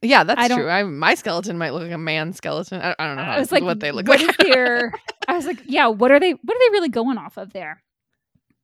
yeah, 0.00 0.22
that's 0.22 0.40
I 0.40 0.48
true. 0.48 0.68
I, 0.68 0.84
my 0.84 1.14
skeleton 1.14 1.58
might 1.58 1.70
look 1.70 1.82
like 1.82 1.92
a 1.92 1.98
man 1.98 2.32
skeleton. 2.32 2.80
I, 2.80 2.94
I 2.98 3.06
don't 3.06 3.16
know 3.16 3.24
how, 3.24 3.32
I 3.32 3.38
was 3.40 3.50
like, 3.50 3.64
what 3.64 3.80
they 3.80 3.90
look 3.90 4.06
what 4.06 4.20
like. 4.20 4.36
their? 4.36 4.92
I 5.28 5.34
was 5.34 5.44
like, 5.44 5.60
yeah, 5.66 5.88
what 5.88 6.12
are 6.12 6.20
they? 6.20 6.32
What 6.32 6.56
are 6.56 6.60
they 6.60 6.72
really 6.72 6.88
going 6.88 7.18
off 7.18 7.36
of 7.36 7.52
there? 7.52 7.82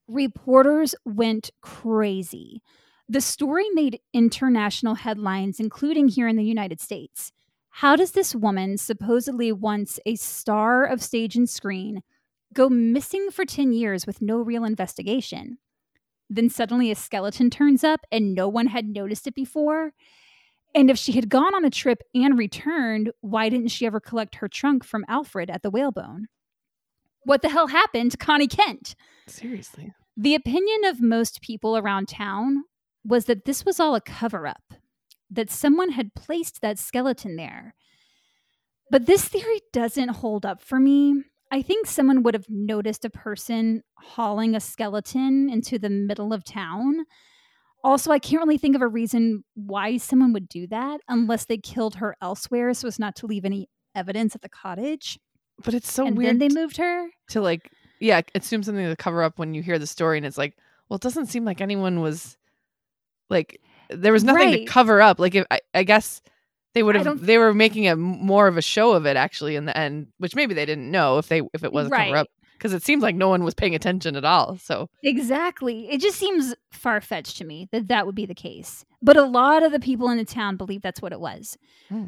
Reporters 0.07 0.95
went 1.05 1.51
crazy. 1.61 2.63
The 3.09 3.21
story 3.21 3.67
made 3.75 4.01
international 4.13 4.95
headlines, 4.95 5.59
including 5.59 6.09
here 6.09 6.29
in 6.29 6.37
the 6.37 6.45
United 6.45 6.81
States. 6.81 7.33
How 7.69 7.97
does 7.97 8.13
this 8.13 8.35
woman, 8.35 8.79
supposedly 8.79 9.51
once 9.51 9.99
a 10.07 10.15
star 10.15 10.85
of 10.85 11.03
stage 11.03 11.35
and 11.35 11.51
screen, 11.51 12.03
go 12.55 12.69
missing 12.69 13.31
for 13.31 13.45
10 13.45 13.73
years 13.73 14.07
with 14.07 14.23
no 14.23 14.37
real 14.37 14.65
investigation? 14.65 15.59
Then 16.31 16.49
suddenly 16.49 16.91
a 16.91 16.95
skeleton 16.95 17.51
turns 17.51 17.85
up 17.85 18.01
and 18.11 18.35
no 18.35 18.49
one 18.49 18.69
had 18.69 18.87
noticed 18.87 19.27
it 19.27 19.35
before? 19.35 19.93
And 20.75 20.91
if 20.91 20.99
she 20.99 21.13
had 21.13 21.29
gone 21.29 21.55
on 21.55 21.65
a 21.65 21.71
trip 21.71 22.03
and 22.15 22.37
returned, 22.37 23.13
why 23.21 23.49
didn't 23.49 23.69
she 23.69 23.87
ever 23.87 24.01
collect 24.01 24.37
her 24.37 24.49
trunk 24.49 24.85
from 24.85 25.05
Alfred 25.09 25.49
at 25.51 25.63
the 25.63 25.71
whalebone? 25.71 26.27
What 27.23 27.43
the 27.43 27.49
hell 27.49 27.69
happened 27.69 28.11
to 28.11 28.17
Connie 28.17 28.49
Kent? 28.49 28.97
Seriously. 29.27 29.93
The 30.17 30.35
opinion 30.35 30.85
of 30.85 31.01
most 31.01 31.41
people 31.41 31.77
around 31.77 32.09
town 32.09 32.65
was 33.05 33.27
that 33.27 33.45
this 33.45 33.65
was 33.65 33.79
all 33.79 33.95
a 33.95 34.01
cover 34.01 34.47
up, 34.47 34.75
that 35.31 35.51
someone 35.51 35.91
had 35.91 36.15
placed 36.15 36.61
that 36.61 36.79
skeleton 36.79 37.37
there. 37.37 37.75
But 38.91 39.07
this 39.07 39.27
theory 39.27 39.61
doesn't 39.73 40.09
hold 40.09 40.45
up 40.45 40.61
for 40.61 40.79
me. 40.79 41.23
I 41.55 41.63
think 41.63 41.87
someone 41.87 42.23
would 42.25 42.35
have 42.35 42.47
noticed 42.49 43.05
a 43.05 43.11
person 43.11 43.83
hauling 43.95 44.55
a 44.57 44.61
skeleton 44.61 45.49
into 45.49 45.79
the 45.79 45.89
middle 45.89 46.33
of 46.33 46.43
town. 46.45 47.05
Also, 47.85 48.11
I 48.11 48.19
can't 48.19 48.43
really 48.43 48.59
think 48.59 48.75
of 48.75 48.83
a 48.83 48.89
reason 48.89 49.45
why 49.55 49.99
someone 49.99 50.33
would 50.33 50.49
do 50.49 50.67
that 50.69 51.01
unless 51.09 51.45
they 51.45 51.59
killed 51.59 51.97
her 51.97 52.17
elsewhere 52.21 52.75
so 52.75 52.89
as 52.89 52.99
not 52.99 53.15
to 53.17 53.27
leave 53.27 53.45
any 53.45 53.69
evidence 53.95 54.35
at 54.35 54.41
the 54.41 54.49
cottage. 54.49 55.19
But 55.65 55.75
it's 55.75 55.93
so 55.93 56.07
and 56.07 56.17
weird 56.17 56.41
then 56.41 56.49
they 56.49 56.61
moved 56.61 56.79
her. 56.79 57.07
to 57.29 57.41
like, 57.41 57.71
yeah, 58.01 58.23
assume 58.35 58.63
something 58.63 58.85
to 58.87 58.97
cover 58.97 59.23
up 59.23 59.39
when 59.39 59.55
you 59.55 59.63
hear 59.63 59.79
the 59.79 59.87
story, 59.87 60.17
and 60.17 60.27
it's 60.27 60.39
like, 60.39 60.57
well, 60.89 60.97
it 60.97 61.03
doesn't 61.03 61.27
seem 61.27 61.45
like 61.45 61.61
anyone 61.61 62.01
was 62.01 62.37
like 63.31 63.61
there 63.91 64.13
was 64.13 64.25
nothing 64.25 64.49
Right. 64.49 64.67
to 64.67 64.73
cover 64.73 65.01
up. 65.01 65.21
Like, 65.21 65.35
if 65.35 65.47
I, 65.51 65.61
I 65.75 65.85
guess 65.85 66.21
they 66.75 66.83
would 66.83 66.97
have, 66.97 67.25
they 67.25 67.39
were 67.39 67.55
making 67.55 67.87
a 67.89 67.97
more 67.97 68.47
of 68.49 68.57
a 68.57 68.63
show 68.63 68.93
of 68.93 69.07
it 69.07 69.17
actually 69.17 69.57
in 69.57 69.65
the 69.65 69.77
end, 69.77 70.09
which 70.19 70.35
maybe 70.35 70.55
they 70.55 70.67
didn't 70.67 70.91
know 70.91 71.19
if 71.19 71.29
they 71.29 71.43
if 71.53 71.65
it 71.65 71.73
was 71.73 71.87
a 71.87 71.91
cover 71.91 72.03
Right. 72.03 72.15
up 72.15 72.29
because 72.59 72.73
it 72.73 72.83
seems 72.83 73.03
like 73.03 73.15
no 73.15 73.29
one 73.29 73.45
was 73.45 73.55
paying 73.55 73.75
attention 73.75 74.17
at 74.17 74.25
all. 74.25 74.57
So 74.59 74.89
Exactly. 75.03 75.89
It 75.91 76.01
just 76.01 76.19
seems 76.19 76.55
far 76.73 77.01
fetched 77.01 77.37
to 77.39 77.45
me 77.45 77.69
that 77.73 77.89
that 77.89 78.07
would 78.07 78.15
be 78.15 78.27
the 78.27 78.35
case. 78.35 78.85
But 79.03 79.17
a 79.17 79.25
lot 79.25 79.63
of 79.63 79.73
the 79.73 79.81
people 79.81 80.09
in 80.11 80.19
the 80.19 80.25
town 80.25 80.57
believe 80.57 80.83
that's 80.83 81.03
what 81.03 81.13
it 81.13 81.21
was. 81.21 81.57
Hmm. 81.89 82.07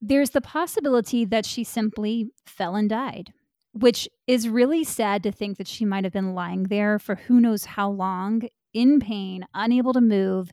There's 0.00 0.30
the 0.30 0.40
possibility 0.40 1.24
that 1.24 1.46
she 1.46 1.64
simply 1.64 2.30
fell 2.44 2.74
and 2.76 2.88
died, 2.88 3.32
which 3.72 4.08
is 4.26 4.48
really 4.48 4.84
sad 4.84 5.22
to 5.22 5.32
think 5.32 5.56
that 5.58 5.68
she 5.68 5.84
might 5.84 6.04
have 6.04 6.12
been 6.12 6.34
lying 6.34 6.64
there 6.64 6.98
for 6.98 7.14
who 7.14 7.40
knows 7.40 7.64
how 7.64 7.88
long, 7.90 8.42
in 8.74 9.00
pain, 9.00 9.46
unable 9.54 9.92
to 9.94 10.00
move, 10.02 10.50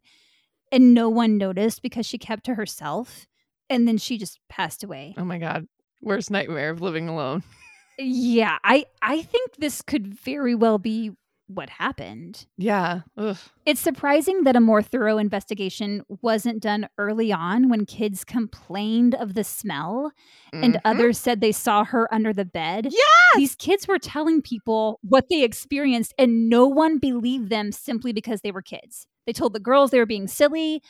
and 0.71 0.93
no 0.93 1.09
one 1.09 1.37
noticed 1.37 1.81
because 1.81 2.05
she 2.05 2.17
kept 2.17 2.45
to 2.45 2.55
herself. 2.55 3.27
And 3.69 3.87
then 3.87 3.97
she 3.97 4.17
just 4.17 4.39
passed 4.49 4.83
away. 4.83 5.13
oh 5.17 5.25
my 5.25 5.37
god, 5.39 5.67
worst 6.01 6.29
nightmare 6.31 6.69
of 6.71 6.81
living 6.81 7.07
alone. 7.09 7.43
Yeah, 7.99 8.57
I, 8.63 8.87
I 9.03 9.21
think 9.21 9.57
this 9.57 9.83
could 9.83 10.07
very 10.15 10.55
well 10.55 10.79
be 10.79 11.11
what 11.45 11.69
happened. 11.69 12.47
Yeah. 12.57 13.01
Ugh. 13.17 13.37
It's 13.67 13.79
surprising 13.81 14.45
that 14.45 14.55
a 14.55 14.59
more 14.59 14.81
thorough 14.81 15.19
investigation 15.19 16.01
wasn't 16.23 16.59
done 16.63 16.87
early 16.97 17.31
on 17.31 17.69
when 17.69 17.85
kids 17.85 18.23
complained 18.23 19.13
of 19.13 19.35
the 19.35 19.43
smell 19.43 20.11
and 20.51 20.73
Mhm. 20.73 20.81
others 20.85 21.19
said 21.19 21.39
they 21.39 21.51
saw 21.51 21.83
her 21.83 22.11
under 22.11 22.33
the 22.33 22.45
bed. 22.45 22.85
Yes! 22.85 23.03
These 23.35 23.55
kids 23.57 23.87
were 23.87 23.99
telling 23.99 24.41
people 24.41 24.99
what 25.03 25.25
they 25.29 25.43
experienced, 25.43 26.15
and 26.17 26.49
no 26.49 26.65
one 26.65 26.97
believed 26.97 27.49
them 27.49 27.71
simply 27.71 28.11
because 28.11 28.41
they 28.41 28.51
were 28.51 28.63
kids. 28.63 29.05
They 29.27 29.33
told 29.33 29.53
the 29.53 29.59
girls 29.59 29.91
they 29.91 29.99
were 29.99 30.07
being 30.07 30.27
silly. 30.27 30.81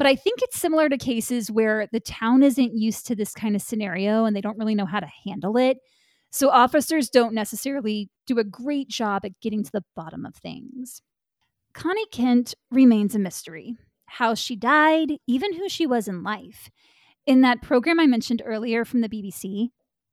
But 0.00 0.06
I 0.06 0.16
think 0.16 0.40
it's 0.40 0.58
similar 0.58 0.88
to 0.88 0.96
cases 0.96 1.50
where 1.50 1.86
the 1.92 2.00
town 2.00 2.42
isn't 2.42 2.74
used 2.74 3.06
to 3.06 3.14
this 3.14 3.34
kind 3.34 3.54
of 3.54 3.60
scenario 3.60 4.24
and 4.24 4.34
they 4.34 4.40
don't 4.40 4.56
really 4.56 4.74
know 4.74 4.86
how 4.86 4.98
to 4.98 5.10
handle 5.26 5.58
it. 5.58 5.76
So 6.30 6.48
officers 6.48 7.10
don't 7.10 7.34
necessarily 7.34 8.08
do 8.26 8.38
a 8.38 8.44
great 8.44 8.88
job 8.88 9.26
at 9.26 9.38
getting 9.42 9.62
to 9.62 9.70
the 9.70 9.84
bottom 9.94 10.24
of 10.24 10.34
things. 10.36 11.02
Connie 11.74 12.06
Kent 12.12 12.54
remains 12.70 13.14
a 13.14 13.18
mystery. 13.18 13.76
How 14.06 14.32
she 14.34 14.56
died, 14.56 15.18
even 15.26 15.52
who 15.52 15.68
she 15.68 15.86
was 15.86 16.08
in 16.08 16.22
life. 16.22 16.70
In 17.26 17.42
that 17.42 17.60
program 17.60 18.00
I 18.00 18.06
mentioned 18.06 18.40
earlier 18.42 18.86
from 18.86 19.02
the 19.02 19.08
BBC, 19.10 19.68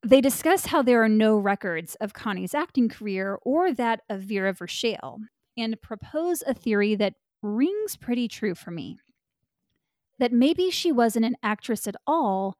they 0.05 0.19
discuss 0.19 0.65
how 0.65 0.81
there 0.81 1.01
are 1.01 1.07
no 1.07 1.37
records 1.37 1.95
of 2.01 2.11
Connie's 2.11 2.53
acting 2.53 2.89
career 2.89 3.39
or 3.41 3.71
that 3.71 4.01
of 4.09 4.23
Vera 4.23 4.53
Verschale, 4.53 5.19
and 5.55 5.81
propose 5.81 6.43
a 6.45 6.53
theory 6.53 6.95
that 6.95 7.13
rings 7.41 7.95
pretty 7.95 8.27
true 8.27 8.53
for 8.53 8.71
me. 8.71 8.97
That 10.19 10.31
maybe 10.31 10.71
she 10.71 10.91
wasn't 10.91 11.25
an 11.25 11.35
actress 11.43 11.87
at 11.87 11.95
all, 12.05 12.55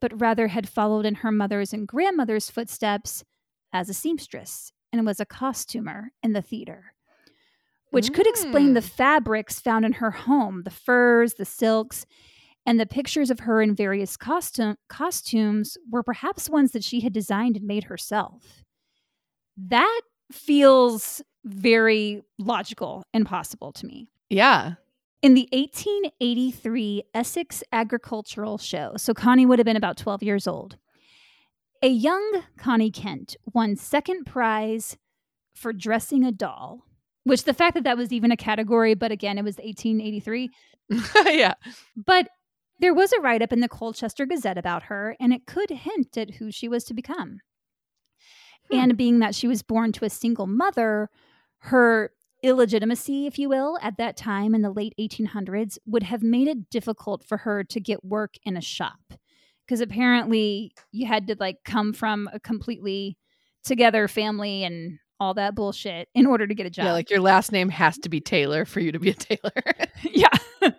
but 0.00 0.20
rather 0.20 0.48
had 0.48 0.68
followed 0.68 1.06
in 1.06 1.16
her 1.16 1.30
mother's 1.32 1.72
and 1.72 1.86
grandmother's 1.86 2.50
footsteps 2.50 3.24
as 3.72 3.88
a 3.88 3.94
seamstress 3.94 4.72
and 4.92 5.04
was 5.06 5.20
a 5.20 5.26
costumer 5.26 6.10
in 6.22 6.32
the 6.32 6.42
theater. 6.42 6.92
Which 7.90 8.12
could 8.12 8.26
explain 8.26 8.74
the 8.74 8.80
Mm. 8.80 8.90
fabrics 8.90 9.60
found 9.60 9.84
in 9.84 9.92
her 9.94 10.10
home 10.10 10.62
the 10.64 10.70
furs, 10.70 11.34
the 11.34 11.44
silks, 11.44 12.04
and 12.66 12.80
the 12.80 12.86
pictures 12.86 13.30
of 13.30 13.40
her 13.40 13.62
in 13.62 13.74
various 13.76 14.16
costume, 14.16 14.76
costumes 14.88 15.78
were 15.90 16.02
perhaps 16.02 16.50
ones 16.50 16.72
that 16.72 16.82
she 16.82 17.00
had 17.00 17.12
designed 17.12 17.56
and 17.56 17.64
made 17.66 17.84
herself. 17.84 18.64
That 19.56 20.00
feels 20.32 21.22
very 21.44 22.22
logical 22.38 23.04
and 23.14 23.24
possible 23.24 23.72
to 23.72 23.86
me. 23.86 24.08
Yeah. 24.28 24.74
In 25.26 25.34
the 25.34 25.48
1883 25.50 27.02
Essex 27.12 27.64
Agricultural 27.72 28.58
Show, 28.58 28.92
so 28.96 29.12
Connie 29.12 29.44
would 29.44 29.58
have 29.58 29.66
been 29.66 29.76
about 29.76 29.96
12 29.96 30.22
years 30.22 30.46
old, 30.46 30.76
a 31.82 31.88
young 31.88 32.44
Connie 32.56 32.92
Kent 32.92 33.36
won 33.52 33.74
second 33.74 34.26
prize 34.26 34.96
for 35.52 35.72
dressing 35.72 36.24
a 36.24 36.30
doll, 36.30 36.84
which 37.24 37.42
the 37.42 37.54
fact 37.54 37.74
that 37.74 37.82
that 37.82 37.96
was 37.96 38.12
even 38.12 38.30
a 38.30 38.36
category, 38.36 38.94
but 38.94 39.10
again, 39.10 39.36
it 39.36 39.42
was 39.42 39.56
1883. 39.56 40.48
yeah. 41.36 41.54
But 41.96 42.28
there 42.78 42.94
was 42.94 43.12
a 43.12 43.20
write 43.20 43.42
up 43.42 43.52
in 43.52 43.58
the 43.58 43.68
Colchester 43.68 44.26
Gazette 44.26 44.56
about 44.56 44.84
her, 44.84 45.16
and 45.18 45.32
it 45.32 45.44
could 45.44 45.70
hint 45.70 46.16
at 46.16 46.34
who 46.34 46.52
she 46.52 46.68
was 46.68 46.84
to 46.84 46.94
become. 46.94 47.40
Hmm. 48.70 48.78
And 48.78 48.96
being 48.96 49.18
that 49.18 49.34
she 49.34 49.48
was 49.48 49.64
born 49.64 49.90
to 49.94 50.04
a 50.04 50.08
single 50.08 50.46
mother, 50.46 51.10
her 51.62 52.12
illegitimacy, 52.42 53.26
if 53.26 53.38
you 53.38 53.48
will, 53.48 53.78
at 53.82 53.96
that 53.98 54.16
time 54.16 54.54
in 54.54 54.62
the 54.62 54.70
late 54.70 54.94
1800s 55.00 55.78
would 55.86 56.04
have 56.04 56.22
made 56.22 56.48
it 56.48 56.70
difficult 56.70 57.24
for 57.24 57.38
her 57.38 57.64
to 57.64 57.80
get 57.80 58.04
work 58.04 58.34
in 58.44 58.56
a 58.56 58.60
shop. 58.60 59.00
Because 59.66 59.80
apparently 59.80 60.72
you 60.92 61.06
had 61.06 61.26
to 61.26 61.36
like 61.40 61.58
come 61.64 61.92
from 61.92 62.30
a 62.32 62.38
completely 62.38 63.16
together 63.64 64.06
family 64.06 64.62
and 64.62 64.98
all 65.18 65.34
that 65.34 65.54
bullshit 65.54 66.08
in 66.14 66.26
order 66.26 66.46
to 66.46 66.54
get 66.54 66.66
a 66.66 66.70
job. 66.70 66.84
Yeah, 66.84 66.92
like 66.92 67.10
your 67.10 67.20
last 67.20 67.52
name 67.52 67.68
has 67.70 67.98
to 67.98 68.08
be 68.08 68.20
Taylor 68.20 68.64
for 68.64 68.80
you 68.80 68.92
to 68.92 68.98
be 68.98 69.10
a 69.10 69.14
tailor. 69.14 69.62
yeah. 70.02 70.28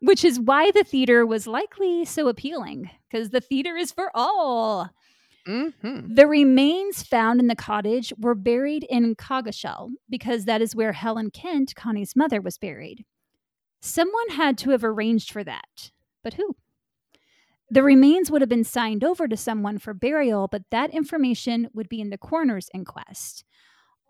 Which 0.00 0.24
is 0.24 0.38
why 0.38 0.70
the 0.70 0.84
theater 0.84 1.26
was 1.26 1.46
likely 1.46 2.04
so 2.04 2.28
appealing, 2.28 2.90
because 3.10 3.30
the 3.30 3.40
theater 3.40 3.76
is 3.76 3.92
for 3.92 4.10
all. 4.14 4.90
Hmm 5.46 6.14
The 6.14 6.26
remains 6.26 7.02
found 7.02 7.40
in 7.40 7.48
the 7.48 7.56
cottage 7.56 8.12
were 8.18 8.34
buried 8.34 8.84
in 8.88 9.14
Coggeshall, 9.14 9.90
because 10.08 10.44
that 10.44 10.62
is 10.62 10.74
where 10.74 10.92
Helen 10.92 11.30
Kent, 11.30 11.74
Connie's 11.74 12.16
mother, 12.16 12.40
was 12.40 12.58
buried. 12.58 13.04
Someone 13.80 14.30
had 14.30 14.56
to 14.58 14.70
have 14.70 14.84
arranged 14.84 15.30
for 15.30 15.44
that. 15.44 15.90
But 16.22 16.34
who? 16.34 16.56
The 17.70 17.82
remains 17.82 18.30
would 18.30 18.40
have 18.40 18.48
been 18.48 18.64
signed 18.64 19.04
over 19.04 19.26
to 19.28 19.36
someone 19.36 19.78
for 19.78 19.94
burial, 19.94 20.48
but 20.48 20.62
that 20.70 20.90
information 20.90 21.68
would 21.74 21.88
be 21.88 22.00
in 22.00 22.10
the 22.10 22.18
coroner's 22.18 22.70
inquest. 22.72 23.44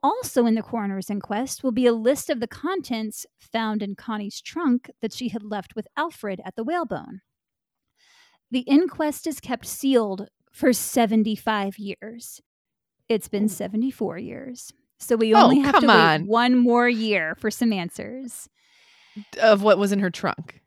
Also, 0.02 0.44
in 0.44 0.54
the 0.54 0.62
coroner's 0.62 1.08
inquest 1.08 1.64
will 1.64 1.72
be 1.72 1.86
a 1.86 1.92
list 1.92 2.28
of 2.28 2.38
the 2.38 2.46
contents 2.46 3.24
found 3.38 3.82
in 3.82 3.94
Connie's 3.94 4.40
trunk 4.40 4.90
that 5.00 5.14
she 5.14 5.28
had 5.28 5.42
left 5.42 5.74
with 5.74 5.88
Alfred 5.96 6.40
at 6.44 6.56
the 6.56 6.64
whalebone. 6.64 7.22
The 8.50 8.60
inquest 8.60 9.26
is 9.26 9.40
kept 9.40 9.66
sealed 9.66 10.28
for 10.54 10.72
75 10.72 11.78
years. 11.78 12.40
It's 13.08 13.28
been 13.28 13.48
74 13.48 14.18
years. 14.18 14.72
So 14.98 15.16
we 15.16 15.34
Oh, 15.34 15.42
only 15.42 15.58
have 15.58 15.80
to 15.80 15.86
wait 15.86 15.92
on. 15.94 16.26
one 16.26 16.56
more 16.56 16.88
year 16.88 17.34
for 17.34 17.50
some 17.50 17.72
answers 17.72 18.48
Of 19.42 19.62
what 19.62 19.76
was 19.78 19.92
in 19.92 19.98
her 19.98 20.10
trunk. 20.10 20.60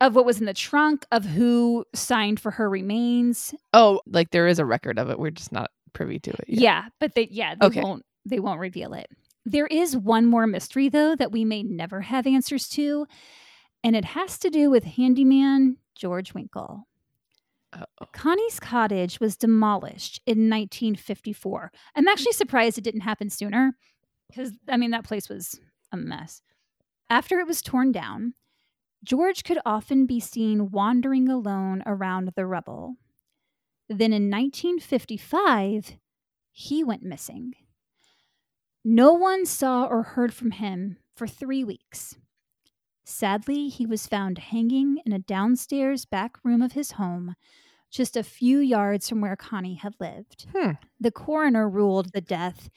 of 0.00 0.14
what 0.16 0.24
was 0.26 0.40
in 0.40 0.46
the 0.46 0.54
trunk, 0.54 1.06
of 1.12 1.24
who 1.24 1.84
signed 1.94 2.40
for 2.40 2.50
her 2.52 2.68
remains. 2.68 3.54
Oh, 3.72 4.00
like 4.06 4.30
there 4.30 4.48
is 4.48 4.58
a 4.58 4.64
record 4.64 4.98
of 4.98 5.08
it. 5.10 5.18
We're 5.18 5.30
just 5.30 5.52
not 5.52 5.70
privy 5.92 6.18
to 6.20 6.30
it. 6.30 6.44
yet. 6.48 6.60
Yeah, 6.60 6.84
but 6.98 7.14
they 7.14 7.28
yeah, 7.30 7.54
they 7.54 7.66
Okay. 7.66 7.80
won't 7.82 8.04
they 8.26 8.40
won't 8.40 8.58
reveal 8.60 8.94
it. 8.94 9.06
There 9.46 9.66
is 9.66 9.94
one 9.96 10.26
more 10.26 10.46
mystery 10.46 10.88
though 10.88 11.14
that 11.16 11.30
we 11.32 11.44
may 11.44 11.62
never 11.62 12.00
have 12.00 12.26
answers 12.26 12.68
to, 12.70 13.06
and 13.84 13.94
it 13.94 14.04
has 14.06 14.38
to 14.38 14.50
do 14.50 14.70
with 14.70 14.84
handyman 14.84 15.76
George 15.94 16.32
Winkle. 16.34 16.88
Uh-oh. 17.74 18.06
Connie's 18.12 18.60
cottage 18.60 19.20
was 19.20 19.36
demolished 19.36 20.20
in 20.26 20.48
1954. 20.50 21.72
I'm 21.96 22.08
actually 22.08 22.32
mm. 22.32 22.36
surprised 22.36 22.78
it 22.78 22.84
didn't 22.84 23.00
happen 23.00 23.30
sooner 23.30 23.76
because 24.28 24.52
I 24.68 24.76
mean 24.76 24.90
that 24.92 25.04
place 25.04 25.28
was 25.28 25.60
a 25.92 25.96
mess. 25.96 26.42
After 27.10 27.38
it 27.38 27.46
was 27.46 27.62
torn 27.62 27.92
down, 27.92 28.34
George 29.02 29.44
could 29.44 29.58
often 29.66 30.06
be 30.06 30.20
seen 30.20 30.70
wandering 30.70 31.28
alone 31.28 31.82
around 31.84 32.32
the 32.34 32.46
rubble. 32.46 32.94
Then 33.88 34.12
in 34.12 34.30
1955, 34.30 35.96
he 36.50 36.82
went 36.82 37.02
missing. 37.02 37.52
No 38.82 39.12
one 39.12 39.44
saw 39.44 39.84
or 39.84 40.02
heard 40.02 40.32
from 40.32 40.52
him 40.52 40.96
for 41.16 41.26
three 41.26 41.64
weeks. 41.64 42.16
Sadly, 43.04 43.68
he 43.68 43.84
was 43.84 44.06
found 44.06 44.38
hanging 44.38 44.98
in 45.04 45.12
a 45.12 45.18
downstairs 45.18 46.06
back 46.06 46.42
room 46.42 46.62
of 46.62 46.72
his 46.72 46.92
home, 46.92 47.34
just 47.94 48.16
a 48.16 48.24
few 48.24 48.58
yards 48.58 49.08
from 49.08 49.20
where 49.20 49.36
Connie 49.36 49.76
had 49.76 49.94
lived. 50.00 50.46
Hmm. 50.54 50.72
The 51.00 51.12
coroner 51.12 51.68
ruled 51.68 52.12
the 52.12 52.20
death 52.20 52.68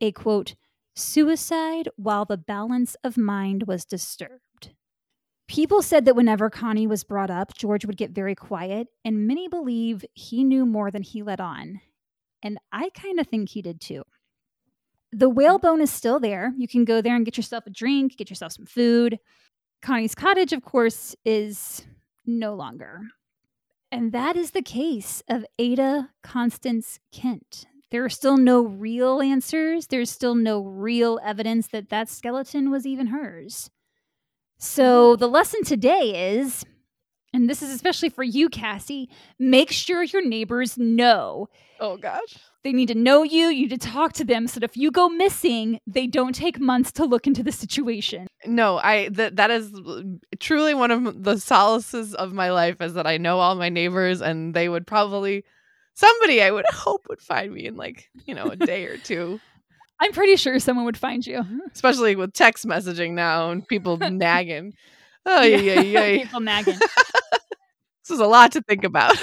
a 0.00 0.10
quote, 0.12 0.54
suicide 0.96 1.88
while 1.96 2.24
the 2.24 2.36
balance 2.36 2.96
of 3.04 3.16
mind 3.16 3.64
was 3.66 3.84
disturbed. 3.84 4.72
People 5.46 5.82
said 5.82 6.04
that 6.04 6.16
whenever 6.16 6.50
Connie 6.50 6.86
was 6.86 7.04
brought 7.04 7.30
up, 7.30 7.54
George 7.54 7.84
would 7.84 7.96
get 7.96 8.10
very 8.10 8.34
quiet, 8.34 8.88
and 9.04 9.26
many 9.26 9.46
believe 9.46 10.04
he 10.14 10.42
knew 10.42 10.66
more 10.66 10.90
than 10.90 11.02
he 11.02 11.22
let 11.22 11.40
on. 11.40 11.80
And 12.42 12.58
I 12.72 12.90
kind 12.90 13.20
of 13.20 13.26
think 13.28 13.50
he 13.50 13.62
did 13.62 13.80
too. 13.80 14.02
The 15.12 15.28
whalebone 15.28 15.80
is 15.80 15.90
still 15.90 16.18
there. 16.18 16.52
You 16.56 16.66
can 16.66 16.84
go 16.84 17.00
there 17.00 17.14
and 17.14 17.24
get 17.24 17.36
yourself 17.36 17.66
a 17.66 17.70
drink, 17.70 18.16
get 18.16 18.30
yourself 18.30 18.52
some 18.52 18.66
food. 18.66 19.18
Connie's 19.82 20.14
cottage, 20.14 20.52
of 20.52 20.62
course, 20.62 21.14
is 21.24 21.84
no 22.26 22.54
longer. 22.54 23.02
And 23.94 24.10
that 24.10 24.36
is 24.36 24.50
the 24.50 24.60
case 24.60 25.22
of 25.28 25.46
Ada 25.56 26.10
Constance 26.20 26.98
Kent. 27.12 27.66
There 27.92 28.04
are 28.04 28.10
still 28.10 28.36
no 28.36 28.62
real 28.62 29.20
answers. 29.20 29.86
There's 29.86 30.10
still 30.10 30.34
no 30.34 30.64
real 30.64 31.20
evidence 31.22 31.68
that 31.68 31.90
that 31.90 32.08
skeleton 32.08 32.72
was 32.72 32.86
even 32.86 33.06
hers. 33.06 33.70
So 34.58 35.14
the 35.14 35.28
lesson 35.28 35.62
today 35.62 36.34
is, 36.34 36.64
and 37.32 37.48
this 37.48 37.62
is 37.62 37.70
especially 37.70 38.08
for 38.08 38.24
you, 38.24 38.48
Cassie, 38.48 39.08
make 39.38 39.70
sure 39.70 40.02
your 40.02 40.26
neighbors 40.26 40.76
know. 40.76 41.48
Oh 41.78 41.96
gosh. 41.96 42.36
They 42.64 42.72
need 42.72 42.88
to 42.88 42.94
know 42.94 43.22
you. 43.22 43.48
You 43.48 43.68
need 43.68 43.80
to 43.80 43.88
talk 43.90 44.14
to 44.14 44.24
them 44.24 44.46
so 44.48 44.58
that 44.58 44.70
if 44.70 44.74
you 44.74 44.90
go 44.90 45.10
missing, 45.10 45.80
they 45.86 46.06
don't 46.06 46.34
take 46.34 46.58
months 46.58 46.90
to 46.92 47.04
look 47.04 47.26
into 47.26 47.42
the 47.42 47.52
situation. 47.52 48.26
No, 48.46 48.78
I 48.78 49.10
that 49.10 49.36
that 49.36 49.50
is 49.50 49.70
truly 50.40 50.72
one 50.72 50.90
of 50.90 51.24
the 51.24 51.34
solaces 51.34 52.14
of 52.14 52.32
my 52.32 52.50
life 52.50 52.80
is 52.80 52.94
that 52.94 53.06
I 53.06 53.18
know 53.18 53.38
all 53.38 53.54
my 53.54 53.68
neighbors 53.68 54.22
and 54.22 54.54
they 54.54 54.70
would 54.70 54.86
probably 54.86 55.44
somebody 55.92 56.42
I 56.42 56.50
would 56.50 56.64
hope 56.70 57.06
would 57.10 57.20
find 57.20 57.52
me 57.52 57.66
in 57.66 57.76
like, 57.76 58.08
you 58.24 58.34
know, 58.34 58.46
a 58.46 58.56
day 58.56 58.86
or 58.86 58.96
two. 58.96 59.40
I'm 60.00 60.12
pretty 60.12 60.36
sure 60.36 60.58
someone 60.58 60.86
would 60.86 60.96
find 60.96 61.24
you. 61.26 61.44
Especially 61.72 62.16
with 62.16 62.32
text 62.32 62.66
messaging 62.66 63.12
now 63.12 63.50
and 63.50 63.66
people 63.68 63.96
nagging. 64.10 64.72
Oh 65.26 65.42
yeah, 65.42 65.58
yeah, 65.58 65.80
yeah. 65.80 66.24
People 66.24 66.40
nagging. 66.40 66.78
This 66.78 68.10
is 68.10 68.20
a 68.20 68.26
lot 68.26 68.52
to 68.52 68.62
think 68.62 68.84
about. 68.84 69.16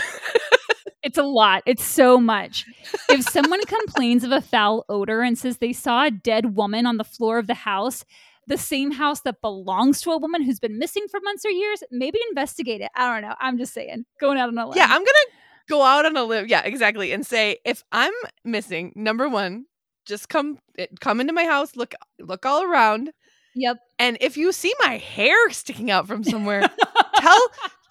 It's 1.03 1.17
a 1.17 1.23
lot. 1.23 1.63
It's 1.65 1.83
so 1.83 2.19
much. 2.19 2.65
If 3.09 3.23
someone 3.29 3.63
complains 3.65 4.23
of 4.23 4.31
a 4.31 4.41
foul 4.41 4.85
odor 4.87 5.21
and 5.21 5.37
says 5.37 5.57
they 5.57 5.73
saw 5.73 6.05
a 6.05 6.11
dead 6.11 6.55
woman 6.55 6.85
on 6.85 6.97
the 6.97 7.03
floor 7.03 7.39
of 7.39 7.47
the 7.47 7.53
house, 7.53 8.05
the 8.47 8.57
same 8.57 8.91
house 8.91 9.21
that 9.21 9.41
belongs 9.41 10.01
to 10.01 10.11
a 10.11 10.17
woman 10.17 10.43
who's 10.43 10.59
been 10.59 10.77
missing 10.77 11.05
for 11.09 11.19
months 11.23 11.45
or 11.45 11.49
years, 11.51 11.83
maybe 11.91 12.19
investigate 12.29 12.81
it. 12.81 12.91
I 12.95 13.11
don't 13.13 13.27
know. 13.27 13.35
I'm 13.39 13.57
just 13.57 13.73
saying. 13.73 14.05
Going 14.19 14.37
out 14.37 14.49
on 14.49 14.57
a 14.57 14.65
limb. 14.67 14.77
yeah, 14.77 14.87
I'm 14.89 15.01
gonna 15.01 15.27
go 15.69 15.81
out 15.83 16.05
on 16.05 16.17
a 16.17 16.23
limb. 16.23 16.47
Yeah, 16.47 16.61
exactly. 16.63 17.11
And 17.11 17.25
say 17.25 17.57
if 17.65 17.83
I'm 17.91 18.13
missing, 18.43 18.93
number 18.95 19.29
one, 19.29 19.65
just 20.05 20.29
come 20.29 20.59
eh, 20.77 20.87
come 20.99 21.19
into 21.21 21.33
my 21.33 21.45
house, 21.45 21.75
look 21.75 21.93
look 22.19 22.45
all 22.45 22.63
around. 22.63 23.11
Yep. 23.55 23.77
And 23.99 24.17
if 24.21 24.37
you 24.37 24.51
see 24.51 24.73
my 24.79 24.97
hair 24.97 25.49
sticking 25.49 25.91
out 25.91 26.07
from 26.07 26.23
somewhere, 26.23 26.69
tell 27.21 27.39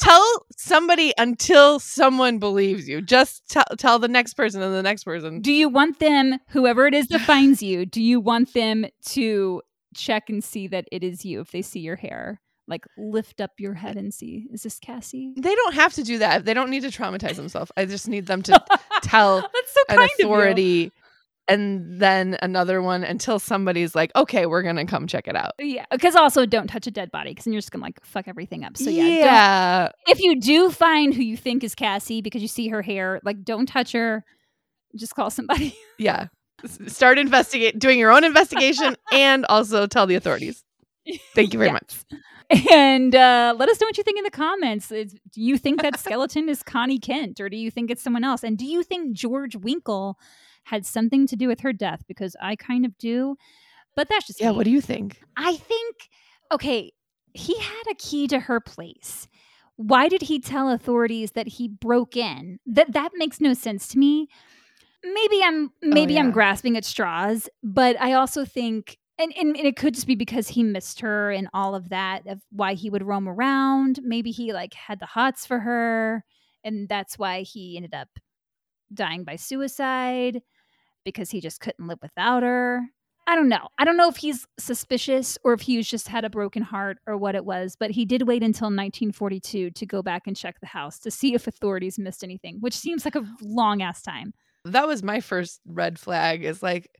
tell 0.01 0.47
somebody 0.57 1.12
until 1.18 1.78
someone 1.78 2.39
believes 2.39 2.89
you. 2.89 3.01
Just 3.03 3.49
tell 3.49 3.64
tell 3.78 3.99
the 3.99 4.09
next 4.09 4.35
person 4.35 4.62
and 4.62 4.74
the 4.74 4.83
next 4.83 5.05
person. 5.05 5.41
Do 5.41 5.53
you 5.53 5.68
want 5.68 5.99
them, 5.99 6.39
whoever 6.49 6.87
it 6.87 6.95
is 6.95 7.09
that 7.09 7.20
finds 7.33 7.62
you, 7.62 7.87
do 7.87 8.03
you 8.03 8.20
want 8.20 8.53
them 8.55 8.87
to 9.07 9.62
check 9.95 10.28
and 10.31 10.43
see 10.43 10.66
that 10.68 10.87
it 10.93 11.03
is 11.05 11.24
you 11.24 11.41
if 11.41 11.51
they 11.53 11.62
see 11.62 11.81
your 11.81 11.97
hair? 11.97 12.41
Like 12.66 12.85
lift 12.97 13.41
up 13.41 13.51
your 13.59 13.74
head 13.74 13.97
and 13.97 14.14
see, 14.14 14.47
is 14.53 14.62
this 14.62 14.78
Cassie? 14.78 15.35
They 15.37 15.55
don't 15.55 15.74
have 15.74 15.93
to 15.95 16.05
do 16.05 16.18
that. 16.18 16.45
They 16.45 16.55
don't 16.55 16.70
need 16.70 16.83
to 16.83 16.89
traumatize 16.89 17.35
themselves. 17.35 17.72
I 17.76 17.85
just 17.85 18.07
need 18.07 18.26
them 18.26 18.43
to 18.43 18.53
tell 19.03 19.41
That's 19.41 19.74
so 19.74 19.81
an 19.89 19.97
kind 19.97 20.03
of 20.03 20.11
you. 20.20 20.24
authority 20.26 20.93
and 21.49 22.01
then 22.01 22.36
another 22.43 22.80
one 22.80 23.03
until 23.03 23.38
somebody's 23.38 23.95
like, 23.95 24.12
okay, 24.14 24.47
we're 24.47 24.62
gonna 24.62 24.86
come 24.86 25.07
check 25.07 25.26
it 25.26 25.36
out. 25.36 25.53
Yeah, 25.59 25.84
because 25.91 26.14
also 26.14 26.47
don't 26.47 26.68
touch 26.68 26.86
a 26.86 26.91
dead 26.91 27.11
body 27.11 27.30
because 27.30 27.45
then 27.45 27.53
you're 27.53 27.61
just 27.61 27.72
gonna 27.72 27.84
like 27.84 28.05
fuck 28.05 28.28
everything 28.28 28.64
up. 28.64 28.76
So 28.76 28.91
yeah, 28.91 29.05
yeah. 29.07 29.88
if 30.07 30.20
you 30.20 30.41
do 30.41 30.70
find 30.70 31.12
who 31.12 31.22
you 31.22 31.36
think 31.36 31.64
is 31.64 31.74
Cassie 31.74 32.22
because 32.22 32.43
you 32.43 32.49
see 32.49 32.68
her 32.68 32.82
hair, 32.82 33.20
like 33.24 33.43
don't 33.43 33.66
touch 33.66 33.93
her. 33.93 34.24
Just 34.97 35.14
call 35.14 35.30
somebody. 35.30 35.76
yeah. 35.99 36.26
Start 36.86 37.18
investigate 37.18 37.78
doing 37.78 37.99
your 37.99 38.11
own 38.11 38.22
investigation 38.24 38.97
and 39.12 39.47
also 39.47 39.86
tell 39.86 40.07
the 40.07 40.14
authorities. 40.16 40.62
Thank 41.34 41.53
you 41.53 41.59
very 41.59 41.68
Yeah. 41.68 41.74
much. 41.74 42.05
And 42.72 43.14
uh, 43.14 43.55
let 43.57 43.68
us 43.68 43.80
know 43.80 43.86
what 43.86 43.97
you 43.97 44.03
think 44.03 44.18
in 44.18 44.24
the 44.24 44.30
comments. 44.30 44.91
Is, 44.91 45.12
do 45.32 45.41
you 45.41 45.57
think 45.57 45.82
that 45.82 45.99
skeleton 46.01 46.49
is 46.49 46.62
Connie 46.64 46.99
Kent 46.99 47.41
or 47.41 47.49
do 47.49 47.57
you 47.57 47.70
think 47.70 47.91
it's 47.91 48.03
someone 48.03 48.24
else? 48.24 48.43
And 48.43 48.59
do 48.59 48.66
you 48.66 48.82
think 48.82 49.12
George 49.12 49.55
Winkle 49.57 50.18
had 50.65 50.87
something 50.87 51.27
to 51.27 51.37
do 51.37 51.49
with 51.49 51.61
her 51.61 51.73
death? 51.73 52.03
Because 52.07 52.37
I 52.41 52.57
kind 52.57 52.85
of 52.85 52.97
do. 52.99 53.37
But 53.97 54.09
that's 54.09 54.27
just 54.27 54.41
Yeah, 54.41 54.51
me. 54.51 54.57
what 54.57 54.65
do 54.65 54.71
you 54.71 54.81
think? 54.81 55.21
I 55.37 55.57
think, 55.57 55.97
okay, 56.53 56.93
he 57.35 57.59
had 57.59 57.83
a 57.91 57.95
key 57.95 58.27
to 58.29 58.41
her 58.41 58.61
place. 58.61 59.29
Why 59.77 60.09
did 60.09 60.23
he 60.23 60.39
tell 60.41 60.71
authorities 60.71 61.33
that 61.33 61.49
he 61.49 61.69
broke 61.69 62.17
in? 62.17 62.59
That 62.67 62.93
that 62.93 63.13
makes 63.15 63.41
no 63.41 63.55
sense 63.55 63.89
to 63.89 63.99
me. 63.99 64.29
Maybe 65.03 65.41
I'm 65.43 65.67
oh, 65.67 65.71
maybe 65.83 66.19
I'm 66.19 66.31
grasping 66.31 66.77
at 66.77 66.85
straws, 66.85 67.49
but 67.63 67.99
I 68.01 68.13
also 68.13 68.45
think 68.45 68.99
and, 69.19 69.33
and, 69.37 69.57
and 69.57 69.67
it 69.67 69.77
could 69.77 69.95
just 69.95 70.07
be 70.07 70.15
because 70.15 70.49
he 70.49 70.63
missed 70.63 71.01
her 71.01 71.31
and 71.31 71.49
all 71.53 71.75
of 71.75 71.91
that 71.91 72.27
of 72.27 72.41
why 72.51 72.75
he 72.75 72.91
would 72.91 73.03
roam 73.03 73.29
around. 73.29 74.01
Maybe 74.03 74.31
he 74.31 74.53
like 74.53 74.75
had 74.75 74.99
the 74.99 75.07
hots 75.07 75.47
for 75.47 75.61
her 75.61 76.25
and 76.65 76.89
that's 76.89 77.19
why 77.19 77.43
he 77.43 77.77
ended 77.77 77.95
up 77.95 78.09
dying 78.93 79.25
by 79.25 79.37
suicide 79.37 80.43
because 81.05 81.31
he 81.31 81.41
just 81.41 81.61
couldn't 81.61 81.87
live 81.87 81.99
without 82.03 82.43
her. 82.43 82.83
I 83.27 83.37
don't 83.37 83.49
know. 83.49 83.69
I 83.79 83.85
don't 83.85 83.97
know 83.97 84.09
if 84.09 84.17
he's 84.17 84.47
suspicious 84.59 85.39
or 85.45 85.53
if 85.53 85.61
he's 85.61 85.89
just 85.89 86.09
had 86.09 86.25
a 86.25 86.31
broken 86.31 86.63
heart 86.63 86.99
or 87.07 87.17
what 87.17 87.35
it 87.37 87.45
was, 87.45 87.77
but 87.79 87.91
he 87.93 88.05
did 88.05 88.23
wait 88.23 88.43
until 88.43 88.67
1942 88.67 89.71
to 89.71 89.87
go 89.87 90.03
back 90.03 90.23
and 90.27 90.37
check 90.37 90.59
the 90.61 90.67
house 90.67 90.99
to 91.01 91.11
see 91.11 91.35
if 91.35 91.47
authorities 91.47 91.99
missed 91.99 92.25
anything, 92.25 92.57
which 92.61 92.77
seems 92.77 93.05
like 93.05 93.15
a 93.15 93.25
long 93.43 93.83
ass 93.83 94.03
time. 94.03 94.33
That 94.65 94.89
was 94.89 95.03
my 95.03 95.21
first 95.21 95.61
red 95.65 95.99
flag 95.99 96.45
is 96.45 96.63
like, 96.63 96.91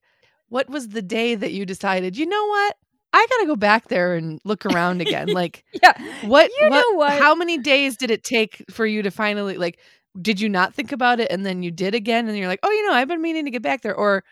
what 0.49 0.69
was 0.71 0.89
the 0.89 1.03
day 1.03 1.35
that 1.35 1.53
you 1.53 1.67
decided, 1.67 2.17
you 2.17 2.27
know 2.27 2.47
what? 2.47 2.77
I 3.13 3.27
gotta 3.29 3.47
go 3.47 3.57
back 3.57 3.89
there 3.89 4.15
and 4.15 4.41
look 4.45 4.65
around 4.67 5.01
again. 5.01 5.29
Like 5.35 5.65
Yeah. 5.83 5.95
what 6.27 6.49
You 6.61 6.71
know 6.71 6.97
what? 6.97 7.21
how 7.21 7.35
many 7.35 7.59
days 7.59 7.97
did 7.97 8.11
it 8.11 8.23
take 8.23 8.65
for 8.71 8.87
you 8.87 9.03
to 9.03 9.11
finally 9.11 9.57
like 9.57 9.81
did 10.21 10.41
you 10.41 10.49
not 10.49 10.75
think 10.75 10.93
about 10.93 11.21
it 11.21 11.31
and 11.31 11.45
then 11.45 11.63
you 11.63 11.71
did 11.71 11.95
again 11.95 12.29
and 12.29 12.37
you're 12.37 12.49
like, 12.49 12.61
oh 12.63 12.71
you 12.71 12.87
know, 12.87 12.95
I've 12.95 13.09
been 13.09 13.23
meaning 13.23 13.45
to 13.45 13.51
get 13.51 13.63
back 13.63 13.83
there 13.83 13.95
or 13.95 14.25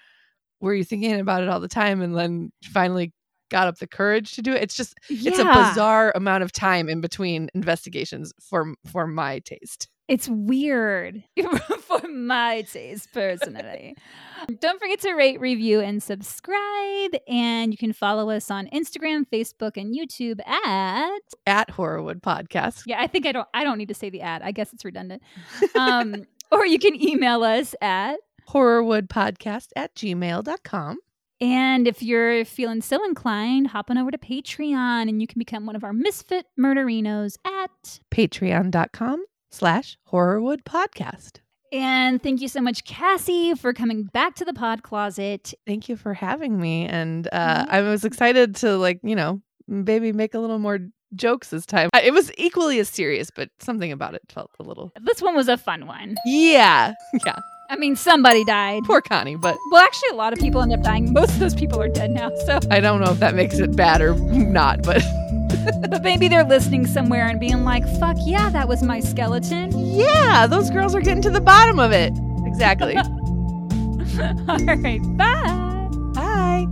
were 0.61 0.74
you 0.74 0.85
thinking 0.85 1.18
about 1.20 1.43
it 1.43 1.49
all 1.49 1.61
the 1.61 1.68
time 1.68 2.01
and 2.03 2.16
then 2.16 2.51
finally 2.64 3.12
got 3.51 3.68
up 3.68 3.79
the 3.79 3.87
courage 3.87 4.35
to 4.35 4.43
do 4.43 4.53
it. 4.53 4.62
It's 4.62 4.76
just 4.76 4.95
yeah. 5.09 5.31
it's 5.31 5.39
a 5.39 5.45
bizarre 5.45 6.12
amount 6.14 6.43
of 6.43 6.53
time 6.53 6.89
in 6.89 7.01
between 7.01 7.49
investigations 7.55 8.33
for 8.41 8.74
for 8.91 9.07
my 9.07 9.41
taste. 9.41 9.89
It's 10.09 10.26
weird 10.26 11.22
for 11.82 12.09
my 12.09 12.62
taste 12.62 13.12
personally. 13.12 13.94
Don't 14.61 14.80
forget 14.80 15.00
to 15.00 15.12
rate, 15.12 15.38
review, 15.38 15.80
and 15.80 16.02
subscribe. 16.02 17.11
And 17.28 17.72
you 17.72 17.76
can 17.76 17.92
follow 17.92 18.30
us 18.30 18.50
on 18.50 18.68
Instagram, 18.68 19.26
Facebook, 19.30 19.76
and 19.76 19.94
YouTube 19.94 20.40
at 20.46 21.20
At 21.46 21.70
Horrorwood 21.70 22.22
Podcast. 22.22 22.84
Yeah, 22.86 23.02
I 23.02 23.06
think 23.06 23.26
I 23.26 23.32
don't 23.32 23.48
I 23.52 23.64
don't 23.64 23.76
need 23.76 23.88
to 23.88 23.94
say 23.94 24.09
the 24.09 24.22
ad. 24.22 24.40
I 24.42 24.50
guess 24.52 24.72
it's 24.72 24.84
redundant. 24.84 25.22
Um, 25.74 26.24
or 26.50 26.66
you 26.66 26.78
can 26.78 27.00
email 27.00 27.44
us 27.44 27.74
at 27.80 28.16
Horrorwoodpodcast 28.48 29.68
at 29.76 29.94
gmail.com. 29.94 30.98
And 31.40 31.86
if 31.86 32.02
you're 32.02 32.44
feeling 32.44 32.80
so 32.82 33.04
inclined, 33.04 33.68
hop 33.68 33.90
on 33.90 33.98
over 33.98 34.11
to 34.11 34.18
Patreon 34.18 35.09
and 35.09 35.20
you 35.20 35.26
can 35.26 35.38
become 35.38 35.66
one 35.66 35.76
of 35.76 35.84
our 35.84 35.92
misfit 35.92 36.46
murderinos 36.59 37.36
at 37.44 38.00
Patreon.com 38.11 39.24
slash 39.51 39.96
Horrorwood 40.12 40.62
Podcast. 40.62 41.40
And 41.72 42.22
thank 42.22 42.40
you 42.40 42.49
so 42.49 42.61
much, 42.61 42.84
Cassie, 42.84 43.55
for 43.55 43.72
coming 43.74 44.05
back 44.05 44.34
to 44.36 44.44
the 44.44 44.55
pod 44.55 44.82
closet. 44.82 45.53
Thank 45.66 45.88
you 45.88 45.96
for 45.96 46.14
having 46.14 46.59
me. 46.59 46.86
And 46.86 47.28
uh, 47.30 47.66
I 47.68 47.82
was 47.82 48.05
excited 48.05 48.57
to, 48.57 48.76
like, 48.78 49.01
you 49.03 49.14
know, 49.14 49.42
maybe 49.66 50.12
make 50.12 50.32
a 50.34 50.38
little 50.38 50.59
more 50.59 50.78
jokes 51.14 51.49
this 51.49 51.66
time. 51.66 51.90
It 52.03 52.12
was 52.12 52.32
equally 52.38 52.78
as 52.78 52.88
serious, 52.88 53.30
but 53.30 53.51
something 53.59 53.92
about 53.92 54.14
it 54.14 54.22
felt 54.28 54.51
a 54.59 54.62
little. 54.62 54.92
This 55.03 55.20
one 55.20 55.36
was 55.36 55.49
a 55.49 55.57
fun 55.57 55.86
one. 55.86 56.16
Yeah. 56.24 56.94
Yeah. 57.26 57.38
I 57.70 57.76
mean, 57.76 57.96
somebody 57.96 58.44
died. 58.44 58.84
Poor 58.84 59.03
Connie, 59.03 59.36
but. 59.36 59.59
Well, 59.70 59.84
actually, 59.84 60.09
a 60.11 60.14
lot 60.14 60.32
of 60.32 60.38
people 60.38 60.62
end 60.62 60.72
up 60.72 60.82
dying. 60.82 61.12
Most 61.12 61.34
of 61.34 61.38
those 61.40 61.55
people 61.55 61.78
are 61.82 61.88
dead 61.88 62.11
now. 62.12 62.30
So 62.46 62.61
I 62.70 62.80
don't 62.80 63.03
know 63.03 63.11
if 63.11 63.18
that 63.18 63.34
makes 63.34 63.59
it 63.59 63.76
bad 63.76 64.01
or 64.01 64.14
not, 64.14 64.82
but. 64.82 65.03
but 65.88 66.02
maybe 66.02 66.28
they're 66.28 66.44
listening 66.44 66.86
somewhere 66.86 67.26
and 67.26 67.38
being 67.40 67.64
like, 67.64 67.86
fuck 67.98 68.16
yeah, 68.24 68.50
that 68.50 68.68
was 68.68 68.82
my 68.82 69.00
skeleton. 69.00 69.70
Yeah, 69.74 70.46
those 70.46 70.70
girls 70.70 70.94
are 70.94 71.00
getting 71.00 71.22
to 71.22 71.30
the 71.30 71.40
bottom 71.40 71.78
of 71.78 71.92
it. 71.92 72.12
Exactly. 72.46 72.96
All 72.98 74.59
right. 74.59 75.00
Bye. 75.16 75.88
Bye. 76.14 76.66